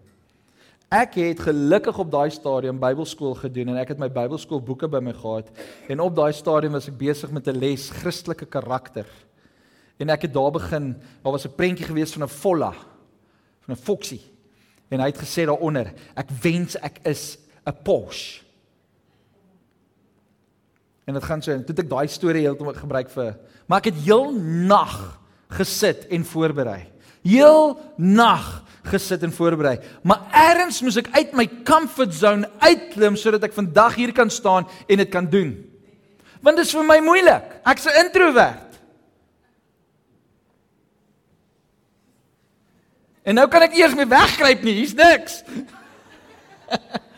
Ek 0.93 1.17
het 1.17 1.41
gelukkig 1.41 1.99
op 2.03 2.11
daai 2.13 2.31
stadium 2.33 2.77
Bybelskool 2.81 3.35
gedoen 3.41 3.73
en 3.73 3.81
ek 3.81 3.95
het 3.95 4.01
my 4.01 4.11
Bybelskool 4.13 4.61
boeke 4.61 4.91
by 4.93 5.01
my 5.01 5.15
gehad 5.17 5.49
en 5.89 6.03
op 6.05 6.15
daai 6.19 6.35
stadium 6.37 6.77
was 6.77 6.91
ek 6.91 6.99
besig 7.01 7.33
met 7.33 7.49
'n 7.49 7.57
les 7.57 7.89
Christelike 7.91 8.47
karakter. 8.47 9.07
En 9.99 10.11
ek 10.11 10.29
het 10.29 10.35
daar 10.35 10.51
begin, 10.53 10.95
daar 11.23 11.33
was 11.33 11.47
'n 11.47 11.57
prentjie 11.57 11.87
gewees 11.87 12.13
van 12.13 12.25
'n 12.25 12.29
volla, 12.29 12.73
van 13.65 13.75
'n 13.75 13.85
foksie. 13.89 14.21
En 14.91 15.01
hy 15.01 15.07
het 15.07 15.19
gesê 15.19 15.47
daaronder, 15.47 15.93
ek 16.15 16.29
wens 16.43 16.77
ek 16.77 16.99
is 17.05 17.39
'n 17.67 17.77
Porsche. 17.83 18.42
En 21.07 21.15
dit 21.15 21.25
gaan 21.25 21.43
so 21.43 21.53
en 21.53 21.65
toe 21.67 21.77
ek 21.83 21.91
daai 21.91 22.09
storie 22.09 22.45
heeltemal 22.47 22.79
gebruik 22.79 23.11
vir 23.11 23.35
maar 23.67 23.81
ek 23.83 23.91
het 23.93 24.03
heel 24.05 24.33
nag 24.69 24.97
gesit 25.57 26.07
en 26.13 26.25
voorberei. 26.27 26.83
Heel 27.23 27.79
nag 27.97 28.63
gesit 28.91 29.23
en 29.23 29.33
voorberei. 29.33 29.79
Maar 30.03 30.27
eers 30.33 30.81
moes 30.83 30.99
ek 31.01 31.13
uit 31.15 31.33
my 31.39 31.47
comfort 31.65 32.15
zone 32.15 32.49
uitklim 32.61 33.17
sodat 33.17 33.47
ek 33.47 33.55
vandag 33.57 33.97
hier 34.01 34.13
kan 34.13 34.31
staan 34.31 34.67
en 34.89 35.03
dit 35.03 35.11
kan 35.13 35.29
doen. 35.31 35.55
Want 36.43 36.59
dit 36.59 36.67
is 36.67 36.75
vir 36.75 36.87
my 36.89 36.99
moeilik. 37.05 37.47
Ek's 37.65 37.87
'n 37.87 37.99
introwert. 38.05 38.73
En 43.23 43.35
nou 43.35 43.49
kan 43.49 43.63
ek 43.63 43.77
eers 43.79 43.95
mee 43.95 44.07
wegkruip 44.07 44.63
nie. 44.63 44.75
Hier's 44.75 44.95
niks. 44.95 45.43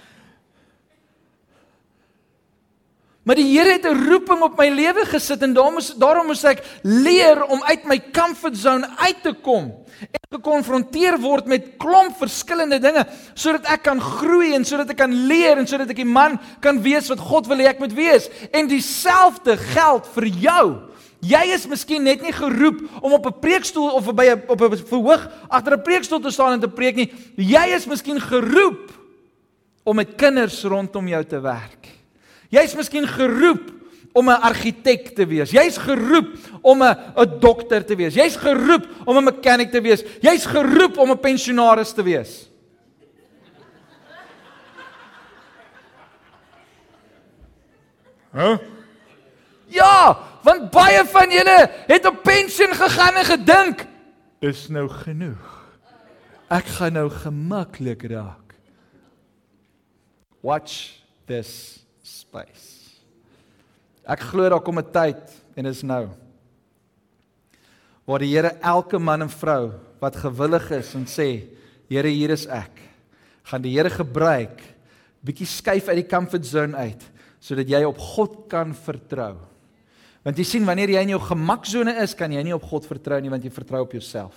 Maar 3.24 3.38
die 3.40 3.46
Here 3.48 3.72
het 3.72 3.86
'n 3.86 4.04
roeping 4.08 4.42
op 4.42 4.58
my 4.58 4.68
lewe 4.68 5.04
gesit 5.04 5.42
en 5.42 5.54
daarom 5.54 5.78
is 5.78 5.94
daarom 5.96 6.26
moet 6.26 6.44
ek 6.44 6.62
leer 6.82 7.44
om 7.44 7.62
uit 7.62 7.84
my 7.84 8.02
comfort 8.12 8.56
zone 8.56 8.88
uit 8.96 9.22
te 9.22 9.32
kom 9.32 9.84
en 10.00 10.26
gekonfronteer 10.30 11.18
word 11.20 11.46
met 11.46 11.76
klomp 11.78 12.16
verskillende 12.18 12.78
dinge 12.78 13.06
sodat 13.34 13.66
ek 13.70 13.82
kan 13.82 14.00
groei 14.00 14.54
en 14.54 14.64
sodat 14.64 14.90
ek 14.90 14.96
kan 14.96 15.12
leer 15.26 15.58
en 15.58 15.66
sodat 15.66 15.90
ek 15.90 15.96
die 16.02 16.08
man 16.08 16.38
kan 16.60 16.82
wees 16.82 17.08
wat 17.08 17.22
God 17.22 17.46
wil 17.46 17.62
hê 17.62 17.70
ek 17.70 17.78
moet 17.78 17.94
wees. 17.96 18.28
En 18.52 18.68
dieselfde 18.68 19.56
geld 19.56 20.06
vir 20.14 20.26
jou. 20.26 20.64
Jy 21.24 21.44
is 21.54 21.66
miskien 21.66 22.04
net 22.04 22.20
nie 22.22 22.32
geroep 22.32 22.82
om 23.00 23.12
op 23.12 23.26
'n 23.26 23.40
preekstoel 23.40 23.90
of 23.90 24.14
by 24.14 24.24
'n 24.24 24.42
op 24.48 24.60
'n 24.60 24.76
verhoog 24.76 25.28
agter 25.48 25.72
'n 25.72 25.82
preekstoel 25.82 26.20
te 26.20 26.30
staan 26.30 26.52
en 26.52 26.60
te 26.60 26.68
preek 26.68 26.96
nie. 26.96 27.12
Jy 27.36 27.74
is 27.74 27.86
miskien 27.86 28.20
geroep 28.20 28.92
om 29.82 29.96
met 29.96 30.14
kinders 30.16 30.62
rondom 30.64 31.08
jou 31.08 31.24
te 31.24 31.40
werk. 31.40 31.83
Jy's 32.54 32.74
miskien 32.78 33.06
geroep 33.10 33.72
om 34.14 34.30
'n 34.30 34.40
argitek 34.40 35.14
te 35.14 35.26
wees. 35.26 35.50
Jy's 35.50 35.76
geroep 35.76 36.38
om 36.62 36.82
'n 36.82 36.96
'n 37.16 37.40
dokter 37.40 37.84
te 37.84 37.96
wees. 37.96 38.14
Jy's 38.14 38.36
geroep 38.36 38.86
om 39.04 39.16
'n 39.18 39.24
mechanic 39.24 39.70
te 39.70 39.80
wees. 39.80 40.04
Jy's 40.20 40.46
geroep 40.46 40.98
om 40.98 41.10
'n 41.10 41.18
pensionaris 41.18 41.92
te 41.92 42.02
wees. 42.02 42.48
Hæ? 48.32 48.40
Huh? 48.40 48.58
Ja, 49.66 50.18
want 50.42 50.70
baie 50.70 51.04
van 51.04 51.30
julle 51.30 51.70
het 51.86 52.06
op 52.06 52.22
pensioen 52.22 52.74
gegaan 52.74 53.14
en 53.14 53.24
gedink, 53.24 53.86
dis 54.40 54.68
nou 54.68 54.88
genoeg. 54.88 55.50
Ek 56.48 56.66
gaan 56.76 56.92
nou 56.92 57.10
gemaklik 57.10 58.02
raak. 58.02 58.54
Watch 60.42 61.00
this 61.26 61.83
space. 62.04 63.00
Ek 64.04 64.20
glo 64.20 64.48
daar 64.52 64.60
kom 64.60 64.78
'n 64.78 64.92
tyd 64.92 65.32
en 65.56 65.66
is 65.66 65.82
nou 65.82 66.08
waar 68.04 68.20
die 68.20 68.34
Here 68.36 68.58
elke 68.60 68.98
man 68.98 69.22
en 69.22 69.30
vrou 69.30 69.72
wat 70.00 70.16
gewillig 70.16 70.70
is 70.70 70.94
en 70.94 71.06
sê 71.06 71.48
Here 71.88 72.08
hier 72.08 72.30
is 72.30 72.46
ek 72.46 72.80
gaan 73.44 73.62
die 73.62 73.72
Here 73.72 73.90
gebruik 73.90 74.60
bietjie 75.24 75.48
skuif 75.48 75.88
uit 75.88 76.02
die 76.02 76.08
comfort 76.08 76.44
zone 76.44 76.76
uit 76.76 77.02
sodat 77.40 77.68
jy 77.68 77.82
op 77.84 77.98
God 77.98 78.46
kan 78.48 78.72
vertrou. 78.72 79.36
Want 80.24 80.38
jy 80.40 80.46
sien 80.48 80.64
wanneer 80.64 80.94
jy 80.94 81.02
in 81.04 81.12
jou 81.12 81.20
gemaksone 81.20 81.92
is, 82.00 82.14
kan 82.16 82.32
jy 82.32 82.40
nie 82.42 82.54
op 82.56 82.64
God 82.64 82.86
vertrou 82.88 83.18
nie 83.20 83.32
want 83.32 83.44
jy 83.44 83.52
vertrou 83.52 83.82
op 83.84 83.92
jouself. 83.92 84.32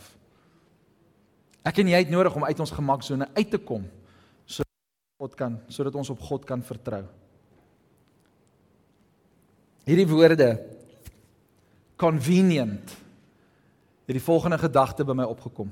Ek 1.63 1.79
en 1.79 1.87
jy 1.87 2.01
het 2.03 2.11
nodig 2.11 2.35
om 2.35 2.43
uit 2.43 2.59
ons 2.59 2.71
gemaksone 2.71 3.29
uit 3.35 3.51
te 3.51 3.59
kom 3.59 3.87
sodat 4.47 4.75
God 5.19 5.39
kan 5.39 5.55
sodat 5.71 5.95
ons 5.95 6.11
op 6.11 6.19
God 6.19 6.47
kan 6.47 6.63
vertrou. 6.63 7.05
Hierdie 9.87 10.07
woorde 10.07 10.49
convenient 11.95 12.91
het 14.07 14.15
die 14.15 14.23
volgende 14.23 14.59
gedagte 14.59 15.05
by 15.07 15.15
my 15.15 15.27
opgekom. 15.27 15.71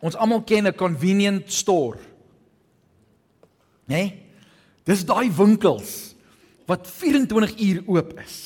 Ons 0.00 0.16
almal 0.16 0.42
ken 0.48 0.66
'n 0.66 0.74
convenient 0.74 1.52
store. 1.52 1.98
Né? 3.84 3.94
Nee? 3.94 4.22
Dis 4.84 5.04
daai 5.04 5.30
winkels 5.32 6.14
wat 6.66 6.88
24 6.88 7.58
uur 7.58 7.82
oop 7.86 8.18
is. 8.20 8.36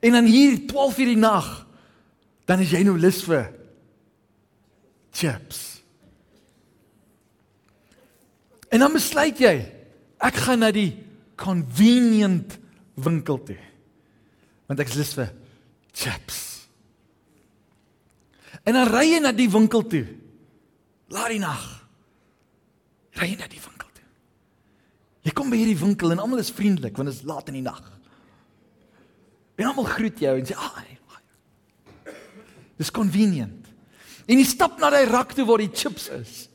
En 0.00 0.12
dan 0.12 0.24
hier 0.24 0.66
12 0.66 0.98
uur 0.98 1.06
die 1.06 1.16
nag 1.16 1.66
dan 2.44 2.60
is 2.60 2.70
jy 2.70 2.82
nou 2.82 2.98
lus 2.98 3.22
vir 3.22 3.52
chips. 5.14 5.82
En 8.70 8.78
dan 8.78 8.92
besluit 8.92 9.38
jy, 9.38 9.54
ek 10.18 10.34
gaan 10.34 10.58
na 10.58 10.70
die 10.74 11.09
convenient 11.40 12.58
winkel 13.00 13.40
toe. 13.48 13.58
Want 14.68 14.82
ek 14.82 14.92
is 14.92 14.98
lus 15.00 15.12
vir 15.18 15.30
chips. 15.96 16.40
En 18.68 18.76
dan 18.76 18.90
ry 18.90 19.06
jy 19.08 19.20
na 19.24 19.32
die 19.34 19.48
winkel 19.50 19.86
toe. 19.88 20.04
Laat 21.10 21.32
die 21.32 21.40
nag. 21.42 21.64
Ry 23.18 23.32
jy 23.32 23.38
na 23.40 23.48
die 23.50 23.62
winkel 23.62 23.88
toe. 23.96 24.06
Jy 25.26 25.34
kom 25.36 25.50
by 25.52 25.60
hierdie 25.62 25.80
winkel 25.80 26.12
en 26.14 26.22
almal 26.22 26.42
is 26.42 26.52
vriendelik 26.54 26.98
want 26.98 27.10
dit 27.10 27.16
is 27.16 27.26
laat 27.28 27.48
in 27.50 27.60
die 27.60 27.66
nag. 27.66 27.82
En 29.60 29.72
almal 29.72 29.88
groet 29.90 30.20
jou 30.22 30.36
en 30.38 30.46
sê, 30.46 30.54
"Ag, 30.56 30.76
ah, 30.76 32.12
dis 32.78 32.90
convenient." 32.90 33.66
En 34.26 34.38
jy 34.38 34.44
stap 34.44 34.78
na 34.78 34.90
daai 34.90 35.04
rak 35.06 35.34
toe 35.34 35.44
waar 35.44 35.58
die 35.58 35.72
chips 35.74 36.08
is. 36.08 36.48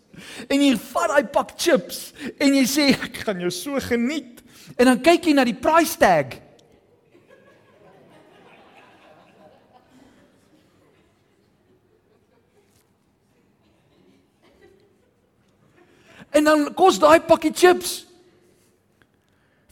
En 0.50 0.62
jy 0.62 0.78
vat 0.78 1.10
daai 1.10 1.28
pak 1.28 1.58
chips 1.58 2.14
en 2.40 2.54
jy 2.54 2.64
sê, 2.64 2.90
"Ek 3.04 3.18
gaan 3.26 3.40
jou 3.40 3.52
so 3.52 3.80
geniet." 3.80 4.35
En 4.76 4.86
dan 4.86 5.02
kyk 5.02 5.30
jy 5.30 5.34
na 5.36 5.46
die 5.48 5.56
price 5.56 5.98
tag. 5.98 6.40
En 16.36 16.44
dan 16.44 16.68
kos 16.76 17.00
daai 17.00 17.22
pakkie 17.24 17.54
chips 17.56 18.04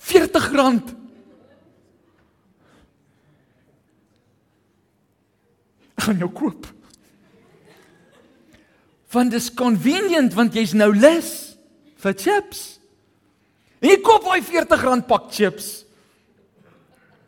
R40. 0.04 1.02
gaan 6.04 6.18
jou 6.20 6.32
koop. 6.32 6.68
Want 9.14 9.32
dis 9.32 9.54
convenient 9.54 10.34
want 10.36 10.56
jy's 10.58 10.74
nou 10.76 10.92
lus 10.96 11.30
vir 12.04 12.16
chips. 12.20 12.64
En 13.84 13.90
jy 13.92 14.00
koop 14.00 14.24
daai 14.24 14.40
R40 14.40 15.04
pak 15.10 15.28
chips. 15.36 15.84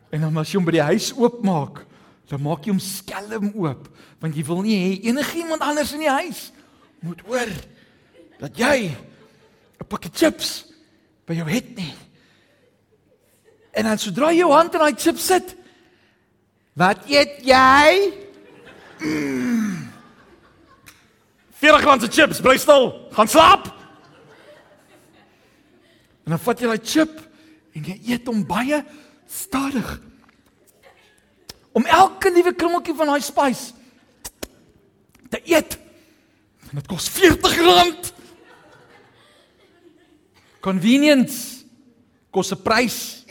En 0.08 0.24
dan 0.24 0.40
as 0.40 0.48
jy 0.48 0.56
hom 0.56 0.64
by 0.64 0.78
die 0.78 0.86
huis 0.88 1.10
oopmaak, 1.12 1.82
dan 2.30 2.42
maak 2.42 2.64
jy 2.64 2.72
hom 2.72 2.82
skelm 2.82 3.52
oop 3.54 3.92
want 4.16 4.34
jy 4.34 4.42
wil 4.48 4.62
nie 4.64 4.76
hê 4.80 4.92
enigiemand 5.10 5.60
anders 5.62 5.92
in 5.94 6.00
die 6.02 6.10
huis 6.10 6.48
moet 7.04 7.20
hoor 7.28 7.50
dat 8.40 8.56
jy 8.58 8.90
'n 9.80 9.86
pakkie 9.86 10.10
chips 10.10 10.64
by 11.26 11.34
jou 11.34 11.48
het 11.48 11.76
nie. 11.76 11.94
En 13.72 13.84
dan 13.84 13.98
sodra 13.98 14.30
jy 14.30 14.38
jou 14.38 14.52
hand 14.52 14.74
in 14.74 14.80
daai 14.80 14.96
chips 14.96 15.26
sit, 15.26 15.56
wat 16.74 16.98
eet 17.08 17.44
jy? 17.44 18.12
Mm. 19.00 19.92
40 21.60 21.84
rand 21.84 22.02
se 22.02 22.08
chips, 22.08 22.40
bly 22.40 22.56
stil, 22.56 23.08
gaan 23.12 23.28
slaap. 23.28 23.68
En 26.26 26.34
dan 26.34 26.42
vat 26.42 26.60
jy 26.60 26.66
daai 26.66 26.82
chip 26.82 27.20
en 27.76 27.86
jy 27.86 27.96
eet 28.10 28.26
hom 28.26 28.42
baie 28.46 28.80
stadig. 29.30 29.90
Om 31.76 31.86
elke 31.86 32.32
liewe 32.34 32.50
krummeltjie 32.56 32.96
van 32.98 33.12
daai 33.12 33.22
spice 33.22 33.70
te 35.30 35.38
eet. 35.46 35.76
En 36.66 36.80
dit 36.80 36.88
kos 36.90 37.06
40 37.14 37.54
rand. 37.62 38.10
Convenience 40.66 41.62
kos 42.34 42.50
'n 42.50 42.62
prys. 42.62 43.24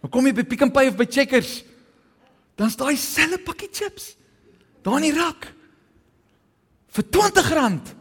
Maar 0.00 0.10
kom 0.10 0.26
jy 0.26 0.32
by 0.32 0.44
Pick 0.44 0.64
n 0.64 0.72
Pay 0.72 0.88
of 0.88 0.96
by 0.96 1.04
Checkers, 1.04 1.62
dan 2.56 2.68
is 2.68 2.76
daai 2.76 2.96
selfe 2.96 3.38
pakkie 3.44 3.68
chips 3.68 4.16
daar 4.82 4.96
in 4.96 5.12
die 5.12 5.18
rak 5.20 5.52
vir 6.88 7.04
20 7.10 7.52
rand. 7.52 7.94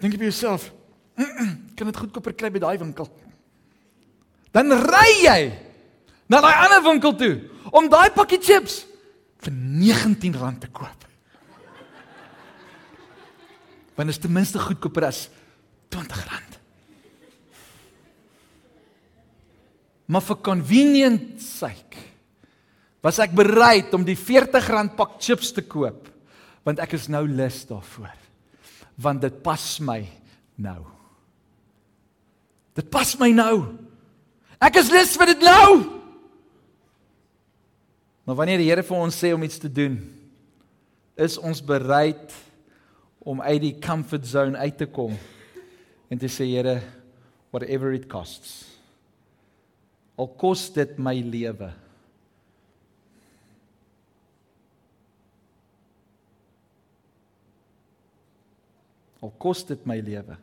Dink 0.00 0.12
jy 0.12 0.18
by 0.18 0.24
jouself, 0.24 0.72
mm 1.14 1.24
-mm, 1.24 1.69
kan 1.80 1.88
dit 1.88 1.96
goedkoper 1.96 2.36
kry 2.36 2.50
by 2.52 2.60
daai 2.60 2.76
winkel? 2.82 3.08
Dan 4.52 4.74
ry 4.84 5.10
jy 5.24 5.40
na 6.30 6.42
daai 6.44 6.56
ander 6.66 6.84
winkel 6.84 7.16
toe 7.16 7.34
om 7.72 7.88
daai 7.88 8.10
pakkie 8.12 8.40
chips 8.42 8.82
vir 9.40 9.54
19 9.54 10.36
rand 10.36 10.60
te 10.60 10.68
koop. 10.68 11.06
Want 13.96 14.10
dit 14.10 14.16
is 14.16 14.20
ten 14.20 14.32
minste 14.32 14.60
goedkoper 14.60 15.08
as 15.08 15.24
20 15.92 16.22
rand. 16.28 16.60
Maar 20.10 20.24
vir 20.26 20.40
convenience 20.44 21.48
sake 21.62 22.06
was 23.00 23.20
ek 23.22 23.32
bereid 23.32 23.94
om 23.96 24.04
die 24.04 24.18
40 24.18 24.70
rand 24.74 24.96
pak 24.98 25.16
chips 25.22 25.54
te 25.56 25.64
koop 25.64 26.08
want 26.66 26.82
ek 26.84 26.92
is 26.98 27.08
nou 27.08 27.24
lus 27.24 27.62
daarvoor. 27.64 28.12
Want 29.00 29.22
dit 29.24 29.36
pas 29.40 29.64
my 29.80 30.02
nou. 30.60 30.99
Dit 32.78 32.90
pas 32.92 33.16
my 33.20 33.30
nou. 33.34 33.54
Ek 34.60 34.76
is 34.80 34.90
lus 34.92 35.16
vir 35.18 35.32
dit 35.32 35.44
nou. 35.46 36.00
Maar 38.28 38.38
wanneer 38.42 38.60
die 38.62 38.68
Here 38.68 38.84
vir 38.86 39.02
ons 39.02 39.16
sê 39.16 39.32
om 39.34 39.42
iets 39.42 39.58
te 39.58 39.70
doen, 39.72 39.96
is 41.18 41.38
ons 41.40 41.62
bereid 41.64 42.34
om 43.26 43.40
uit 43.42 43.60
die 43.64 43.76
comfort 43.82 44.26
zone 44.28 44.60
uit 44.60 44.76
te 44.80 44.86
kom 44.88 45.16
en 46.10 46.20
te 46.20 46.28
sê 46.30 46.46
Here, 46.52 46.78
whatever 47.50 47.94
it 47.96 48.06
costs. 48.12 48.62
Al 50.20 50.28
kos 50.38 50.68
dit 50.76 50.98
my 51.00 51.16
lewe. 51.24 51.70
Al 59.20 59.32
kos 59.40 59.64
dit 59.68 59.88
my 59.88 59.98
lewe. 60.04 60.36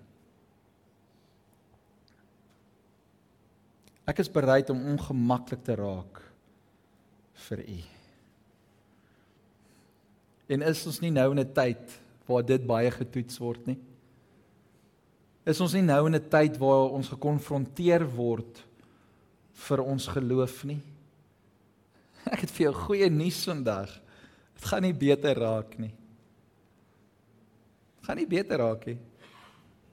Ek 4.07 4.21
is 4.23 4.31
bereid 4.31 4.69
om 4.71 4.85
ongemaklik 4.93 5.65
te 5.67 5.75
raak 5.75 6.21
vir 7.47 7.63
U. 7.67 7.79
En 10.55 10.63
is 10.63 10.85
ons 10.87 11.01
nie 11.03 11.11
nou 11.11 11.31
in 11.31 11.43
'n 11.43 11.53
tyd 11.53 11.99
waar 12.25 12.45
dit 12.45 12.63
baie 12.67 12.91
getoets 12.91 13.37
word 13.37 13.67
nie? 13.67 13.77
Is 15.45 15.59
ons 15.61 15.73
nie 15.73 15.83
nou 15.83 16.07
in 16.07 16.15
'n 16.15 16.29
tyd 16.29 16.57
waar 16.57 16.91
ons 16.91 17.09
gekonfronteer 17.09 18.07
word 18.15 18.63
vir 19.67 19.83
ons 19.83 20.07
geloof 20.07 20.63
nie? 20.63 20.81
Ek 22.31 22.41
het 22.41 22.51
vir 22.51 22.63
jou 22.63 22.73
goeie 22.73 23.09
nuus 23.09 23.43
vandag. 23.43 23.91
Dit 24.55 24.65
gaan 24.65 24.81
nie 24.81 24.93
beter 24.93 25.35
raak 25.35 25.77
nie. 25.77 25.93
Dit 27.97 28.05
gaan 28.05 28.17
nie 28.17 28.27
beter 28.27 28.57
raak 28.57 28.85
nie. 28.85 28.97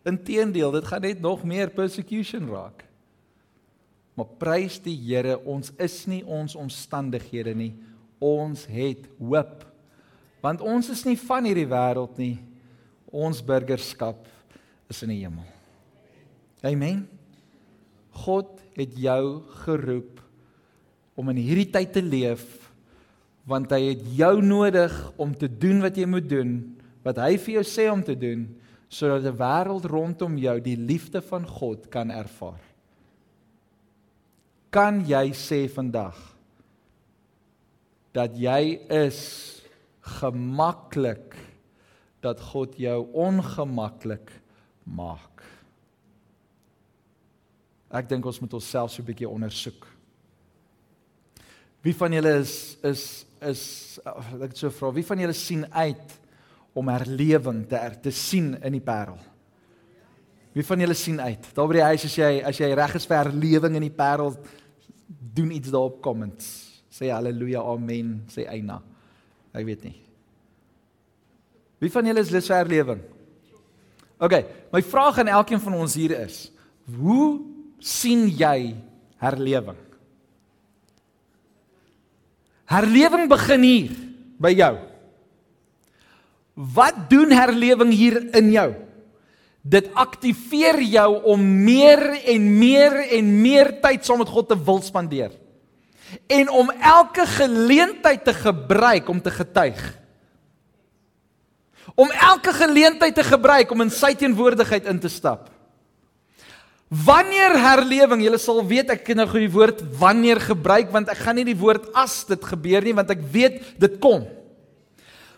Inteendeel, 0.04 0.70
dit 0.72 0.84
gaan 0.84 1.02
net 1.02 1.20
nog 1.20 1.44
meer 1.44 1.70
persecution 1.70 2.48
raak. 2.48 2.84
Maar 4.14 4.30
prys 4.38 4.78
die 4.82 4.94
Here, 4.94 5.36
ons 5.42 5.72
is 5.82 6.04
nie 6.10 6.22
ons 6.22 6.54
omstandighede 6.58 7.54
nie. 7.58 7.72
Ons 8.22 8.64
het 8.70 9.08
hoop. 9.18 9.64
Want 10.44 10.62
ons 10.62 10.90
is 10.92 11.02
nie 11.06 11.18
van 11.18 11.46
hierdie 11.48 11.68
wêreld 11.70 12.18
nie. 12.20 12.36
Ons 13.14 13.42
burgerskap 13.44 14.26
is 14.90 15.02
in 15.06 15.14
die 15.14 15.22
hemel. 15.24 15.46
Amen. 16.64 17.04
God 18.24 18.60
het 18.78 18.94
jou 18.98 19.42
geroep 19.64 20.22
om 21.18 21.30
in 21.30 21.42
hierdie 21.42 21.70
tyd 21.70 21.92
te 21.94 22.02
leef 22.02 22.44
want 23.44 23.68
hy 23.74 23.90
het 23.90 24.04
jou 24.16 24.38
nodig 24.40 24.92
om 25.20 25.34
te 25.36 25.50
doen 25.50 25.82
wat 25.84 25.98
jy 26.00 26.06
moet 26.08 26.24
doen, 26.24 26.54
wat 27.04 27.18
hy 27.20 27.34
vir 27.36 27.58
jou 27.58 27.64
sê 27.68 27.90
om 27.92 28.00
te 28.00 28.16
doen 28.16 28.46
sodat 28.88 29.26
die 29.26 29.34
wêreld 29.36 29.84
rondom 29.90 30.38
jou 30.40 30.54
die 30.64 30.78
liefde 30.80 31.20
van 31.28 31.44
God 31.44 31.90
kan 31.92 32.12
ervaar 32.14 32.63
kan 34.74 35.04
jy 35.06 35.28
sê 35.38 35.64
vandag 35.70 36.16
dat 38.14 38.34
jy 38.34 38.78
is 38.90 39.20
gemaklik 40.18 41.36
dat 42.24 42.40
God 42.52 42.74
jou 42.80 43.04
ongemaklik 43.14 44.32
maak. 44.84 45.44
Ek 47.94 48.08
dink 48.10 48.26
ons 48.26 48.40
moet 48.42 48.56
onsself 48.58 48.90
so 48.90 49.02
'n 49.02 49.06
bietjie 49.06 49.28
ondersoek. 49.28 49.86
Wie 51.82 51.94
van 51.94 52.12
julle 52.12 52.40
is 52.40 52.76
is 52.82 53.26
is 53.40 54.00
ek 54.42 54.56
sou 54.56 54.70
vra, 54.70 54.90
wie 54.92 55.04
van 55.04 55.18
julle 55.18 55.36
sien 55.36 55.66
uit 55.72 56.20
om 56.74 56.88
herlewing 56.88 57.68
te 57.68 57.76
er, 57.76 58.00
te 58.00 58.10
sien 58.10 58.56
in 58.62 58.72
die 58.72 58.80
Parel? 58.80 59.18
Wie 60.54 60.64
van 60.64 60.80
julle 60.80 60.94
sien 60.94 61.20
uit? 61.20 61.54
Daar 61.54 61.68
by 61.68 61.74
die 61.74 61.82
huis 61.82 62.04
as 62.04 62.16
jy 62.16 62.42
as 62.42 62.58
jy 62.58 62.74
reg 62.74 62.94
is 62.94 63.06
vir 63.06 63.16
herlewing 63.16 63.76
in 63.76 63.82
die 63.82 63.90
Parel, 63.90 64.36
doen 65.06 65.50
iets 65.54 65.72
daarop 65.72 66.00
comments. 66.02 66.46
Sê 66.94 67.10
haleluja, 67.10 67.62
amen, 67.62 68.22
sê 68.30 68.46
eina. 68.48 68.80
Ek 69.54 69.66
weet 69.66 69.82
nie. 69.86 69.96
Wie 71.82 71.90
van 71.92 72.06
julle 72.06 72.22
is 72.22 72.32
lus 72.32 72.48
vir 72.48 72.60
herlewing? 72.60 73.02
OK, 74.24 74.36
my 74.72 74.80
vraag 74.86 75.18
aan 75.20 75.32
elkeen 75.34 75.60
van 75.60 75.74
ons 75.82 75.96
hier 75.98 76.14
is: 76.16 76.46
Hoe 76.86 77.42
sien 77.82 78.28
jy 78.30 78.76
herlewing? 79.20 79.80
Herlewing 82.70 83.28
begin 83.28 83.66
hier 83.66 83.96
by 84.40 84.54
jou. 84.54 84.72
Wat 86.54 87.04
doen 87.10 87.34
herlewing 87.34 87.92
hier 87.92 88.20
in 88.38 88.52
jou? 88.54 88.70
Dit 89.64 89.88
aktiveer 89.96 90.76
jou 90.84 91.08
om 91.32 91.40
meer 91.64 92.02
en 92.34 92.48
meer 92.58 92.98
en 93.16 93.30
meer 93.40 93.70
tyd 93.80 94.04
saam 94.04 94.20
met 94.20 94.28
God 94.28 94.50
te 94.50 94.58
wil 94.60 94.82
spandeer. 94.84 95.32
En 96.28 96.50
om 96.52 96.68
elke 96.70 97.24
geleentheid 97.26 98.24
te 98.24 98.34
gebruik 98.36 99.08
om 99.08 99.22
te 99.24 99.32
getuig. 99.32 99.80
Om 101.94 102.12
elke 102.12 102.52
geleentheid 102.52 103.14
te 103.16 103.24
gebruik 103.24 103.72
om 103.72 103.86
in 103.86 103.92
sy 103.94 104.12
teenwoordigheid 104.18 104.84
in 104.90 105.00
te 105.00 105.08
stap. 105.08 105.48
Wanneer 106.92 107.56
herlewing, 107.58 108.20
jy 108.22 108.38
sal 108.38 108.60
weet 108.68 108.92
ek 108.92 109.06
ken 109.06 109.22
nou 109.22 109.26
die 109.32 109.50
woord 109.50 109.80
wanneer 109.98 110.38
gebruik 110.44 110.92
want 110.92 111.08
ek 111.10 111.24
gaan 111.24 111.40
nie 111.40 111.48
die 111.48 111.58
woord 111.58 111.88
as 111.96 112.20
dit 112.28 112.50
gebeur 112.52 112.84
nie 112.84 112.94
want 112.94 113.10
ek 113.10 113.24
weet 113.32 113.56
dit 113.80 113.96
kom. 114.02 114.28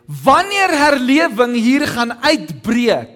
Wanneer 0.07 0.75
herlewing 0.83 1.55
hier 1.57 1.87
gaan 1.89 2.13
uitbreek 2.27 3.16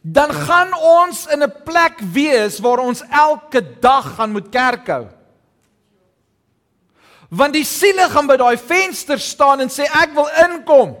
dan 0.00 0.32
gaan 0.32 0.74
ons 0.74 1.26
in 1.26 1.42
'n 1.42 1.52
plek 1.64 2.00
wees 2.12 2.58
waar 2.58 2.78
ons 2.78 3.02
elke 3.10 3.80
dag 3.80 4.14
gaan 4.14 4.32
moet 4.32 4.48
kerk 4.48 4.86
hou. 4.86 5.06
Want 7.28 7.52
die 7.52 7.64
siele 7.64 8.08
gaan 8.10 8.26
by 8.26 8.36
daai 8.36 8.56
venster 8.56 9.18
staan 9.18 9.60
en 9.60 9.68
sê 9.68 9.84
ek 9.84 10.14
wil 10.14 10.28
inkom. 10.48 10.96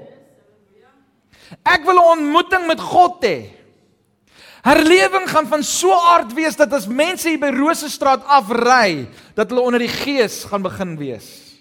Ek 1.64 1.84
wil 1.84 1.96
'n 1.96 2.18
ontmoeting 2.18 2.66
met 2.66 2.80
God 2.80 3.24
hê. 3.24 3.50
Herlewing 4.62 5.28
gaan 5.28 5.46
van 5.46 5.62
so 5.62 5.92
aard 5.92 6.32
wees 6.32 6.56
dat 6.56 6.72
as 6.72 6.86
mense 6.86 7.28
hier 7.28 7.40
by 7.40 7.48
Rosestraat 7.48 8.24
afry, 8.24 9.08
dat 9.34 9.48
hulle 9.48 9.60
onder 9.60 9.80
die 9.80 9.88
gees 9.88 10.44
gaan 10.44 10.62
begin 10.62 10.96
wees. 10.96 11.56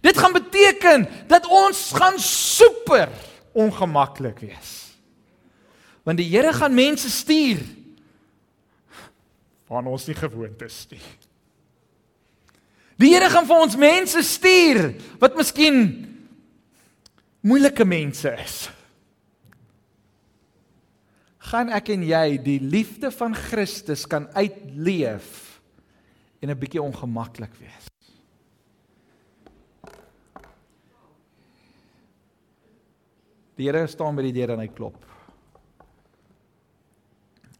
Dit 0.00 0.16
gaan 0.18 0.32
beteken 0.32 1.08
dat 1.28 1.46
ons 1.46 1.92
gaan 1.92 2.18
super 2.18 3.08
ongemaklik 3.52 4.38
wees. 4.38 4.89
Want 6.04 6.20
die 6.20 6.28
Here 6.30 6.52
gaan 6.56 6.74
mense 6.74 7.10
stuur 7.10 7.60
waar 9.70 9.86
ons 9.86 10.08
nie 10.08 10.16
gewoond 10.18 10.62
is 10.66 10.78
nie. 10.90 11.02
Die 13.00 13.12
Here 13.14 13.30
gaan 13.30 13.46
vir 13.48 13.62
ons 13.62 13.78
mense 13.78 14.22
stuur 14.26 14.90
wat 15.22 15.36
miskien 15.38 15.78
moeilike 17.46 17.86
mense 17.88 18.32
is. 18.42 18.56
Gaan 21.50 21.70
ek 21.74 21.92
en 21.94 22.02
jy 22.06 22.24
die 22.42 22.58
liefde 22.62 23.12
van 23.14 23.34
Christus 23.34 24.04
kan 24.10 24.28
uitleef 24.34 25.60
en 26.40 26.50
'n 26.50 26.58
bietjie 26.58 26.82
ongemaklik 26.82 27.54
wees. 27.60 27.86
Die 33.56 33.68
Here 33.68 33.86
staan 33.86 34.16
by 34.16 34.22
die 34.22 34.32
deur 34.32 34.50
en 34.50 34.60
hy 34.60 34.68
klop. 34.68 35.09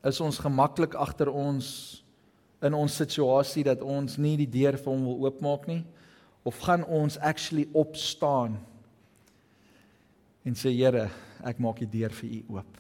Is 0.05 0.21
ons 0.21 0.39
gemaklik 0.41 0.95
agter 0.97 1.29
ons 1.29 2.01
in 2.65 2.77
ons 2.77 2.97
situasie 3.03 3.65
dat 3.65 3.83
ons 3.85 4.19
nie 4.21 4.37
die 4.41 4.49
deur 4.49 4.77
vir 4.77 4.93
hom 4.93 5.07
wil 5.09 5.27
oopmaak 5.29 5.67
nie 5.69 5.83
of 6.45 6.61
gaan 6.65 6.85
ons 6.85 7.19
actually 7.21 7.67
opstaan 7.77 8.59
en 10.45 10.57
sê 10.57 10.73
Here, 10.73 11.11
ek 11.45 11.61
maak 11.61 11.83
die 11.83 11.89
deur 11.89 12.13
vir 12.17 12.31
u 12.39 12.57
oop. 12.57 12.79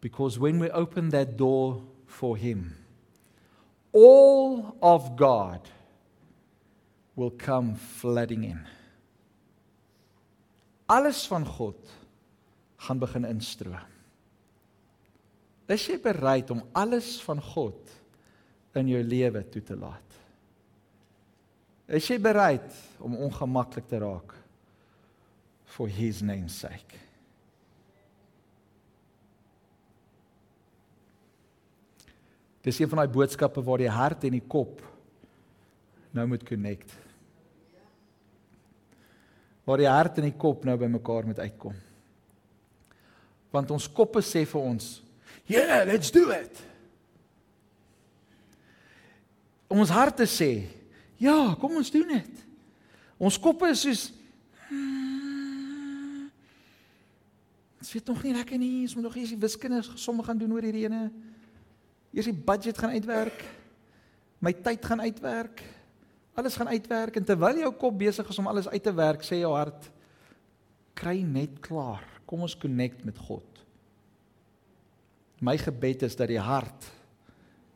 Because 0.00 0.38
when 0.38 0.60
we 0.60 0.70
open 0.70 1.08
that 1.10 1.36
door 1.36 1.80
for 2.06 2.36
him 2.36 2.76
all 3.92 4.76
of 4.80 5.16
God 5.16 5.68
will 7.16 7.32
come 7.32 7.74
flooding 7.74 8.44
in 8.44 8.60
alles 10.88 11.26
van 11.28 11.44
God 11.44 11.76
gaan 12.76 12.98
begin 12.98 13.24
instroom. 13.24 13.97
Is 15.68 15.84
jy 15.88 15.98
bereid 16.00 16.50
om 16.54 16.62
alles 16.76 17.16
van 17.26 17.40
God 17.44 17.96
in 18.78 18.88
jou 18.88 19.00
lewe 19.04 19.42
toe 19.52 19.62
te 19.64 19.76
laat? 19.76 20.16
Is 21.88 22.08
jy 22.08 22.18
bereid 22.20 22.68
om 23.04 23.16
ongemaklik 23.16 23.88
te 23.88 24.00
raak 24.00 24.34
for 25.68 25.88
his 25.92 26.22
name's 26.24 26.56
sake? 26.64 27.04
Dis 32.64 32.80
een 32.80 32.88
van 32.90 33.02
daai 33.02 33.12
boodskappe 33.12 33.62
waar 33.64 33.80
die 33.80 33.92
hart 33.92 34.24
en 34.28 34.36
die 34.36 34.44
kop 34.44 34.82
nou 36.16 36.24
moet 36.28 36.44
connect 36.48 36.96
waar 39.68 39.82
die 39.82 39.90
hart 39.90 40.16
en 40.16 40.30
die 40.30 40.38
kop 40.40 40.64
nou 40.64 40.78
bymekaar 40.80 41.26
moet 41.28 41.42
uitkom. 41.44 41.74
Want 43.52 43.72
ons 43.74 43.88
koppe 43.92 44.22
sê 44.24 44.46
vir 44.48 44.64
ons, 44.64 44.86
"Yeah, 45.48 45.86
let's 45.86 46.12
do 46.12 46.30
it." 46.30 46.60
Ons 49.68 49.88
harte 49.88 50.24
sê, 50.24 50.68
"Ja, 51.16 51.56
kom 51.58 51.76
ons 51.76 51.90
doen 51.90 52.08
dit." 52.08 52.46
Ons 53.18 53.38
koppe 53.42 53.66
is 53.72 53.80
soos 53.82 54.12
hmm, 54.68 56.30
Dit 57.78 57.92
weet 57.92 58.06
nog 58.06 58.22
nie 58.22 58.34
lekker 58.34 58.58
nie, 58.58 58.82
ons 58.82 58.94
moet 58.94 59.06
nog 59.08 59.16
eers 59.16 59.32
die 59.34 59.40
wiskunde 59.40 59.82
somme 59.94 60.22
gaan 60.26 60.38
doen 60.38 60.52
oor 60.52 60.62
hierdie 60.66 60.84
ene. 60.86 61.10
Eers 62.12 62.30
die 62.30 62.34
budget 62.34 62.78
gaan 62.78 62.90
uitwerk. 62.90 63.44
My 64.38 64.52
tyd 64.52 64.84
gaan 64.84 65.00
uitwerk. 65.00 65.62
Alles 66.38 66.56
gaan 66.58 66.68
uitwerk 66.68 67.16
en 67.16 67.24
terwyl 67.24 67.62
jou 67.64 67.72
kop 67.74 67.96
besig 67.98 68.28
is 68.28 68.38
om 68.38 68.46
alles 68.46 68.68
uit 68.68 68.82
te 68.82 68.94
werk, 68.94 69.24
sê 69.26 69.40
jou 69.40 69.54
hart 69.56 69.90
kry 70.98 71.22
net 71.22 71.60
klaar. 71.64 72.04
Kom 72.28 72.42
ons 72.46 72.56
connect 72.58 73.04
met 73.06 73.18
God. 73.28 73.47
My 75.40 75.54
gebed 75.60 76.02
is 76.02 76.16
dat 76.18 76.30
die 76.30 76.42
hart 76.42 76.94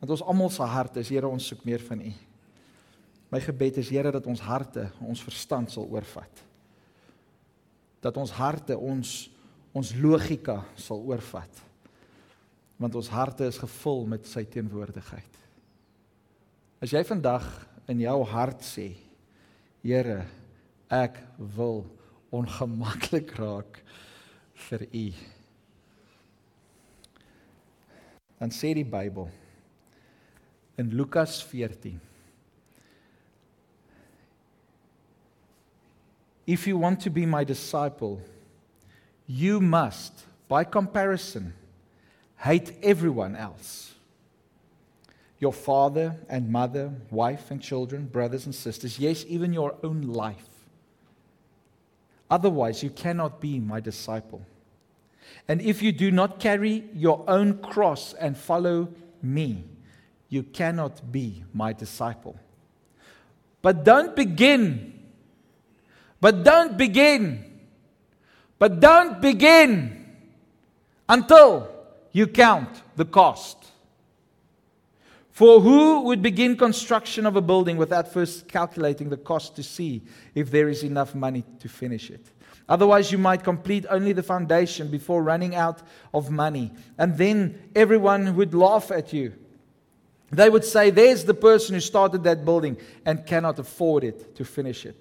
want 0.03 0.17
ons 0.17 0.23
almal 0.27 0.49
se 0.51 0.65
hart 0.67 0.97
is 0.99 1.09
Here 1.13 1.29
ons 1.31 1.45
soek 1.47 1.61
meer 1.63 1.79
van 1.79 2.01
U. 2.03 2.09
My 3.31 3.39
gebed 3.39 3.77
is 3.79 3.87
Here 3.87 4.11
dat 4.11 4.25
ons 4.27 4.41
harte, 4.43 4.89
ons 4.99 5.21
verstand 5.23 5.71
sal 5.71 5.87
oorvat. 5.87 6.41
Dat 8.03 8.17
ons 8.19 8.33
harte 8.35 8.75
ons 8.75 9.13
ons 9.73 9.93
logika 9.95 10.59
sal 10.75 10.99
oorvat. 11.07 11.61
Want 12.83 12.97
ons 12.99 13.09
harte 13.15 13.47
is 13.47 13.57
gevul 13.57 14.03
met 14.11 14.27
sy 14.27 14.43
teenwoordigheid. 14.43 15.39
As 16.83 16.91
jy 16.91 16.99
vandag 17.07 17.47
in 17.87 18.03
jou 18.03 18.19
hart 18.33 18.67
sê, 18.67 18.91
Here, 19.83 20.21
ek 20.91 21.17
wil 21.55 21.81
ongemaklik 22.31 23.33
raak 23.39 23.79
vir 24.67 24.85
U. 24.91 25.07
Dan 28.39 28.49
sê 28.49 28.73
die 28.73 28.83
Bybel 28.83 29.29
in 30.77 30.89
Lukas 30.91 31.41
14 31.41 31.99
If 36.45 36.67
you 36.67 36.77
want 36.77 36.99
to 37.01 37.09
be 37.09 37.25
my 37.25 37.45
disciple, 37.45 38.19
you 39.25 39.61
must, 39.61 40.25
by 40.49 40.65
comparison, 40.65 41.53
hate 42.35 42.73
everyone 42.83 43.35
else 43.37 43.93
your 45.43 45.51
father 45.51 46.15
and 46.29 46.49
mother, 46.49 46.89
wife 47.11 47.51
and 47.51 47.61
children, 47.61 48.05
brothers 48.05 48.45
and 48.45 48.55
sisters, 48.55 48.97
yes, 48.97 49.25
even 49.27 49.51
your 49.51 49.75
own 49.83 50.01
life. 50.01 50.47
Otherwise, 52.31 52.81
you 52.81 52.89
cannot 52.89 53.41
be 53.41 53.59
my 53.59 53.81
disciple. 53.81 54.41
And 55.47 55.61
if 55.61 55.81
you 55.81 55.91
do 55.91 56.11
not 56.11 56.39
carry 56.39 56.85
your 56.93 57.23
own 57.27 57.59
cross 57.59 58.13
and 58.13 58.37
follow 58.37 58.89
me, 59.21 59.65
you 60.29 60.43
cannot 60.43 61.11
be 61.11 61.43
my 61.53 61.73
disciple. 61.73 62.37
But 63.61 63.83
don't 63.83 64.15
begin. 64.15 64.99
But 66.19 66.43
don't 66.43 66.77
begin. 66.77 67.59
But 68.57 68.79
don't 68.79 69.21
begin 69.21 70.05
until 71.09 71.69
you 72.11 72.27
count 72.27 72.81
the 72.95 73.05
cost. 73.05 73.57
For 75.31 75.59
who 75.59 76.01
would 76.01 76.21
begin 76.21 76.55
construction 76.55 77.25
of 77.25 77.35
a 77.35 77.41
building 77.41 77.75
without 77.77 78.13
first 78.13 78.47
calculating 78.47 79.09
the 79.09 79.17
cost 79.17 79.55
to 79.55 79.63
see 79.63 80.03
if 80.35 80.51
there 80.51 80.69
is 80.69 80.83
enough 80.83 81.15
money 81.15 81.43
to 81.59 81.67
finish 81.67 82.11
it? 82.11 82.23
Otherwise, 82.69 83.11
you 83.11 83.17
might 83.17 83.43
complete 83.43 83.85
only 83.89 84.13
the 84.13 84.23
foundation 84.23 84.87
before 84.87 85.21
running 85.21 85.55
out 85.55 85.81
of 86.13 86.31
money. 86.31 86.71
And 86.97 87.17
then 87.17 87.59
everyone 87.75 88.35
would 88.35 88.53
laugh 88.53 88.89
at 88.91 89.11
you. 89.11 89.33
They 90.31 90.49
would 90.49 90.63
say, 90.63 90.89
There's 90.89 91.25
the 91.25 91.33
person 91.33 91.75
who 91.75 91.81
started 91.81 92.23
that 92.23 92.45
building 92.45 92.77
and 93.05 93.25
cannot 93.25 93.59
afford 93.59 94.03
it 94.03 94.35
to 94.35 94.45
finish 94.45 94.85
it. 94.85 94.99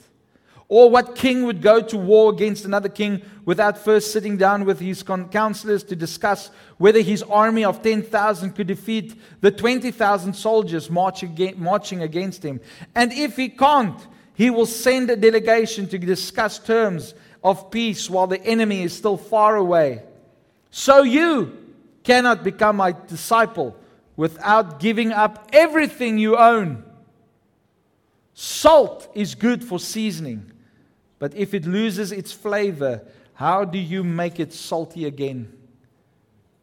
Or 0.68 0.90
what 0.90 1.16
king 1.16 1.44
would 1.44 1.60
go 1.60 1.82
to 1.82 1.98
war 1.98 2.32
against 2.32 2.64
another 2.64 2.88
king 2.88 3.20
without 3.44 3.76
first 3.76 4.10
sitting 4.10 4.38
down 4.38 4.64
with 4.64 4.80
his 4.80 5.02
counselors 5.02 5.84
to 5.84 5.94
discuss 5.94 6.50
whether 6.78 7.00
his 7.00 7.22
army 7.24 7.62
of 7.62 7.82
10,000 7.82 8.52
could 8.52 8.68
defeat 8.68 9.14
the 9.42 9.50
20,000 9.50 10.32
soldiers 10.32 10.90
marching 10.90 12.02
against 12.02 12.42
him? 12.42 12.58
And 12.94 13.12
if 13.12 13.36
he 13.36 13.50
can't, 13.50 14.00
he 14.34 14.48
will 14.48 14.64
send 14.64 15.10
a 15.10 15.16
delegation 15.16 15.86
to 15.88 15.98
discuss 15.98 16.58
terms 16.58 17.12
of 17.43 17.70
peace 17.70 18.09
while 18.09 18.26
the 18.26 18.43
enemy 18.45 18.82
is 18.82 18.97
still 18.97 19.16
far 19.16 19.57
away. 19.57 20.03
So 20.70 21.03
you 21.03 21.59
cannot 22.05 22.45
become 22.45 22.76
my 22.76 22.95
disciple 23.07 23.76
without 24.16 24.80
giving 24.80 25.12
up 25.12 25.49
everything 25.53 26.18
you 26.18 26.36
own. 26.36 26.84
Salt 28.34 29.11
is 29.14 29.34
good 29.34 29.64
for 29.64 29.78
seasoning 29.78 30.53
but 31.22 31.36
if 31.36 31.55
it 31.55 31.66
loses 31.66 32.11
its 32.11 32.32
flavor, 32.32 33.01
how 33.34 33.64
do 33.64 33.78
you 33.78 34.03
make 34.03 34.40
it 34.40 34.53
salty 34.53 35.05
again? 35.05 35.57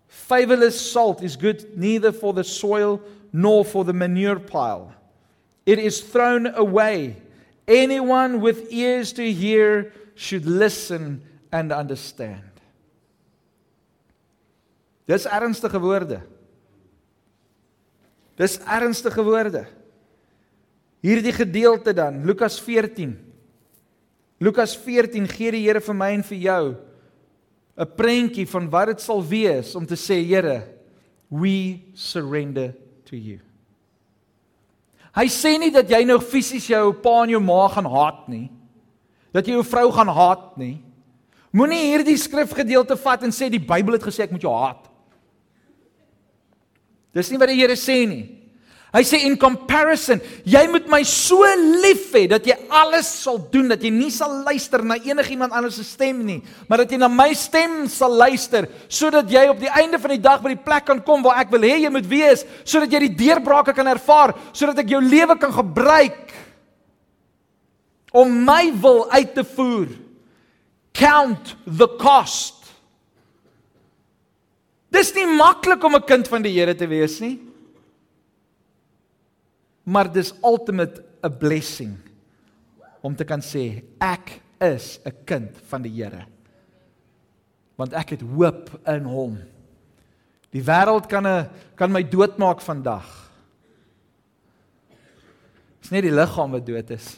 Favorless 0.10 0.92
salt 0.92 1.24
is 1.24 1.38
good 1.38 1.78
neither 1.78 2.12
for 2.12 2.34
the 2.34 2.44
soil 2.44 3.02
nor 3.32 3.64
for 3.64 3.86
the 3.86 3.94
manure 3.94 4.38
pile. 4.38 4.94
It 5.66 5.80
is 5.80 6.02
thrown 6.02 6.46
away. 6.46 7.22
Anyone 7.70 8.42
with 8.42 8.70
ears 8.70 9.14
to 9.14 9.32
hear 9.32 9.94
should 10.20 10.44
listen 10.44 11.22
and 11.50 11.72
understand. 11.72 12.44
Dis 15.08 15.26
ernstige 15.26 15.80
woorde. 15.80 16.20
Dis 18.36 18.60
ernstige 18.68 19.24
woorde. 19.24 19.64
Hierdie 21.00 21.34
gedeelte 21.34 21.96
dan, 21.96 22.26
Lukas 22.28 22.60
14 22.60 23.16
Lukas 24.40 24.78
14 24.80 25.28
gee 25.28 25.52
die 25.52 25.66
Here 25.66 25.82
vir 25.84 25.96
my 25.96 26.14
en 26.16 26.24
vir 26.24 26.40
jou 26.40 26.76
'n 27.80 27.96
prentjie 27.96 28.48
van 28.48 28.70
wat 28.70 28.88
dit 28.88 29.02
sal 29.02 29.22
wees 29.24 29.76
om 29.76 29.86
te 29.86 29.96
sê 29.96 30.24
Here, 30.24 30.64
we 31.30 31.82
surrender 31.94 32.74
to 33.06 33.16
you. 33.16 33.40
Hy 35.16 35.28
sê 35.28 35.60
nie 35.60 35.72
dat 35.72 35.90
jy 35.90 36.04
nou 36.06 36.20
fisies 36.20 36.68
jou 36.68 36.94
pa 36.94 37.24
en 37.24 37.30
jou 37.30 37.40
ma 37.40 37.68
gaan 37.68 37.86
haat 37.86 38.28
nie. 38.30 38.50
Dat 39.36 39.46
jy 39.46 39.58
jou 39.58 39.66
vrou 39.68 39.88
gaan 39.94 40.12
haat 40.14 40.46
nie. 40.60 40.78
Moenie 41.56 41.82
hierdie 41.90 42.18
skrifgedeelte 42.18 42.98
vat 43.00 43.24
en 43.26 43.34
sê 43.34 43.50
die 43.50 43.62
Bybel 43.62 43.98
het 43.98 44.06
gesê 44.06 44.26
ek 44.26 44.34
moet 44.36 44.46
jou 44.46 44.54
haat. 44.54 44.86
Dis 47.16 47.32
nie 47.32 47.40
wat 47.42 47.50
die 47.50 47.58
Here 47.58 47.78
sê 47.80 48.04
nie. 48.10 48.26
Hy 48.90 49.04
sê 49.06 49.20
in 49.28 49.36
comparison, 49.38 50.18
jy 50.50 50.62
moet 50.72 50.88
my 50.90 51.04
so 51.06 51.46
lief 51.84 52.08
hê 52.16 52.24
dat 52.32 52.48
jy 52.50 52.56
alles 52.74 53.06
sal 53.22 53.38
doen 53.54 53.68
dat 53.70 53.84
jy 53.86 53.92
nie 53.94 54.10
sal 54.10 54.40
luister 54.48 54.82
na 54.82 54.98
enigiemand 54.98 55.54
anders 55.54 55.78
se 55.78 55.86
stem 55.86 56.24
nie, 56.26 56.40
maar 56.66 56.82
dat 56.82 56.96
jy 56.96 56.98
na 56.98 57.10
my 57.14 57.28
stem 57.38 57.84
sal 57.92 58.16
luister 58.18 58.66
sodat 58.90 59.30
jy 59.30 59.44
op 59.52 59.62
die 59.62 59.70
einde 59.78 60.00
van 60.02 60.16
die 60.16 60.24
dag 60.26 60.42
by 60.42 60.56
die 60.56 60.64
plek 60.66 60.88
kan 60.90 61.04
kom 61.06 61.22
waar 61.26 61.44
ek 61.44 61.54
wil 61.54 61.68
hê 61.70 61.76
jy 61.84 61.94
moet 61.94 62.10
wees, 62.10 62.42
sodat 62.66 62.90
jy 62.90 63.04
die 63.06 63.14
deurbrake 63.22 63.78
kan 63.78 63.94
ervaar, 63.94 64.34
sodat 64.58 64.82
ek 64.82 64.90
jou 64.96 65.04
lewe 65.06 65.38
kan 65.38 65.54
gebruik 65.54 66.34
om 68.12 68.44
my 68.46 68.72
wil 68.82 69.10
uit 69.12 69.34
te 69.34 69.44
voer. 69.44 69.88
Count 70.92 71.56
the 71.66 71.88
cost. 72.00 72.66
Dis 74.90 75.14
nie 75.14 75.28
maklik 75.38 75.84
om 75.84 75.96
'n 75.96 76.06
kind 76.06 76.28
van 76.28 76.42
die 76.42 76.54
Here 76.54 76.76
te 76.76 76.88
wees 76.88 77.20
nie. 77.20 77.40
Maar 79.84 80.12
dis 80.12 80.34
ultimate 80.44 81.04
'n 81.24 81.38
blessing 81.38 81.98
om 83.02 83.16
te 83.16 83.24
kan 83.24 83.42
sê 83.42 83.84
ek 84.00 84.42
is 84.60 85.00
'n 85.06 85.14
kind 85.26 85.52
van 85.70 85.82
die 85.82 85.92
Here. 85.92 86.26
Want 87.76 87.94
ek 87.94 88.10
het 88.10 88.22
hoop 88.22 88.80
in 88.88 89.04
hom. 89.04 89.38
Die 90.52 90.64
wêreld 90.64 91.08
kan 91.08 91.28
'n 91.28 91.50
kan 91.76 91.92
my 91.92 92.04
doodmaak 92.04 92.62
vandag. 92.62 93.32
Dis 95.82 95.92
nie 95.92 96.02
die 96.02 96.12
liggaam 96.12 96.52
wat 96.52 96.66
dood 96.66 96.90
is. 96.90 97.18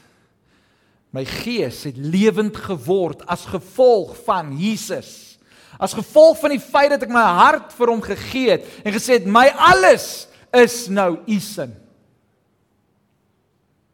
My 1.12 1.26
gees 1.28 1.84
het 1.84 1.97
lewend 1.99 2.55
geword 2.55 3.26
as 3.28 3.43
gevolg 3.51 4.16
van 4.24 4.53
Jesus. 4.57 5.38
As 5.82 5.95
gevolg 5.97 6.39
van 6.39 6.53
die 6.55 6.64
feit 6.64 6.93
dat 6.93 7.03
ek 7.03 7.12
my 7.12 7.24
hart 7.41 7.74
vir 7.76 7.91
hom 7.91 8.03
gegee 8.05 8.53
het 8.53 8.68
en 8.86 8.95
gesê 8.95 9.20
het 9.20 9.28
my 9.28 9.49
alles 9.51 10.30
is 10.55 10.86
nou 10.91 11.18
u 11.28 11.39
sin. 11.43 11.74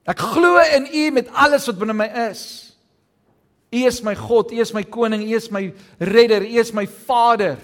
Ek 0.08 0.22
glo 0.22 0.62
in 0.78 0.88
u 0.94 1.04
met 1.18 1.32
alles 1.34 1.66
wat 1.68 1.80
binne 1.82 1.98
my 1.98 2.08
is. 2.30 2.44
U 3.74 3.82
is 3.84 4.00
my 4.06 4.14
God, 4.16 4.54
u 4.56 4.62
is 4.64 4.72
my 4.72 4.86
koning, 4.88 5.26
u 5.28 5.36
is 5.36 5.50
my 5.52 5.66
redder, 6.00 6.46
u 6.46 6.62
is 6.62 6.72
my 6.72 6.86
Vader. 6.88 7.58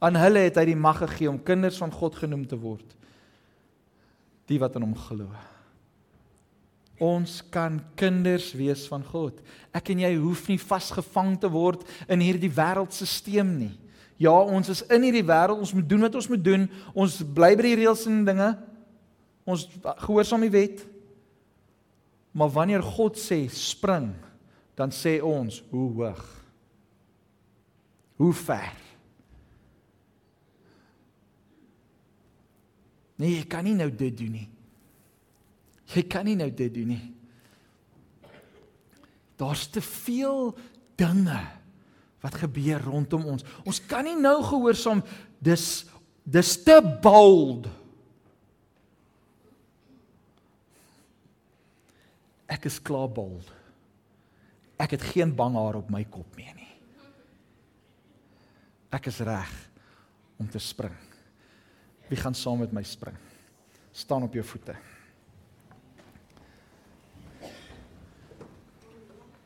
Aan 0.00 0.16
hulle 0.16 0.46
het 0.46 0.56
hy 0.56 0.70
die 0.70 0.78
mag 0.78 1.02
gegee 1.02 1.28
om 1.28 1.42
kinders 1.44 1.76
van 1.82 1.92
God 1.92 2.16
genoem 2.16 2.46
te 2.48 2.56
word. 2.56 2.86
Die 4.48 4.60
wat 4.62 4.78
in 4.78 4.86
hom 4.86 4.96
glo. 4.96 5.28
Ons 7.00 7.38
kan 7.48 7.78
kinders 7.96 8.50
wees 8.52 8.84
van 8.90 9.04
God. 9.08 9.38
Ek 9.72 9.88
en 9.94 10.02
jy 10.02 10.10
hoef 10.20 10.44
nie 10.50 10.60
vasgevang 10.60 11.38
te 11.40 11.48
word 11.48 11.86
in 12.12 12.20
hierdie 12.20 12.52
wêreldstelsel 12.52 13.48
nie. 13.48 13.72
Ja, 14.20 14.34
ons 14.36 14.68
is 14.68 14.82
in 14.92 15.06
hierdie 15.06 15.24
wêreld, 15.24 15.62
ons 15.64 15.72
moet 15.72 15.88
doen 15.88 16.04
wat 16.04 16.18
ons 16.20 16.28
moet 16.28 16.42
doen. 16.44 16.66
Ons 16.92 17.22
bly 17.24 17.54
by 17.56 17.70
die 17.70 17.78
reëls 17.80 18.04
en 18.10 18.20
dinge. 18.28 18.50
Ons 19.48 19.64
gehoorsaam 20.04 20.44
die 20.44 20.52
wet. 20.52 20.84
Maar 22.36 22.52
wanneer 22.52 22.84
God 22.84 23.16
sê 23.18 23.46
spring, 23.48 24.12
dan 24.76 24.92
sê 24.92 25.16
ons 25.24 25.62
hoe 25.72 25.88
hoog? 25.96 26.20
Hoe 28.20 28.34
ver? 28.36 28.76
Nee, 33.16 33.38
jy 33.38 33.48
kan 33.48 33.64
nie 33.64 33.76
nou 33.76 33.88
dit 33.88 34.14
doen 34.16 34.36
nie. 34.36 34.48
Jy 35.90 36.04
kan 36.06 36.26
nie 36.28 36.36
nou 36.38 36.50
dit 36.54 36.72
doen 36.74 36.92
nie. 36.94 37.04
Daar's 39.40 39.66
te 39.72 39.82
veel 39.82 40.52
dinge 41.00 41.40
wat 42.20 42.36
gebeur 42.42 42.82
rondom 42.84 43.24
ons. 43.32 43.44
Ons 43.64 43.80
kan 43.88 44.04
nie 44.04 44.18
nou 44.18 44.38
gehoorsaam 44.44 45.02
dis 45.40 45.86
dis 46.30 46.50
te 46.62 46.76
bold. 47.02 47.66
Ek 52.50 52.68
is 52.68 52.76
klaar 52.82 53.08
bold. 53.10 53.48
Ek 54.80 54.94
het 54.96 55.08
geen 55.12 55.32
bang 55.36 55.56
haar 55.58 55.80
op 55.80 55.90
my 55.92 56.04
kop 56.12 56.36
meer 56.38 56.52
nie. 56.56 56.70
Ek 58.92 59.08
is 59.10 59.20
reg 59.24 59.50
om 60.40 60.48
te 60.50 60.60
spring. 60.62 60.94
Wie 62.10 62.18
gaan 62.18 62.34
saam 62.34 62.62
met 62.62 62.72
my 62.74 62.82
spring? 62.86 63.16
Staan 63.94 64.26
op 64.26 64.34
jou 64.34 64.44
voete. 64.44 64.74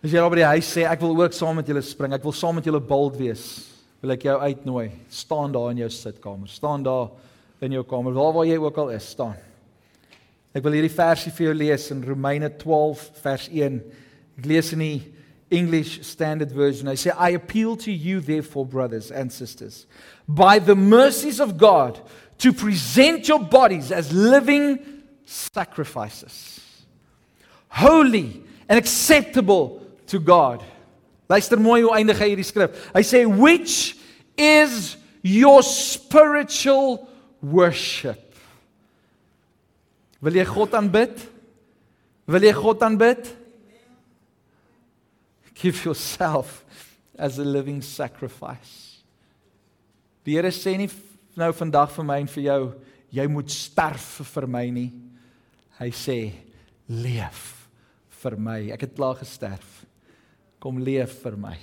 As 0.05 0.13
jy 0.13 0.21
daar 0.21 0.29
by 0.35 0.37
die 0.37 0.51
huis 0.59 0.67
sê 0.69 0.83
ek 0.85 1.01
wil 1.01 1.15
ook 1.17 1.33
saam 1.33 1.55
met 1.57 1.69
julle 1.71 1.81
spring, 1.81 2.13
ek 2.13 2.25
wil 2.27 2.35
saam 2.37 2.59
met 2.59 2.67
julle 2.69 2.81
bold 2.85 3.15
wees, 3.17 3.45
wil 4.03 4.13
ek 4.13 4.27
jou 4.27 4.35
uitnooi. 4.37 4.91
Staan 5.09 5.53
daar 5.55 5.71
in 5.73 5.79
jou 5.81 5.87
sitkamer, 5.89 6.51
staan 6.53 6.83
daar 6.85 7.07
in 7.65 7.73
jou 7.73 7.81
kamer, 7.89 8.13
waar 8.13 8.35
waar 8.37 8.45
jy 8.45 8.59
ook 8.61 8.81
al 8.83 8.91
is, 8.93 9.07
staan. 9.15 9.39
Ek 10.53 10.61
wil 10.67 10.77
hierdie 10.77 10.93
versie 10.93 11.33
vir 11.33 11.47
jou 11.47 11.55
lees 11.57 11.87
in 11.95 12.03
Romeine 12.05 12.51
12 12.61 13.07
vers 13.23 13.47
1. 13.49 13.79
Ek 14.43 14.49
lees 14.51 14.69
in 14.77 14.83
die 14.85 14.99
English 15.57 15.95
Standard 16.05 16.53
Version. 16.53 16.91
I 16.93 17.01
say 17.01 17.15
I 17.17 17.39
appeal 17.39 17.73
to 17.87 17.91
you 17.91 18.21
therefore 18.21 18.67
brothers 18.69 19.09
and 19.09 19.33
sisters 19.33 19.87
by 20.29 20.59
the 20.59 20.77
mercies 20.77 21.41
of 21.41 21.57
God 21.57 22.03
to 22.45 22.53
present 22.53 23.27
your 23.27 23.41
bodies 23.41 23.89
as 23.91 24.13
living 24.13 24.77
sacrifices 25.25 26.61
holy 27.73 28.45
and 28.69 28.79
acceptable 28.79 29.81
to 30.07 30.19
God. 30.19 30.63
Luister 31.29 31.61
mooi 31.61 31.83
hoe 31.83 31.95
eindig 31.97 32.21
hy 32.21 32.33
hierdie 32.33 32.47
skrif. 32.47 32.77
Hy 32.95 33.03
sê 33.07 33.25
which 33.25 33.97
is 34.37 34.97
your 35.25 35.63
spiritual 35.63 37.07
worship. 37.41 38.21
Wil 40.25 40.41
jy 40.41 40.45
God 40.49 40.77
aanbid? 40.77 41.17
Wil 42.29 42.47
jy 42.49 42.53
God 42.57 42.85
aanbid? 42.85 43.29
Give 45.55 45.77
yourself 45.85 46.63
as 47.19 47.39
a 47.39 47.45
living 47.45 47.81
sacrifice. 47.83 49.03
Die 50.25 50.37
Here 50.37 50.53
sê 50.53 50.77
nie 50.81 50.89
nou 51.37 51.51
vandag 51.57 51.93
vir 51.95 52.07
my 52.09 52.19
en 52.23 52.31
vir 52.31 52.45
jou 52.47 52.61
jy 53.15 53.27
moet 53.31 53.53
sterf 53.53 54.09
vir 54.35 54.49
my 54.51 54.65
nie. 54.75 54.91
Hy 55.79 55.91
sê 55.95 56.19
leef 56.89 57.43
vir 58.23 58.39
my. 58.41 58.59
Ek 58.75 58.87
het 58.87 58.97
klaar 58.97 59.19
gesterf. 59.21 59.85
Kom 60.65 60.81
leef 60.81 61.19
vir 61.21 61.37
my. 61.37 61.59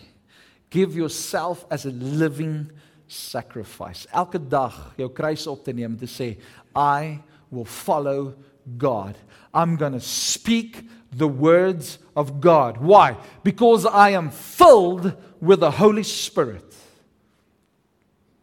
Give 0.69 0.93
yourself 0.95 1.65
as 1.71 1.87
a 1.89 1.89
living 1.89 2.69
sacrifice. 3.09 4.05
Elke 4.13 4.37
dag 4.37 4.75
jou 4.95 5.09
kruis 5.09 5.47
op 5.49 5.63
te 5.65 5.73
neem 5.73 5.97
te 5.97 6.05
sê 6.05 6.35
I 6.77 7.17
will 7.49 7.65
follow 7.65 8.35
God. 8.77 9.17
I'm 9.53 9.75
going 9.75 9.97
to 9.97 9.99
speak 9.99 10.85
the 11.11 11.27
words 11.27 11.97
of 12.15 12.39
God. 12.39 12.77
Why? 12.77 13.17
Because 13.43 13.87
I 13.89 14.11
am 14.11 14.29
filled 14.29 15.17
with 15.41 15.59
the 15.59 15.71
Holy 15.71 16.03
Spirit. 16.03 16.63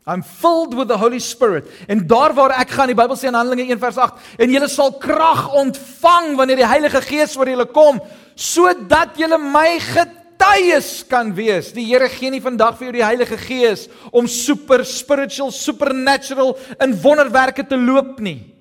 I'm 0.09 0.23
filled 0.23 0.75
with 0.75 0.89
the 0.89 0.99
Holy 0.99 1.21
Spirit. 1.21 1.71
En 1.87 2.03
daar 2.07 2.35
waar 2.35 2.59
ek 2.59 2.75
gaan, 2.75 2.91
die 2.91 2.99
Bybel 2.99 3.17
sê 3.17 3.29
in 3.31 3.37
Handelinge 3.39 3.69
1 3.71 3.81
vers 3.81 3.99
8, 4.01 4.29
en 4.43 4.53
julle 4.57 4.69
sal 4.73 4.95
krag 4.99 5.47
ontvang 5.55 6.33
wanneer 6.37 6.65
die 6.65 6.69
Heilige 6.69 7.03
Gees 7.05 7.37
oor 7.39 7.49
julle 7.53 7.69
kom, 7.71 8.01
sodat 8.35 9.21
julle 9.21 9.39
my 9.39 9.77
get 9.93 10.18
getuies 10.39 11.03
kan 11.09 11.33
wees. 11.35 11.73
Die 11.75 11.85
Here 11.89 12.09
gee 12.09 12.31
nie 12.31 12.43
vandag 12.43 12.79
vir 12.79 12.89
jou 12.89 12.95
die 12.99 13.05
Heilige 13.05 13.39
Gees 13.41 13.89
om 14.13 14.29
super 14.31 14.85
spiritual, 14.87 15.51
supernatural 15.51 16.55
in 16.81 16.95
wonderwerke 17.03 17.67
te 17.67 17.77
loop 17.77 18.21
nie. 18.21 18.55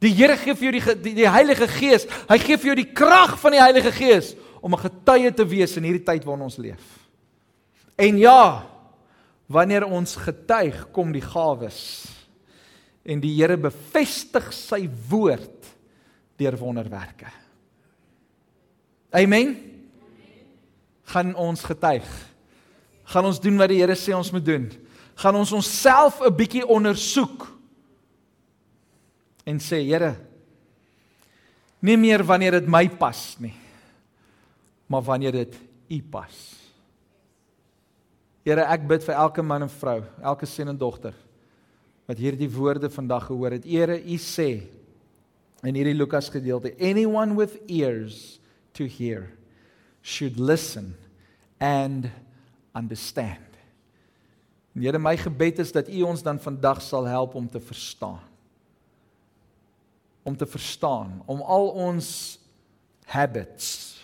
Die 0.00 0.12
Here 0.16 0.36
gee 0.40 0.54
vir 0.54 0.70
jou 0.70 0.72
die, 0.78 0.94
die 1.04 1.14
die 1.20 1.28
Heilige 1.28 1.68
Gees. 1.68 2.06
Hy 2.28 2.38
gee 2.40 2.56
vir 2.56 2.72
jou 2.72 2.78
die 2.80 2.92
krag 2.94 3.36
van 3.40 3.56
die 3.56 3.60
Heilige 3.62 3.92
Gees 3.92 4.34
om 4.62 4.74
'n 4.74 4.80
getuie 4.80 5.32
te 5.32 5.44
wees 5.44 5.76
in 5.76 5.84
hierdie 5.84 6.04
tyd 6.04 6.24
waarin 6.24 6.44
ons 6.44 6.58
leef. 6.58 6.84
En 7.96 8.16
ja, 8.16 8.64
wanneer 9.46 9.84
ons 9.84 10.16
getuig, 10.16 10.90
kom 10.92 11.12
die 11.12 11.24
gawes. 11.24 12.06
En 13.04 13.20
die 13.20 13.34
Here 13.34 13.56
bevestig 13.56 14.52
sy 14.52 14.88
woord 15.08 15.66
deur 16.36 16.56
wonderwerke. 16.56 17.28
Amen 19.12 19.69
gaan 21.10 21.34
ons 21.34 21.62
getuig. 21.66 22.06
Gaan 23.10 23.26
ons 23.26 23.40
doen 23.42 23.58
wat 23.58 23.72
die 23.72 23.80
Here 23.82 23.96
sê 23.98 24.14
ons 24.14 24.30
moet 24.34 24.44
doen. 24.46 24.68
Gaan 25.20 25.36
ons 25.36 25.52
onsself 25.52 26.20
'n 26.22 26.36
bietjie 26.36 26.66
ondersoek 26.66 27.48
en 29.44 29.58
sê 29.58 29.82
Here, 29.82 30.16
nie 31.80 31.96
meer 31.96 32.22
wanneer 32.22 32.60
dit 32.60 32.68
my 32.68 32.88
pas 32.88 33.36
nie, 33.40 33.54
maar 34.86 35.02
wanneer 35.02 35.32
dit 35.32 35.54
U 35.90 36.02
pas. 36.02 36.56
Here, 38.44 38.62
ek 38.62 38.86
bid 38.86 39.02
vir 39.02 39.14
elke 39.14 39.42
man 39.42 39.62
en 39.62 39.68
vrou, 39.68 40.04
elke 40.22 40.46
seun 40.46 40.68
en 40.68 40.78
dogter 40.78 41.14
wat 42.06 42.18
hierdie 42.18 42.50
woorde 42.50 42.90
vandag 42.90 43.26
gehoor 43.26 43.52
het. 43.52 43.64
Here, 43.64 43.98
U 43.98 44.16
sê 44.18 44.66
in 45.62 45.74
hierdie 45.74 45.94
Lukas 45.94 46.28
gedeelte, 46.28 46.74
anyone 46.80 47.34
with 47.34 47.58
ears 47.68 48.40
to 48.72 48.86
hear 48.86 49.30
should 50.02 50.38
listen 50.38 50.96
and 51.60 52.08
understand. 52.74 53.46
En 54.74 54.82
Here 54.82 54.98
my 54.98 55.16
gebed 55.16 55.58
is 55.58 55.72
dat 55.72 55.88
U 55.88 56.02
ons 56.02 56.22
dan 56.22 56.40
vandag 56.40 56.82
sal 56.82 57.04
help 57.04 57.34
om 57.34 57.48
te 57.50 57.60
verstaan. 57.60 58.22
Om 60.22 60.36
te 60.36 60.46
verstaan, 60.46 61.22
om 61.26 61.40
al 61.40 61.68
ons 61.68 62.38
habits 63.10 64.00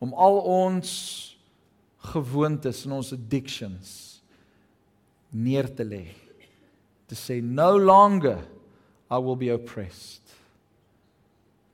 om 0.00 0.14
al 0.16 0.38
ons 0.48 0.90
gewoontes 2.10 2.84
en 2.86 2.96
ons 2.96 3.12
addictions 3.12 3.90
neer 5.30 5.68
te 5.76 5.84
lê. 5.84 6.06
To 7.12 7.18
say 7.18 7.40
no 7.44 7.76
longer 7.76 8.40
I 9.10 9.18
will 9.18 9.36
be 9.36 9.52
oppressed. 9.52 10.22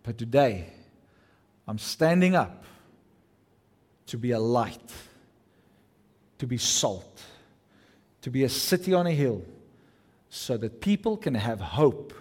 But 0.02 0.18
today 0.18 0.72
I'm 1.68 1.78
standing 1.78 2.34
up 2.34 2.64
to 4.06 4.16
be 4.16 4.30
a 4.30 4.38
light, 4.38 4.92
to 6.38 6.46
be 6.46 6.58
salt, 6.58 7.22
to 8.22 8.30
be 8.30 8.44
a 8.44 8.48
city 8.48 8.94
on 8.94 9.06
a 9.06 9.12
hill, 9.12 9.42
so 10.30 10.56
that 10.56 10.80
people 10.80 11.16
can 11.16 11.34
have 11.34 11.60
hope, 11.60 12.12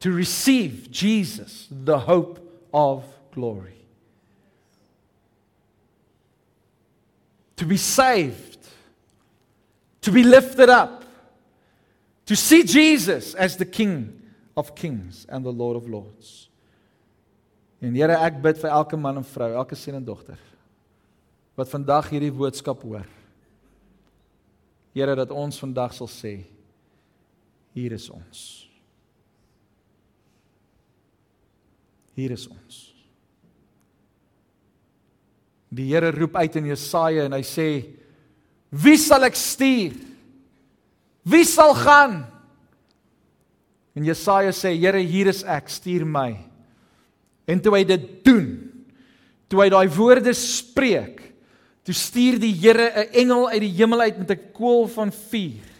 to 0.00 0.12
receive 0.12 0.90
Jesus, 0.90 1.66
the 1.70 1.98
hope 1.98 2.68
of 2.72 3.04
glory. 3.32 3.72
To 7.56 7.64
be 7.64 7.76
saved, 7.76 8.58
to 10.02 10.12
be 10.12 10.22
lifted 10.22 10.68
up, 10.68 11.04
to 12.26 12.36
see 12.36 12.62
Jesus 12.62 13.34
as 13.34 13.56
the 13.56 13.64
King 13.64 14.20
of 14.56 14.74
kings 14.74 15.26
and 15.28 15.44
the 15.44 15.52
Lord 15.52 15.76
of 15.76 15.88
lords. 15.88 16.45
En 17.80 17.94
Here, 17.94 18.16
ek 18.24 18.40
bid 18.44 18.60
vir 18.62 18.72
elke 18.72 18.98
man 19.00 19.20
en 19.20 19.26
vrou, 19.26 19.50
elke 19.60 19.76
seun 19.78 20.00
en 20.00 20.04
dogter 20.04 20.40
wat 21.56 21.70
vandag 21.72 22.10
hierdie 22.12 22.34
boodskap 22.36 22.82
hoor. 22.84 23.06
Here, 24.92 25.14
dat 25.16 25.32
ons 25.32 25.56
vandag 25.62 25.94
sal 25.96 26.10
sê 26.12 26.34
hier 27.76 27.92
is 27.96 28.10
ons. 28.12 28.42
Hier 32.16 32.32
is 32.32 32.46
ons. 32.48 32.76
Die 35.76 35.88
Here 35.90 36.12
roep 36.12 36.36
uit 36.40 36.56
in 36.60 36.70
Jesaja 36.70 37.26
en 37.28 37.36
hy 37.36 37.42
sê: 37.44 37.68
Wie 38.72 38.96
sal 39.00 39.28
ek 39.28 39.36
stuur? 39.36 39.96
Wie 41.26 41.44
sal 41.44 41.74
gaan? 41.76 42.20
En 43.96 44.04
Jesaja 44.04 44.52
sê: 44.56 44.72
Here, 44.76 45.00
hier 45.04 45.28
is 45.32 45.42
ek, 45.44 45.68
stuur 45.72 46.04
my. 46.08 46.30
En 47.46 47.62
toe 47.62 47.76
hy 47.76 47.84
dit 47.86 48.06
doen, 48.26 48.48
toe 49.46 49.62
hy 49.62 49.68
daai 49.70 49.86
woorde 49.94 50.34
spreek, 50.34 51.22
toe 51.86 51.94
stuur 51.94 52.40
die 52.42 52.54
Here 52.54 52.90
'n 52.90 53.12
engel 53.14 53.48
uit 53.48 53.60
die 53.62 53.76
hemel 53.78 54.00
uit 54.00 54.18
met 54.18 54.30
'n 54.30 54.52
koel 54.52 54.88
van 54.88 55.12
vuur 55.12 55.70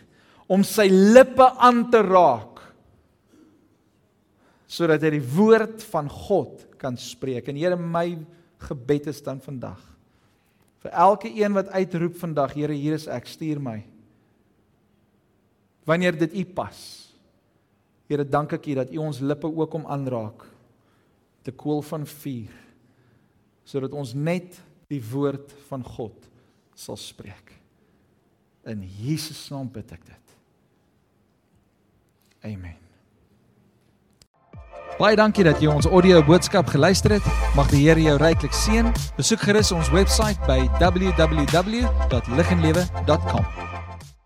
om 0.47 0.63
sy 0.63 0.87
lippe 0.89 1.51
aan 1.59 1.91
te 1.91 2.01
raak 2.03 2.55
sodat 4.67 5.03
hy 5.03 5.11
die 5.11 5.29
woord 5.37 5.83
van 5.83 6.09
God 6.11 6.67
kan 6.79 6.97
spreek. 6.97 7.49
En 7.49 7.57
Here, 7.57 7.77
my 7.77 8.19
gebed 8.59 9.07
is 9.07 9.23
dan 9.23 9.41
vandag 9.41 9.81
vir 10.83 10.93
elke 10.93 11.29
een 11.35 11.53
wat 11.53 11.69
uitroep 11.69 12.17
vandag, 12.17 12.55
Here, 12.55 12.73
hier 12.73 12.95
is 12.95 13.09
ek, 13.09 13.27
stuur 13.27 13.59
my. 13.59 13.85
Wanneer 15.85 16.19
dit 16.19 16.35
U 16.35 16.45
pas. 16.45 16.79
Here, 18.07 18.25
dank 18.25 18.53
ek 18.53 18.67
U 18.67 18.75
dat 18.75 18.93
U 18.95 18.99
ons 18.99 19.19
lippe 19.21 19.47
ook 19.47 19.75
om 19.75 19.87
aanraak 19.87 20.56
te 21.47 21.55
koel 21.55 21.83
van 21.87 22.07
vuur 22.07 22.63
sodat 23.67 23.95
ons 23.99 24.15
net 24.15 24.61
die 24.91 25.03
woord 25.03 25.51
van 25.67 25.83
God 25.83 26.29
sal 26.79 26.99
spreek. 27.01 27.51
In 28.67 28.83
Jesus 29.01 29.49
naam 29.51 29.71
bid 29.73 29.93
ek 29.95 30.05
dit. 30.07 30.35
Amen. 32.47 32.77
Baie 34.97 35.17
dankie 35.19 35.45
dat 35.45 35.61
jy 35.61 35.69
ons 35.69 35.85
audio 35.91 36.23
boodskap 36.25 36.71
geluister 36.73 37.13
het. 37.19 37.27
Mag 37.59 37.69
die 37.75 37.83
Here 37.85 38.01
jou 38.01 38.17
ryklik 38.23 38.55
seën. 38.57 38.87
Besoek 39.19 39.41
gerus 39.45 39.69
ons 39.77 39.93
webwerf 39.93 40.41
by 40.49 40.61
www.liginlewe.com. 40.79 43.76